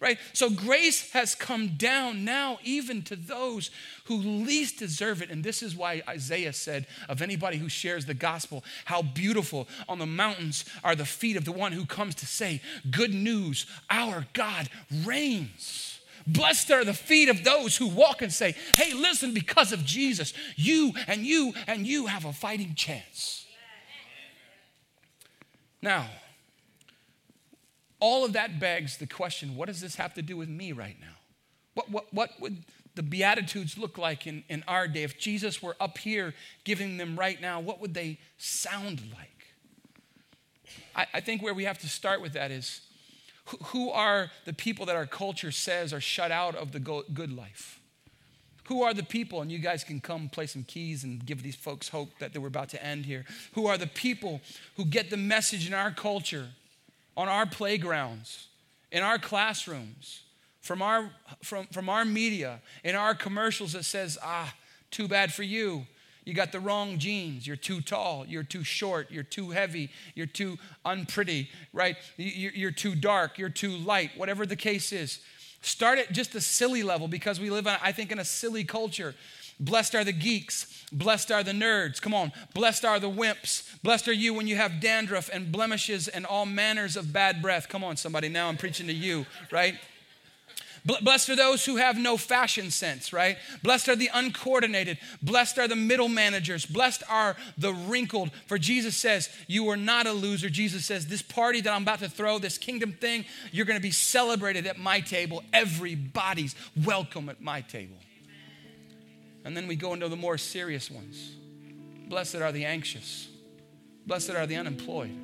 right? 0.00 0.18
So 0.32 0.48
grace 0.48 1.10
has 1.12 1.34
come 1.34 1.76
down 1.76 2.24
now 2.24 2.58
even 2.62 3.02
to 3.02 3.16
those 3.16 3.70
who 4.04 4.16
least 4.16 4.78
deserve 4.78 5.22
it. 5.22 5.30
And 5.30 5.42
this 5.42 5.62
is 5.62 5.74
why 5.74 6.02
Isaiah 6.08 6.52
said 6.52 6.86
of 7.08 7.20
anybody 7.20 7.56
who 7.56 7.68
shares 7.68 8.06
the 8.06 8.14
gospel, 8.14 8.64
how 8.84 9.02
beautiful 9.02 9.68
on 9.88 9.98
the 9.98 10.06
mountains 10.06 10.64
are 10.84 10.94
the 10.94 11.04
feet 11.04 11.36
of 11.36 11.44
the 11.44 11.52
one 11.52 11.72
who 11.72 11.84
comes 11.84 12.14
to 12.16 12.26
say, 12.26 12.60
Good 12.90 13.12
news, 13.12 13.66
our 13.90 14.26
God 14.32 14.68
reigns. 15.04 16.00
Blessed 16.26 16.70
are 16.70 16.84
the 16.84 16.94
feet 16.94 17.28
of 17.28 17.42
those 17.42 17.76
who 17.76 17.88
walk 17.88 18.22
and 18.22 18.32
say, 18.32 18.54
Hey, 18.76 18.92
listen, 18.92 19.34
because 19.34 19.72
of 19.72 19.84
Jesus, 19.84 20.32
you 20.56 20.92
and 21.06 21.24
you 21.24 21.54
and 21.66 21.86
you 21.86 22.06
have 22.06 22.24
a 22.24 22.32
fighting 22.32 22.74
chance. 22.74 23.46
Now, 25.80 26.06
all 28.00 28.24
of 28.24 28.32
that 28.34 28.60
begs 28.60 28.98
the 28.98 29.06
question 29.06 29.56
what 29.56 29.66
does 29.66 29.80
this 29.80 29.96
have 29.96 30.14
to 30.14 30.22
do 30.22 30.36
with 30.36 30.48
me 30.48 30.72
right 30.72 30.96
now? 31.00 31.16
What, 31.74 31.90
what, 31.90 32.14
what 32.14 32.30
would 32.40 32.64
the 32.94 33.02
Beatitudes 33.02 33.78
look 33.78 33.98
like 33.98 34.26
in, 34.26 34.42
in 34.48 34.64
our 34.66 34.88
day? 34.88 35.04
If 35.04 35.18
Jesus 35.18 35.62
were 35.62 35.76
up 35.80 35.98
here 35.98 36.34
giving 36.64 36.96
them 36.96 37.16
right 37.18 37.40
now, 37.40 37.60
what 37.60 37.80
would 37.80 37.94
they 37.94 38.18
sound 38.36 39.02
like? 39.14 39.38
I, 40.96 41.06
I 41.14 41.20
think 41.20 41.42
where 41.42 41.54
we 41.54 41.64
have 41.64 41.78
to 41.78 41.88
start 41.88 42.20
with 42.20 42.32
that 42.32 42.50
is 42.50 42.80
who, 43.66 43.90
are 43.90 44.30
the 44.44 44.52
people 44.52 44.84
that 44.86 44.96
our 44.96 45.06
culture 45.06 45.52
says 45.52 45.92
are 45.92 46.00
shut 46.00 46.30
out 46.30 46.54
of 46.54 46.72
the 46.72 46.80
go, 46.80 47.04
good 47.14 47.32
life? 47.32 47.80
Who 48.64 48.82
are 48.82 48.92
the 48.92 49.02
people, 49.02 49.40
and 49.40 49.50
you 49.50 49.58
guys 49.58 49.84
can 49.84 50.00
come 50.00 50.28
play 50.28 50.46
some 50.46 50.64
keys 50.64 51.04
and 51.04 51.24
give 51.24 51.42
these 51.42 51.56
folks 51.56 51.88
hope 51.88 52.10
that 52.18 52.36
we're 52.36 52.48
about 52.48 52.68
to 52.70 52.84
end 52.84 53.06
here. 53.06 53.24
Who 53.52 53.66
are 53.66 53.78
the 53.78 53.86
people 53.86 54.42
who 54.76 54.84
get 54.84 55.08
the 55.08 55.16
message 55.16 55.66
in 55.66 55.72
our 55.72 55.90
culture 55.90 56.48
on 57.18 57.28
our 57.28 57.44
playgrounds, 57.44 58.46
in 58.92 59.02
our 59.02 59.18
classrooms, 59.18 60.22
from 60.60 60.80
our, 60.80 61.10
from, 61.42 61.66
from 61.66 61.88
our 61.88 62.04
media, 62.04 62.60
in 62.84 62.94
our 62.94 63.12
commercials 63.12 63.72
that 63.72 63.84
says, 63.84 64.16
ah, 64.22 64.54
too 64.92 65.08
bad 65.08 65.32
for 65.34 65.42
you. 65.42 65.84
You 66.24 66.32
got 66.32 66.52
the 66.52 66.60
wrong 66.60 66.98
genes. 66.98 67.46
You're 67.46 67.56
too 67.56 67.80
tall. 67.80 68.24
You're 68.26 68.44
too 68.44 68.62
short. 68.62 69.10
You're 69.10 69.24
too 69.24 69.50
heavy. 69.50 69.90
You're 70.14 70.26
too 70.26 70.58
unpretty, 70.84 71.50
right? 71.72 71.96
You're 72.16 72.70
too 72.70 72.94
dark. 72.94 73.38
You're 73.38 73.48
too 73.48 73.76
light. 73.78 74.10
Whatever 74.16 74.46
the 74.46 74.56
case 74.56 74.92
is. 74.92 75.20
Start 75.60 75.98
at 75.98 76.12
just 76.12 76.34
a 76.36 76.40
silly 76.40 76.84
level 76.84 77.08
because 77.08 77.40
we 77.40 77.50
live, 77.50 77.66
I 77.66 77.90
think, 77.90 78.12
in 78.12 78.18
a 78.20 78.24
silly 78.24 78.62
culture. 78.62 79.14
Blessed 79.60 79.94
are 79.94 80.04
the 80.04 80.12
geeks. 80.12 80.84
Blessed 80.92 81.30
are 81.32 81.42
the 81.42 81.52
nerds. 81.52 82.00
Come 82.00 82.14
on. 82.14 82.32
Blessed 82.54 82.84
are 82.84 83.00
the 83.00 83.10
wimps. 83.10 83.68
Blessed 83.82 84.08
are 84.08 84.12
you 84.12 84.32
when 84.32 84.46
you 84.46 84.56
have 84.56 84.80
dandruff 84.80 85.28
and 85.32 85.50
blemishes 85.50 86.08
and 86.08 86.24
all 86.24 86.46
manners 86.46 86.96
of 86.96 87.12
bad 87.12 87.42
breath. 87.42 87.68
Come 87.68 87.84
on, 87.84 87.96
somebody. 87.96 88.28
Now 88.28 88.48
I'm 88.48 88.56
preaching 88.56 88.86
to 88.86 88.92
you, 88.92 89.26
right? 89.50 89.74
Blessed 90.84 91.28
are 91.30 91.36
those 91.36 91.64
who 91.64 91.76
have 91.76 91.98
no 91.98 92.16
fashion 92.16 92.70
sense, 92.70 93.12
right? 93.12 93.36
Blessed 93.62 93.88
are 93.88 93.96
the 93.96 94.10
uncoordinated. 94.12 94.98
Blessed 95.22 95.58
are 95.58 95.68
the 95.68 95.76
middle 95.76 96.08
managers. 96.08 96.64
Blessed 96.64 97.02
are 97.10 97.36
the 97.58 97.72
wrinkled. 97.72 98.30
For 98.46 98.58
Jesus 98.58 98.96
says, 98.96 99.28
You 99.46 99.68
are 99.68 99.76
not 99.76 100.06
a 100.06 100.12
loser. 100.12 100.48
Jesus 100.48 100.86
says, 100.86 101.06
This 101.06 101.20
party 101.20 101.60
that 101.60 101.72
I'm 101.72 101.82
about 101.82 101.98
to 101.98 102.08
throw, 102.08 102.38
this 102.38 102.56
kingdom 102.56 102.92
thing, 102.92 103.24
you're 103.52 103.66
going 103.66 103.78
to 103.78 103.82
be 103.82 103.90
celebrated 103.90 104.66
at 104.66 104.78
my 104.78 105.00
table. 105.00 105.42
Everybody's 105.52 106.54
welcome 106.84 107.28
at 107.28 107.40
my 107.40 107.60
table. 107.60 107.96
And 109.48 109.56
then 109.56 109.66
we 109.66 109.76
go 109.76 109.94
into 109.94 110.10
the 110.10 110.14
more 110.14 110.36
serious 110.36 110.90
ones. 110.90 111.34
Blessed 112.06 112.34
are 112.34 112.52
the 112.52 112.66
anxious. 112.66 113.28
Blessed 114.06 114.32
are 114.32 114.46
the 114.46 114.56
unemployed. 114.56 115.16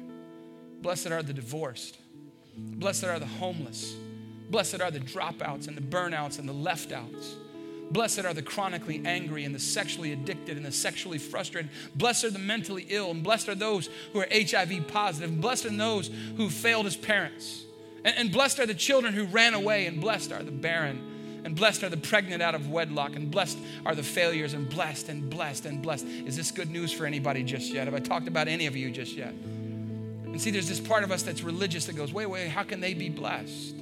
Blessed 0.81 1.09
are 1.09 1.23
the 1.23 1.35
divorced. 1.35 1.99
Blessed 2.57 3.05
are 3.05 3.19
the 3.19 3.27
homeless. 3.27 3.95
Blessed 4.49 4.81
are 4.81 4.91
the 4.91 5.01
dropouts 5.01 5.69
and 5.69 5.77
the 5.77 5.83
burnouts 5.83 6.39
and 6.39 6.49
the 6.49 6.55
left 6.55 6.91
outs. 6.91 7.35
Blessed 7.91 8.25
are 8.25 8.33
the 8.33 8.41
chronically 8.41 9.03
angry 9.05 9.45
and 9.45 9.55
the 9.55 9.59
sexually 9.59 10.13
addicted 10.13 10.57
and 10.57 10.65
the 10.65 10.73
sexually 10.73 11.19
frustrated. 11.19 11.71
Blessed 11.95 12.25
are 12.25 12.31
the 12.31 12.39
mentally 12.39 12.87
ill, 12.89 13.11
and 13.11 13.23
blessed 13.23 13.51
are 13.51 13.55
those 13.55 13.91
who 14.15 14.21
are 14.21 14.29
HIV 14.33 14.89
positive. 14.89 15.39
Blessed 15.39 15.67
are 15.67 15.77
those 15.77 16.11
who 16.39 16.49
failed 16.49 16.87
as 16.87 16.97
parents. 16.97 17.65
And, 18.07 18.17
and 18.17 18.33
blessed 18.33 18.59
are 18.59 18.65
the 18.65 18.73
children 18.73 19.13
who 19.13 19.27
ran 19.27 19.53
away, 19.53 19.85
and 19.85 20.01
blessed 20.01 20.33
are 20.33 20.43
the 20.43 20.51
barren 20.51 21.11
and 21.45 21.55
blessed 21.55 21.83
are 21.85 21.89
the 21.89 21.97
pregnant 21.97 22.43
out 22.43 22.55
of 22.55 22.71
wedlock, 22.71 23.17
and 23.17 23.31
blessed 23.31 23.59
are 23.87 23.95
the 23.95 24.03
failures, 24.03 24.55
and 24.55 24.69
blessed 24.69 25.09
and 25.09 25.29
blessed 25.31 25.67
and 25.67 25.83
blessed. 25.83 26.07
Is 26.07 26.37
this 26.37 26.51
good 26.51 26.71
news 26.71 26.93
for 26.93 27.07
anybody 27.07 27.43
just 27.43 27.73
yet? 27.73 27.87
Have 27.87 27.95
I 27.95 28.01
talked 28.01 28.29
about 28.29 28.49
any 28.49 28.67
of 28.67 28.77
you 28.77 28.91
just 28.91 29.15
yet? 29.15 29.31
And 29.31 30.41
see, 30.41 30.51
there's 30.51 30.69
this 30.69 30.81
part 30.81 31.05
of 31.05 31.13
us 31.13 31.23
that's 31.23 31.43
religious 31.43 31.87
that 31.87 31.95
goes, 31.95 32.13
wait, 32.13 32.27
wait, 32.27 32.49
how 32.49 32.65
can 32.65 32.81
they 32.81 32.95
be 32.95 33.09
blessed? 33.09 33.75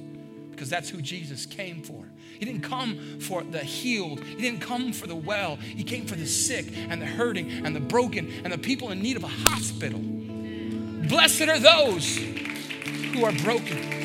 because 0.63 0.69
that's 0.69 0.89
who 0.89 1.01
Jesus 1.01 1.45
came 1.45 1.81
for. 1.81 2.05
He 2.39 2.45
didn't 2.45 2.61
come 2.61 3.19
for 3.19 3.43
the 3.43 3.59
healed, 3.59 4.23
He 4.23 4.35
didn't 4.35 4.61
come 4.61 4.93
for 4.93 5.07
the 5.07 5.15
well. 5.15 5.57
He 5.57 5.83
came 5.83 6.05
for 6.05 6.15
the 6.15 6.25
sick 6.25 6.67
and 6.89 7.01
the 7.01 7.05
hurting 7.05 7.65
and 7.65 7.75
the 7.75 7.79
broken 7.79 8.31
and 8.43 8.53
the 8.53 8.57
people 8.57 8.91
in 8.91 9.01
need 9.01 9.17
of 9.17 9.23
a 9.23 9.27
hospital. 9.27 9.99
Blessed 9.99 11.49
are 11.49 11.59
those 11.59 12.15
who 12.15 13.25
are 13.25 13.33
broken 13.43 14.02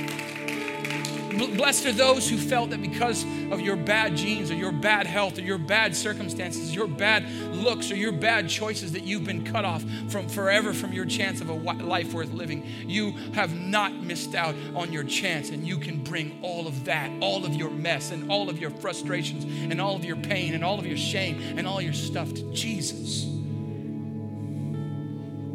Blessed 1.38 1.86
are 1.86 1.92
those 1.92 2.28
who 2.28 2.36
felt 2.36 2.70
that 2.70 2.82
because 2.82 3.24
of 3.50 3.60
your 3.60 3.76
bad 3.76 4.16
genes 4.16 4.50
or 4.50 4.54
your 4.54 4.72
bad 4.72 5.06
health 5.06 5.38
or 5.38 5.42
your 5.42 5.58
bad 5.58 5.94
circumstances, 5.94 6.74
your 6.74 6.88
bad 6.88 7.30
looks 7.54 7.90
or 7.90 7.96
your 7.96 8.12
bad 8.12 8.48
choices, 8.48 8.92
that 8.92 9.04
you've 9.04 9.24
been 9.24 9.44
cut 9.44 9.64
off 9.64 9.84
from 10.08 10.28
forever 10.28 10.72
from 10.72 10.92
your 10.92 11.04
chance 11.04 11.40
of 11.40 11.48
a 11.48 11.52
life 11.52 12.12
worth 12.12 12.32
living. 12.32 12.66
You 12.86 13.12
have 13.34 13.54
not 13.54 13.94
missed 13.94 14.34
out 14.34 14.54
on 14.74 14.92
your 14.92 15.04
chance, 15.04 15.50
and 15.50 15.66
you 15.66 15.78
can 15.78 16.02
bring 16.02 16.38
all 16.42 16.66
of 16.66 16.84
that, 16.86 17.10
all 17.20 17.44
of 17.44 17.54
your 17.54 17.70
mess, 17.70 18.10
and 18.10 18.30
all 18.30 18.50
of 18.50 18.58
your 18.58 18.70
frustrations, 18.70 19.44
and 19.44 19.80
all 19.80 19.94
of 19.94 20.04
your 20.04 20.16
pain, 20.16 20.54
and 20.54 20.64
all 20.64 20.78
of 20.78 20.86
your 20.86 20.96
shame, 20.96 21.40
and 21.56 21.66
all 21.66 21.80
your 21.80 21.92
stuff 21.92 22.32
to 22.34 22.52
Jesus. 22.52 23.24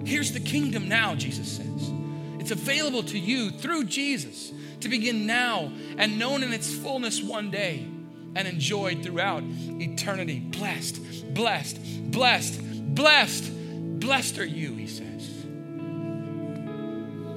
Here's 0.05 0.31
the 0.31 0.39
kingdom 0.39 0.87
now, 0.87 1.15
Jesus 1.15 1.57
says. 1.57 1.91
It's 2.39 2.51
available 2.51 3.03
to 3.03 3.17
you 3.17 3.51
through 3.51 3.85
Jesus 3.85 4.51
to 4.83 4.89
begin 4.89 5.25
now 5.25 5.71
and 5.97 6.19
known 6.19 6.43
in 6.43 6.53
its 6.53 6.73
fullness 6.73 7.21
one 7.21 7.49
day 7.49 7.87
and 8.35 8.47
enjoyed 8.47 9.01
throughout 9.03 9.43
eternity. 9.43 10.39
Blessed, 10.39 11.33
blessed, 11.33 12.11
blessed, 12.11 12.61
blessed, 12.95 13.51
blessed 13.99 14.39
are 14.39 14.45
you, 14.45 14.73
he 14.75 14.87
says. 14.87 15.43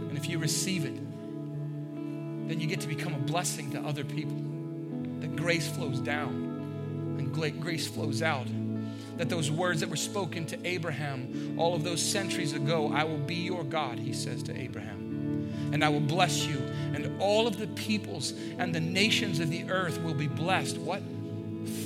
And 0.09 0.19
if 0.19 0.29
you 0.29 0.39
receive 0.39 0.85
it, 0.85 0.97
then 2.49 2.61
you 2.61 2.67
get 2.67 2.81
to 2.81 2.89
become 2.89 3.15
a 3.15 3.19
blessing 3.19 3.71
to 3.73 3.81
other 3.81 4.05
people. 4.05 4.37
That 5.21 5.37
grace 5.37 5.69
flows 5.69 6.01
down 6.01 7.17
and 7.19 7.33
grace 7.61 7.87
flows 7.87 8.23
out. 8.23 8.47
That 9.19 9.29
those 9.29 9.51
words 9.51 9.81
that 9.81 9.89
were 9.89 9.97
spoken 9.97 10.47
to 10.47 10.59
Abraham 10.67 11.55
all 11.59 11.75
of 11.75 11.85
those 11.85 12.03
centuries 12.03 12.53
ago, 12.53 12.93
I 12.93 13.05
will 13.05 13.19
be 13.19 13.37
your 13.37 13.65
God, 13.65 13.99
he 13.99 14.13
says 14.13 14.43
to 14.45 14.59
Abraham 14.59 15.07
and 15.73 15.85
I 15.85 15.89
will 15.89 16.01
bless 16.01 16.47
you, 16.47 16.57
all 17.19 17.47
of 17.47 17.59
the 17.59 17.67
peoples 17.69 18.33
and 18.59 18.75
the 18.75 18.81
nations 18.81 19.41
of 19.41 19.51
the 19.51 19.71
earth 19.71 20.01
will 20.03 20.15
be 20.15 20.27
blessed. 20.27 20.79
What? 20.79 21.03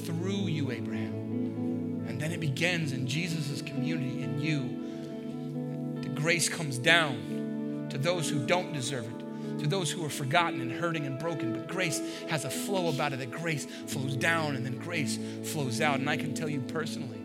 Through 0.04 0.48
you, 0.48 0.70
Abraham. 0.70 2.04
And 2.08 2.20
then 2.20 2.32
it 2.32 2.40
begins 2.40 2.92
in 2.92 3.06
Jesus' 3.06 3.62
community, 3.62 4.22
in 4.22 4.40
you. 4.40 6.02
The 6.02 6.08
grace 6.08 6.48
comes 6.48 6.78
down 6.78 7.86
to 7.90 7.98
those 7.98 8.28
who 8.28 8.44
don't 8.46 8.72
deserve 8.72 9.04
it, 9.04 9.60
to 9.60 9.66
those 9.66 9.90
who 9.90 10.04
are 10.04 10.10
forgotten 10.10 10.60
and 10.60 10.72
hurting 10.72 11.06
and 11.06 11.18
broken. 11.18 11.52
But 11.52 11.68
grace 11.68 12.00
has 12.28 12.44
a 12.44 12.50
flow 12.50 12.88
about 12.88 13.12
it 13.12 13.18
that 13.20 13.30
grace 13.30 13.66
flows 13.86 14.16
down 14.16 14.56
and 14.56 14.64
then 14.64 14.78
grace 14.78 15.18
flows 15.44 15.80
out. 15.80 15.98
And 15.98 16.10
I 16.10 16.16
can 16.16 16.34
tell 16.34 16.48
you 16.48 16.60
personally, 16.60 17.19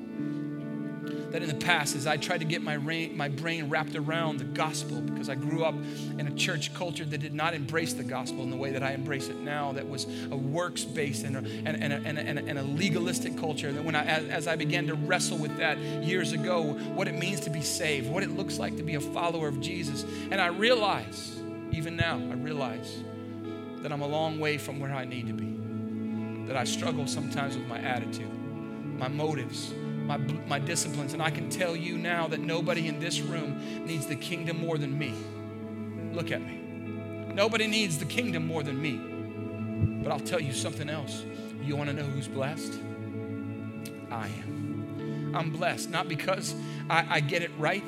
that 1.31 1.41
in 1.41 1.47
the 1.49 1.65
past, 1.65 1.95
as 1.95 2.07
I 2.07 2.17
tried 2.17 2.39
to 2.39 2.45
get 2.45 2.61
my, 2.61 2.75
rain, 2.75 3.15
my 3.17 3.27
brain 3.27 3.69
wrapped 3.69 3.95
around 3.95 4.37
the 4.37 4.45
gospel, 4.45 5.01
because 5.01 5.29
I 5.29 5.35
grew 5.35 5.63
up 5.63 5.75
in 6.17 6.27
a 6.27 6.31
church 6.35 6.73
culture 6.73 7.05
that 7.05 7.17
did 7.17 7.33
not 7.33 7.53
embrace 7.53 7.93
the 7.93 8.03
gospel 8.03 8.43
in 8.43 8.49
the 8.49 8.55
way 8.55 8.71
that 8.71 8.83
I 8.83 8.93
embrace 8.93 9.27
it 9.27 9.37
now, 9.37 9.73
that 9.73 9.87
was 9.87 10.05
a 10.31 10.35
works 10.35 10.83
based 10.83 11.23
and 11.23 11.35
and, 11.35 11.67
and, 11.67 11.93
and, 11.93 12.39
and 12.39 12.59
a 12.59 12.63
legalistic 12.63 13.37
culture. 13.37 13.67
And 13.67 13.83
when 13.85 13.95
I, 13.95 14.05
as 14.05 14.47
I 14.47 14.55
began 14.55 14.87
to 14.87 14.95
wrestle 14.95 15.37
with 15.37 15.57
that 15.57 15.77
years 15.77 16.31
ago, 16.31 16.63
what 16.63 17.07
it 17.07 17.15
means 17.15 17.41
to 17.41 17.49
be 17.49 17.61
saved, 17.61 18.09
what 18.09 18.23
it 18.23 18.31
looks 18.31 18.57
like 18.57 18.77
to 18.77 18.83
be 18.83 18.95
a 18.95 19.01
follower 19.01 19.47
of 19.47 19.59
Jesus, 19.59 20.05
and 20.31 20.39
I 20.39 20.47
realize, 20.47 21.39
even 21.71 21.95
now, 21.95 22.15
I 22.15 22.35
realize 22.35 23.03
that 23.81 23.91
I'm 23.91 24.01
a 24.01 24.07
long 24.07 24.39
way 24.39 24.57
from 24.57 24.79
where 24.79 24.93
I 24.93 25.05
need 25.05 25.27
to 25.27 25.33
be, 25.33 26.47
that 26.47 26.55
I 26.55 26.63
struggle 26.63 27.07
sometimes 27.07 27.57
with 27.57 27.67
my 27.67 27.79
attitude, 27.79 28.31
my 28.97 29.07
motives 29.07 29.73
my, 30.05 30.17
my 30.17 30.59
disciplines. 30.59 31.13
And 31.13 31.21
I 31.21 31.29
can 31.29 31.49
tell 31.49 31.75
you 31.75 31.97
now 31.97 32.27
that 32.27 32.39
nobody 32.39 32.87
in 32.87 32.99
this 32.99 33.21
room 33.21 33.85
needs 33.85 34.05
the 34.05 34.15
kingdom 34.15 34.59
more 34.59 34.77
than 34.77 34.97
me. 34.97 35.13
Look 36.13 36.31
at 36.31 36.41
me. 36.41 36.61
Nobody 37.33 37.67
needs 37.67 37.97
the 37.97 38.05
kingdom 38.05 38.45
more 38.45 38.63
than 38.63 38.81
me. 38.81 40.03
But 40.03 40.11
I'll 40.11 40.19
tell 40.19 40.39
you 40.39 40.53
something 40.53 40.89
else. 40.89 41.23
You 41.61 41.75
want 41.75 41.89
to 41.89 41.95
know 41.95 42.03
who's 42.03 42.27
blessed? 42.27 42.79
I 44.11 44.27
am. 44.27 45.33
I'm 45.35 45.51
blessed, 45.51 45.89
not 45.89 46.07
because 46.07 46.55
I, 46.89 47.05
I 47.09 47.19
get 47.19 47.41
it 47.41 47.51
right 47.57 47.83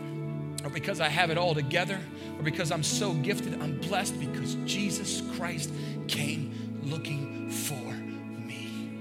or 0.64 0.70
because 0.70 1.00
I 1.00 1.08
have 1.08 1.30
it 1.30 1.38
all 1.38 1.54
together 1.56 2.00
or 2.38 2.44
because 2.44 2.72
I'm 2.72 2.84
so 2.84 3.14
gifted. 3.14 3.62
I'm 3.62 3.80
blessed 3.80 4.20
because 4.20 4.56
Jesus 4.66 5.22
Christ 5.38 5.72
came 6.08 6.80
looking 6.84 7.50
for 7.50 7.94
me. 7.94 9.00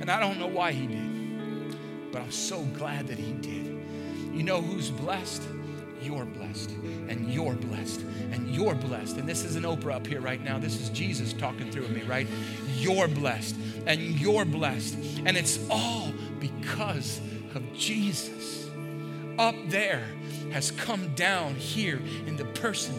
And 0.00 0.10
I 0.10 0.20
don't 0.20 0.38
know 0.38 0.48
why 0.48 0.72
he 0.72 0.86
did. 0.86 1.07
But 2.18 2.24
I'm 2.24 2.32
so 2.32 2.62
glad 2.76 3.06
that 3.06 3.18
He 3.18 3.30
did. 3.34 3.80
You 4.34 4.42
know 4.42 4.60
who's 4.60 4.90
blessed? 4.90 5.40
You're 6.02 6.24
blessed, 6.24 6.70
and 7.08 7.32
you're 7.32 7.54
blessed, 7.54 8.00
and 8.32 8.48
you're 8.52 8.74
blessed. 8.74 9.18
And 9.18 9.28
this 9.28 9.44
isn't 9.44 9.64
Oprah 9.64 9.94
up 9.94 10.06
here 10.06 10.20
right 10.20 10.42
now. 10.42 10.58
This 10.58 10.80
is 10.80 10.88
Jesus 10.88 11.32
talking 11.32 11.70
through 11.70 11.86
me, 11.86 12.02
right? 12.02 12.26
You're 12.74 13.06
blessed, 13.06 13.54
and 13.86 14.00
you're 14.00 14.44
blessed. 14.44 14.96
And 15.26 15.36
it's 15.36 15.60
all 15.70 16.12
because 16.40 17.20
of 17.54 17.62
Jesus. 17.72 18.68
Up 19.38 19.54
there 19.68 20.04
has 20.50 20.72
come 20.72 21.14
down 21.14 21.54
here 21.54 22.02
in 22.26 22.36
the 22.36 22.46
person 22.46 22.96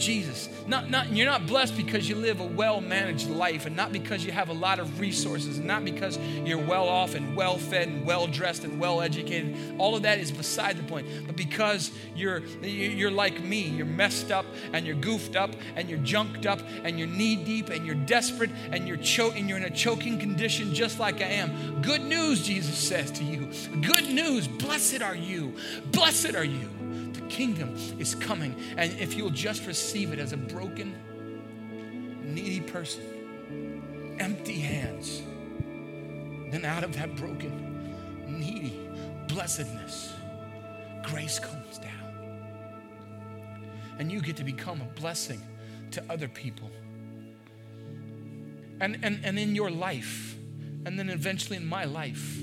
Jesus. 0.00 0.48
Not, 0.66 0.90
not, 0.90 1.12
you're 1.12 1.26
not 1.26 1.46
blessed 1.46 1.76
because 1.76 2.08
you 2.08 2.16
live 2.16 2.40
a 2.40 2.44
well 2.44 2.80
managed 2.80 3.28
life 3.28 3.66
and 3.66 3.76
not 3.76 3.92
because 3.92 4.24
you 4.24 4.32
have 4.32 4.48
a 4.48 4.52
lot 4.52 4.80
of 4.80 4.98
resources 4.98 5.58
and 5.58 5.66
not 5.66 5.84
because 5.84 6.18
you're 6.44 6.64
well 6.64 6.88
off 6.88 7.14
and 7.14 7.36
well 7.36 7.58
fed 7.58 7.88
and 7.88 8.06
well 8.06 8.26
dressed 8.26 8.64
and 8.64 8.80
well 8.80 9.00
educated. 9.00 9.54
All 9.78 9.94
of 9.94 10.02
that 10.02 10.18
is 10.18 10.32
beside 10.32 10.76
the 10.76 10.82
point. 10.82 11.06
But 11.26 11.36
because 11.36 11.90
you're, 12.16 12.38
you're 12.62 13.10
like 13.10 13.40
me, 13.42 13.60
you're 13.62 13.86
messed 13.86 14.30
up 14.30 14.46
and 14.72 14.86
you're 14.86 14.96
goofed 14.96 15.36
up 15.36 15.50
and 15.76 15.88
you're 15.88 15.98
junked 16.00 16.46
up 16.46 16.60
and 16.84 16.98
you're 16.98 17.08
knee 17.08 17.36
deep 17.36 17.68
and 17.68 17.86
you're 17.86 17.94
desperate 17.94 18.50
and 18.72 18.88
you're, 18.88 18.96
cho- 18.96 19.32
and 19.32 19.48
you're 19.48 19.58
in 19.58 19.64
a 19.64 19.70
choking 19.70 20.18
condition 20.18 20.74
just 20.74 20.98
like 20.98 21.20
I 21.20 21.26
am. 21.26 21.82
Good 21.82 22.02
news, 22.02 22.42
Jesus 22.42 22.76
says 22.76 23.10
to 23.12 23.24
you. 23.24 23.50
Good 23.82 24.06
news. 24.06 24.48
Blessed 24.48 25.02
are 25.02 25.14
you. 25.14 25.54
Blessed 25.92 26.34
are 26.34 26.44
you 26.44 26.79
kingdom 27.30 27.74
is 27.98 28.14
coming. 28.14 28.54
And 28.76 28.92
if 28.98 29.14
you'll 29.14 29.30
just 29.30 29.66
receive 29.66 30.12
it 30.12 30.18
as 30.18 30.32
a 30.32 30.36
broken, 30.36 30.94
needy 32.22 32.60
person, 32.60 34.16
empty 34.18 34.58
hands, 34.58 35.22
then 36.50 36.64
out 36.64 36.84
of 36.84 36.94
that 36.96 37.16
broken, 37.16 37.88
needy 38.26 38.78
blessedness, 39.28 40.12
grace 41.04 41.38
comes 41.38 41.78
down. 41.78 41.90
And 43.98 44.10
you 44.10 44.20
get 44.20 44.36
to 44.36 44.44
become 44.44 44.80
a 44.80 45.00
blessing 45.00 45.40
to 45.92 46.02
other 46.10 46.28
people. 46.28 46.70
And, 48.80 48.98
and, 49.02 49.20
and 49.24 49.38
in 49.38 49.54
your 49.54 49.70
life, 49.70 50.36
and 50.86 50.98
then 50.98 51.10
eventually 51.10 51.56
in 51.56 51.66
my 51.66 51.84
life. 51.84 52.40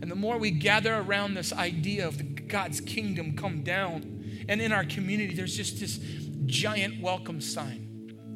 And 0.00 0.10
the 0.10 0.14
more 0.14 0.38
we 0.38 0.50
gather 0.50 0.94
around 0.94 1.34
this 1.34 1.52
idea 1.52 2.06
of 2.06 2.46
God's 2.46 2.80
kingdom 2.80 3.36
come 3.36 3.62
down, 3.62 4.17
and 4.48 4.60
in 4.60 4.72
our 4.72 4.84
community, 4.84 5.34
there's 5.34 5.56
just 5.56 5.78
this 5.78 6.00
giant 6.46 7.00
welcome 7.00 7.40
sign. 7.40 7.88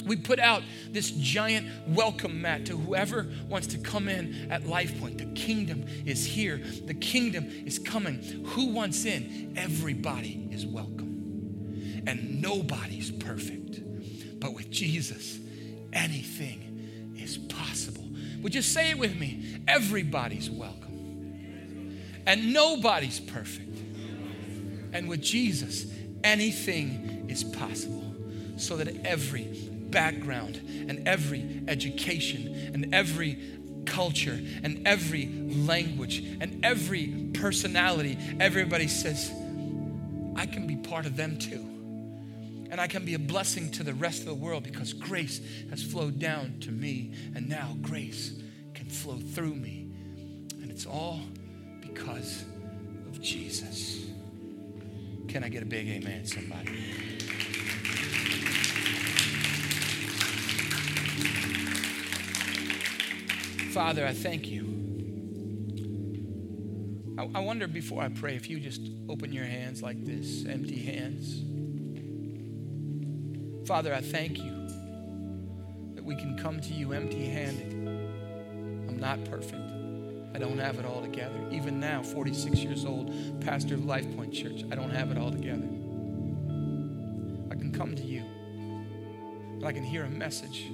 We 0.07 0.17
put 0.17 0.39
out 0.39 0.63
this 0.91 1.11
giant 1.13 1.69
welcome 1.87 2.43
mat 2.43 2.67
to 2.67 2.77
whoever 2.77 3.29
wants 3.49 3.69
to 3.69 3.79
come 3.79 4.09
in 4.09 4.51
at 4.51 4.67
Life 4.67 4.99
Point. 5.01 5.19
The 5.19 5.27
kingdom 5.27 5.85
is 6.05 6.25
here, 6.25 6.61
the 6.87 6.95
kingdom 6.95 7.49
is 7.65 7.79
coming. 7.79 8.21
Who 8.47 8.73
wants 8.73 9.05
in? 9.05 9.55
Everybody 9.57 10.49
is 10.51 10.67
welcome. 10.67 12.03
And 12.07 12.43
nobody's 12.43 13.11
perfect. 13.11 13.81
But 14.41 14.55
with 14.55 14.71
Jesus, 14.71 15.39
anything 15.93 17.15
is 17.17 17.39
possible. 17.39 18.09
Would 18.43 18.57
you 18.57 18.63
say 18.63 18.91
it 18.91 18.99
with 18.99 19.17
me? 19.17 19.61
Everybody's 19.69 20.51
welcome. 20.51 22.01
And 22.27 22.53
nobody's 22.53 23.21
perfect. 23.21 23.79
And 24.93 25.09
with 25.09 25.23
Jesus, 25.23 25.87
anything 26.25 27.27
is 27.29 27.45
possible 27.45 28.15
so 28.57 28.77
that 28.77 29.05
every 29.05 29.45
background 29.91 30.57
and 30.89 31.07
every 31.07 31.63
education 31.69 32.71
and 32.73 32.95
every 32.95 33.39
culture 33.85 34.41
and 34.63 34.87
every 34.87 35.27
language 35.27 36.19
and 36.41 36.65
every 36.65 37.31
personality, 37.35 38.19
everybody 38.41 38.89
says, 38.89 39.31
I 40.37 40.47
can 40.47 40.67
be 40.67 40.77
part 40.77 41.07
of 41.07 41.17
them 41.17 41.39
too. 41.39 41.69
And 42.71 42.81
I 42.81 42.87
can 42.87 43.05
be 43.05 43.15
a 43.15 43.19
blessing 43.19 43.71
to 43.73 43.83
the 43.83 43.93
rest 43.93 44.21
of 44.21 44.27
the 44.27 44.35
world 44.35 44.63
because 44.63 44.95
grace 44.95 45.43
has 45.69 45.83
flowed 45.83 46.19
down 46.19 46.59
to 46.61 46.71
me, 46.71 47.13
and 47.35 47.47
now 47.47 47.77
grace 47.83 48.33
can 48.73 48.87
flow 48.87 49.19
through 49.19 49.55
me. 49.55 49.91
And 50.63 50.71
it's 50.71 50.87
all 50.87 51.21
because 51.83 52.47
of 53.09 53.21
Jesus. 53.21 54.07
Can 55.29 55.45
I 55.45 55.49
get 55.49 55.63
a 55.63 55.67
big 55.67 55.89
amen, 55.89 56.27
somebody? 56.27 56.71
Father, 63.73 64.07
I 64.07 64.13
thank 64.13 64.51
you. 64.51 64.73
I, 67.19 67.39
I 67.39 67.41
wonder 67.41 67.67
before 67.67 68.03
I 68.03 68.09
pray 68.09 68.37
if 68.37 68.51
you 68.51 68.61
just 68.61 68.83
open 69.09 69.33
your 69.33 69.47
hands 69.47 69.83
like 69.83 70.05
this, 70.05 70.45
empty 70.47 70.79
hands. 70.79 71.43
Father, 73.67 73.95
I 73.95 74.01
thank 74.01 74.39
you 74.39 74.53
that 75.95 76.05
we 76.05 76.17
can 76.17 76.37
come 76.37 76.61
to 76.61 76.75
you 76.75 76.93
empty 76.93 77.25
handed. 77.25 77.73
I'm 78.89 78.99
not 78.99 79.25
perfect. 79.25 79.72
I 80.35 80.39
don't 80.39 80.59
have 80.59 80.79
it 80.79 80.87
all 80.87 81.03
together. 81.03 81.39
Even 81.51 81.79
now, 81.79 82.03
46 82.03 82.59
years 82.59 82.85
old, 82.85 83.13
pastor 83.41 83.75
of 83.75 83.85
Life 83.85 84.17
Point 84.17 84.33
Church, 84.33 84.65
I 84.71 84.75
don't 84.75 84.91
have 84.91 85.11
it 85.11 85.19
all 85.19 85.31
together. 85.31 85.69
I 87.51 87.55
can 87.55 87.71
come 87.73 87.95
to 87.95 88.03
you, 88.03 88.23
but 89.61 89.67
I 89.67 89.73
can 89.73 89.85
hear 89.85 90.05
a 90.05 90.11
message 90.11 90.71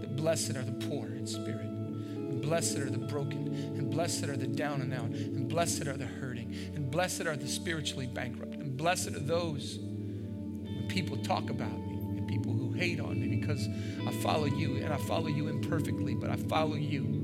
that 0.00 0.16
blessed 0.16 0.56
are 0.56 0.64
the 0.64 0.86
poor 0.88 1.08
in 1.08 1.26
spirit, 1.26 1.66
and 1.66 2.40
blessed 2.40 2.78
are 2.78 2.88
the 2.88 2.98
broken, 2.98 3.48
and 3.76 3.90
blessed 3.90 4.24
are 4.24 4.36
the 4.36 4.46
down 4.46 4.80
and 4.80 4.94
out, 4.94 5.10
and 5.10 5.46
blessed 5.48 5.86
are 5.86 5.96
the 5.96 6.06
hurting, 6.06 6.54
and 6.74 6.90
blessed 6.90 7.26
are 7.26 7.36
the 7.36 7.48
spiritually 7.48 8.06
bankrupt, 8.06 8.54
and 8.54 8.74
blessed 8.76 9.08
are 9.08 9.20
those 9.20 9.78
when 9.80 10.86
people 10.88 11.18
talk 11.18 11.50
about 11.50 11.78
me 11.86 11.98
and 12.16 12.26
people 12.26 12.54
who 12.54 12.72
hate 12.72 13.00
on 13.00 13.20
me 13.20 13.36
because 13.36 13.68
I 14.06 14.12
follow 14.22 14.46
you, 14.46 14.76
and 14.76 14.94
I 14.94 14.96
follow 14.96 15.28
you 15.28 15.48
imperfectly, 15.48 16.14
but 16.14 16.30
I 16.30 16.36
follow 16.36 16.76
you. 16.76 17.19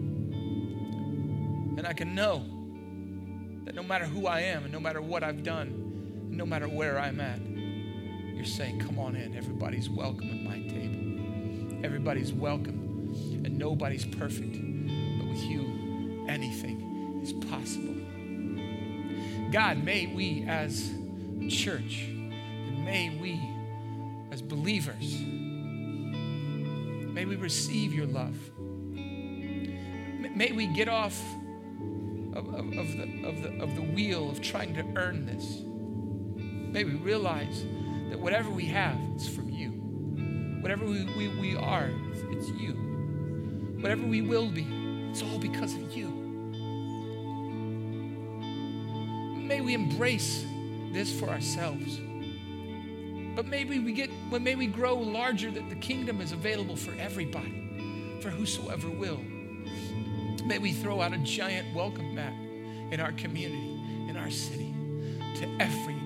And 1.77 1.87
I 1.87 1.93
can 1.93 2.15
know 2.15 2.39
that 3.65 3.75
no 3.75 3.83
matter 3.83 4.07
who 4.07 4.27
I 4.27 4.41
am 4.41 4.65
and 4.65 4.73
no 4.73 4.81
matter 4.81 5.03
what 5.03 5.23
I've 5.23 5.43
done, 5.43 5.69
and 6.29 6.37
no 6.37 6.47
matter 6.47 6.69
where 6.69 6.99
I'm 6.99 7.21
at, 7.21 7.41
you're 8.35 8.45
saying, 8.45 8.81
Come 8.81 8.99
on 8.99 9.15
in. 9.17 9.37
Everybody's 9.37 9.91
welcome 9.91 10.31
at 10.31 10.43
my 10.43 10.59
table. 10.69 11.85
Everybody's 11.85 12.33
welcome, 12.33 13.13
and 13.45 13.59
nobody's 13.59 14.05
perfect. 14.05 14.53
But 14.53 15.29
with 15.29 15.43
you, 15.43 16.25
anything 16.29 17.21
is 17.23 17.33
possible. 17.33 17.95
God, 19.53 19.85
may 19.85 20.07
we 20.07 20.45
as 20.49 20.93
church, 21.49 22.05
and 22.05 22.85
may 22.85 23.11
we 23.11 23.41
as 24.31 24.43
believers, 24.43 25.21
may 27.13 27.25
we 27.25 27.37
receive 27.37 27.93
your 27.93 28.07
love. 28.07 28.37
May 30.35 30.53
we 30.53 30.67
get 30.67 30.89
off 30.89 31.19
of, 32.37 32.49
of, 32.49 32.79
of, 32.79 32.97
the, 32.97 33.27
of, 33.27 33.43
the, 33.43 33.63
of 33.63 33.75
the 33.75 33.83
wheel 33.83 34.29
of 34.29 34.43
trying 34.43 34.75
to 34.75 34.85
earn 34.97 35.25
this. 35.25 35.63
May 36.73 36.85
we 36.85 36.93
realize 36.93 37.65
that 38.11 38.21
whatever 38.21 38.51
we 38.51 38.67
have, 38.67 38.99
it's 39.15 39.27
from 39.27 39.49
you. 39.49 39.71
Whatever 40.61 40.85
we, 40.85 41.05
we, 41.17 41.29
we 41.41 41.57
are, 41.57 41.91
it's, 42.31 42.49
you. 42.51 42.73
Whatever 43.81 44.07
we 44.07 44.21
will 44.21 44.51
be, 44.51 44.67
it's 45.11 45.23
all 45.23 45.39
because 45.39 45.75
of 45.75 45.97
you. 45.97 46.09
May 49.39 49.61
we 49.61 49.75
embrace 49.75 50.45
this 50.93 51.19
for 51.19 51.29
ourselves. 51.29 52.01
But 53.35 53.47
maybe 53.47 53.79
we 53.79 53.93
get, 53.93 54.11
when 54.29 54.43
may 54.43 54.57
we 54.57 54.67
grow 54.67 54.97
larger 54.97 55.51
that 55.51 55.69
the 55.69 55.77
kingdom 55.77 56.21
is 56.21 56.33
available 56.33 56.77
for 56.77 56.95
everybody, 56.99 58.19
for 58.21 58.31
whosoever 58.31 58.91
will. 58.91 59.21
May 60.47 60.59
we 60.59 60.73
throw 60.73 61.01
out 61.01 61.13
a 61.13 61.19
giant 61.19 61.75
welcome 61.75 62.15
mat 62.15 62.33
in 62.93 63.01
our 63.01 63.11
community, 63.13 63.81
in 64.09 64.17
our 64.17 64.31
city, 64.31 64.73
to 65.41 65.49
every 65.59 65.97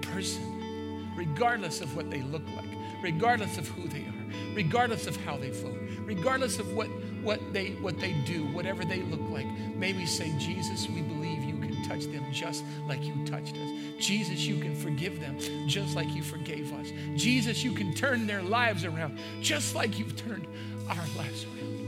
person, 0.00 1.12
regardless 1.14 1.82
of 1.82 1.94
what 1.94 2.10
they 2.10 2.22
look 2.22 2.46
like, 2.56 2.70
regardless 3.02 3.58
of 3.58 3.68
who 3.68 3.86
they 3.88 4.00
are, 4.00 4.54
regardless 4.54 5.06
of 5.06 5.16
how 5.24 5.36
they 5.36 5.50
vote, 5.50 5.78
regardless 5.98 6.58
of 6.58 6.72
what, 6.72 6.86
what, 7.22 7.52
they, 7.52 7.72
what 7.82 8.00
they 8.00 8.14
do, 8.24 8.46
whatever 8.46 8.86
they 8.86 9.02
look 9.02 9.20
like. 9.28 9.46
May 9.76 9.92
we 9.92 10.06
say, 10.06 10.32
Jesus, 10.38 10.88
we 10.88 11.02
believe 11.02 11.44
you 11.44 11.58
can 11.58 11.84
touch 11.84 12.06
them 12.06 12.24
just 12.32 12.64
like 12.88 13.04
you 13.04 13.12
touched 13.26 13.54
us. 13.58 13.70
Jesus, 13.98 14.46
you 14.46 14.58
can 14.60 14.74
forgive 14.74 15.20
them 15.20 15.36
just 15.68 15.94
like 15.94 16.08
you 16.14 16.22
forgave 16.22 16.72
us. 16.72 16.90
Jesus, 17.16 17.62
you 17.62 17.74
can 17.74 17.92
turn 17.92 18.26
their 18.26 18.42
lives 18.42 18.86
around 18.86 19.18
just 19.42 19.74
like 19.74 19.98
you've 19.98 20.16
turned 20.16 20.46
our 20.88 21.04
lives 21.18 21.44
around. 21.44 21.79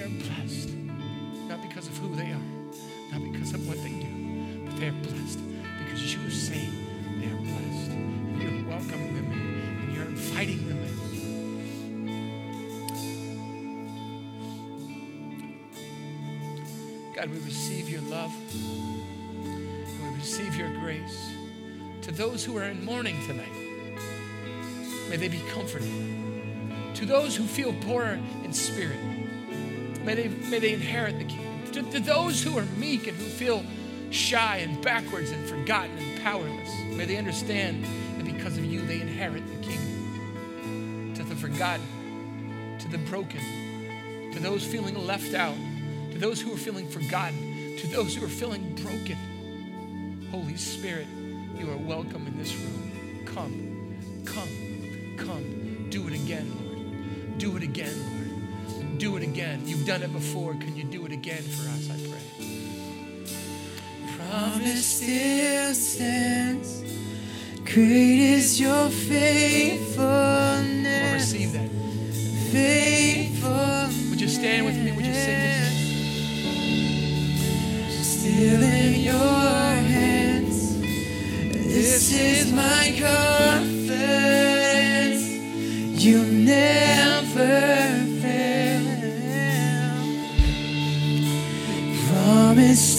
They 0.00 0.06
are 0.06 0.08
blessed, 0.08 0.70
not 1.48 1.60
because 1.60 1.86
of 1.86 1.96
who 1.98 2.14
they 2.16 2.30
are, 2.30 2.40
not 3.12 3.22
because 3.32 3.52
of 3.52 3.68
what 3.68 3.76
they 3.82 3.90
do, 3.90 4.06
but 4.64 4.80
they 4.80 4.88
are 4.88 4.92
blessed 4.92 5.38
because 5.84 6.14
you 6.14 6.30
say 6.30 6.70
they 7.18 7.26
are 7.26 7.36
blessed. 7.36 7.90
And 7.90 8.40
you're 8.40 8.66
welcoming 8.66 9.14
them 9.14 9.30
in, 9.30 9.38
and 9.82 9.94
you're 9.94 10.06
inviting 10.06 10.66
them 10.68 10.78
in. 10.78 10.90
God, 17.14 17.28
we 17.28 17.38
receive 17.40 17.90
your 17.90 18.00
love 18.02 18.32
and 18.54 20.12
we 20.12 20.16
receive 20.16 20.56
your 20.56 20.70
grace. 20.80 21.30
To 22.02 22.12
those 22.12 22.42
who 22.42 22.56
are 22.56 22.64
in 22.64 22.82
mourning 22.86 23.20
tonight, 23.26 23.52
may 25.10 25.16
they 25.16 25.28
be 25.28 25.42
comforted. 25.52 25.92
To 26.94 27.04
those 27.04 27.36
who 27.36 27.44
feel 27.44 27.74
poor 27.82 28.18
in 28.44 28.54
spirit, 28.54 28.98
may 30.04 30.14
they, 30.14 30.28
may 30.28 30.58
they 30.58 30.72
inherit 30.72 31.18
the 31.18 31.24
kingdom. 31.24 31.72
To, 31.72 31.82
to 31.92 32.00
those 32.00 32.42
who 32.42 32.58
are 32.58 32.64
meek 32.76 33.06
and 33.06 33.16
who 33.16 33.24
feel 33.24 33.64
shy 34.10 34.56
and 34.56 34.82
backwards 34.82 35.30
and 35.30 35.48
forgotten 35.48 35.96
and 35.98 36.20
powerless, 36.20 36.70
may 36.96 37.04
they 37.04 37.16
understand 37.16 37.84
that 38.16 38.24
because 38.24 38.58
of 38.58 38.64
you 38.64 38.82
they 38.82 39.00
inherit 39.00 39.46
the 39.46 39.66
kingdom. 39.66 41.14
To 41.14 41.22
the 41.22 41.36
forgotten, 41.36 41.86
to 42.80 42.88
the 42.88 42.98
broken, 42.98 43.40
to 44.32 44.40
those 44.40 44.64
feeling 44.64 44.94
left 45.06 45.34
out, 45.34 45.56
to 46.12 46.18
those 46.18 46.40
who 46.40 46.52
are 46.52 46.58
feeling 46.58 46.88
forgotten, 46.88 47.76
to 47.78 47.86
those 47.88 48.14
who 48.14 48.24
are 48.24 48.28
feeling 48.28 48.74
broken. 48.76 49.16
Holy 50.30 50.56
Spirit, 50.56 51.06
you 51.58 51.70
are 51.70 51.76
welcome 51.76 52.26
in 52.26 52.38
this 52.38 52.54
room. 52.54 53.24
Come, 53.26 54.24
come, 54.24 55.16
come. 55.16 55.88
Do 55.90 56.06
it 56.08 56.14
again, 56.14 56.50
Lord. 56.50 57.38
Do 57.38 57.56
it 57.56 57.62
again, 57.62 57.92
Lord. 57.98 58.19
Do 59.00 59.16
it 59.16 59.22
again. 59.22 59.62
You've 59.64 59.86
done 59.86 60.02
it 60.02 60.12
before. 60.12 60.52
Can 60.52 60.76
you 60.76 60.84
do 60.84 61.06
it 61.06 61.12
again 61.12 61.42
for 61.42 61.66
us? 61.70 61.88
I 61.90 61.96
pray. 62.10 62.20
promise 64.18 64.84
still 64.84 65.72
stands. 65.74 66.82
Great 67.64 68.20
is 68.36 68.60
your 68.60 68.70
We'll 68.70 68.90
faithfulness. 68.90 71.14
receive 71.14 71.52
that. 71.54 71.70
Faithfulness. 72.52 74.10
Would 74.10 74.20
you 74.20 74.28
stand 74.28 74.66
with 74.66 74.76
me? 74.76 74.92
Would 74.92 75.06
you 75.06 75.14
sing 75.14 75.38
this? 75.48 75.72
Still 78.04 78.62
in 78.62 79.00
your 79.00 79.14
hands. 79.16 80.76
This 80.78 82.12
is 82.12 82.52
my 82.52 82.94
confidence. 83.00 83.29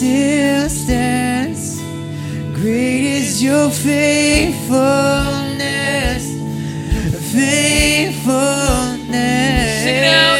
Still 0.01 0.65
stands. 0.67 1.77
Great 2.55 3.03
is 3.19 3.43
your 3.43 3.69
faithfulness. 3.69 6.23
Faithfulness. 7.31 9.83
Sing 9.83 9.97
it 10.01 10.05
out. 10.05 10.39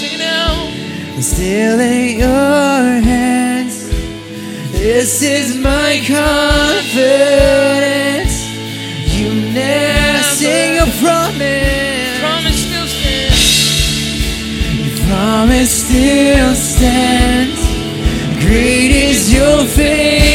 Sing 0.00 0.14
it 0.16 0.22
out. 0.24 0.70
Still 1.22 1.80
in 1.80 2.18
your 2.18 3.02
hands. 3.10 3.90
This 4.72 5.20
is 5.20 5.58
my 5.58 6.00
confidence. 6.08 8.34
You 9.18 9.34
never 9.52 10.22
sing 10.22 10.78
a 10.78 10.86
promise. 11.02 12.20
Promise 12.20 12.64
still 12.64 12.86
stands. 12.96 14.80
Your 14.80 14.96
Promise 15.06 15.72
still 15.84 16.54
stands. 16.54 17.59
Great 19.60 19.76
is 19.76 20.29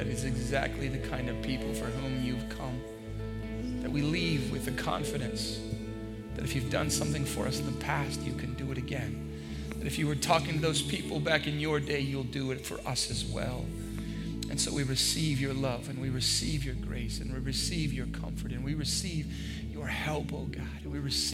that 0.00 0.06
is 0.06 0.24
exactly 0.24 0.88
the 0.88 1.06
kind 1.10 1.28
of 1.28 1.42
people 1.42 1.74
for 1.74 1.84
whom 1.84 2.24
you've 2.24 2.48
come. 2.48 2.80
That 3.82 3.92
we 3.92 4.00
leave 4.00 4.50
with 4.50 4.64
the 4.64 4.70
confidence 4.70 5.60
that 6.34 6.42
if 6.42 6.54
you've 6.54 6.70
done 6.70 6.88
something 6.88 7.22
for 7.22 7.46
us 7.46 7.60
in 7.60 7.66
the 7.66 7.84
past, 7.84 8.22
you 8.22 8.32
can 8.32 8.54
do 8.54 8.72
it 8.72 8.78
again. 8.78 9.30
That 9.76 9.86
if 9.86 9.98
you 9.98 10.06
were 10.06 10.14
talking 10.14 10.54
to 10.54 10.58
those 10.58 10.80
people 10.80 11.20
back 11.20 11.46
in 11.46 11.60
your 11.60 11.80
day, 11.80 12.00
you'll 12.00 12.22
do 12.22 12.50
it 12.50 12.64
for 12.64 12.80
us 12.88 13.10
as 13.10 13.26
well. 13.26 13.66
And 14.48 14.58
so 14.58 14.72
we 14.72 14.84
receive 14.84 15.38
your 15.38 15.52
love 15.52 15.90
and 15.90 16.00
we 16.00 16.08
receive 16.08 16.64
your 16.64 16.76
grace 16.76 17.20
and 17.20 17.30
we 17.30 17.38
receive 17.38 17.92
your 17.92 18.06
comfort 18.06 18.52
and 18.52 18.64
we 18.64 18.72
receive 18.72 19.26
your 19.70 19.86
help, 19.86 20.32
oh 20.32 20.46
God. 20.46 20.64
And 20.82 20.90
we 20.90 20.98
receive 20.98 21.20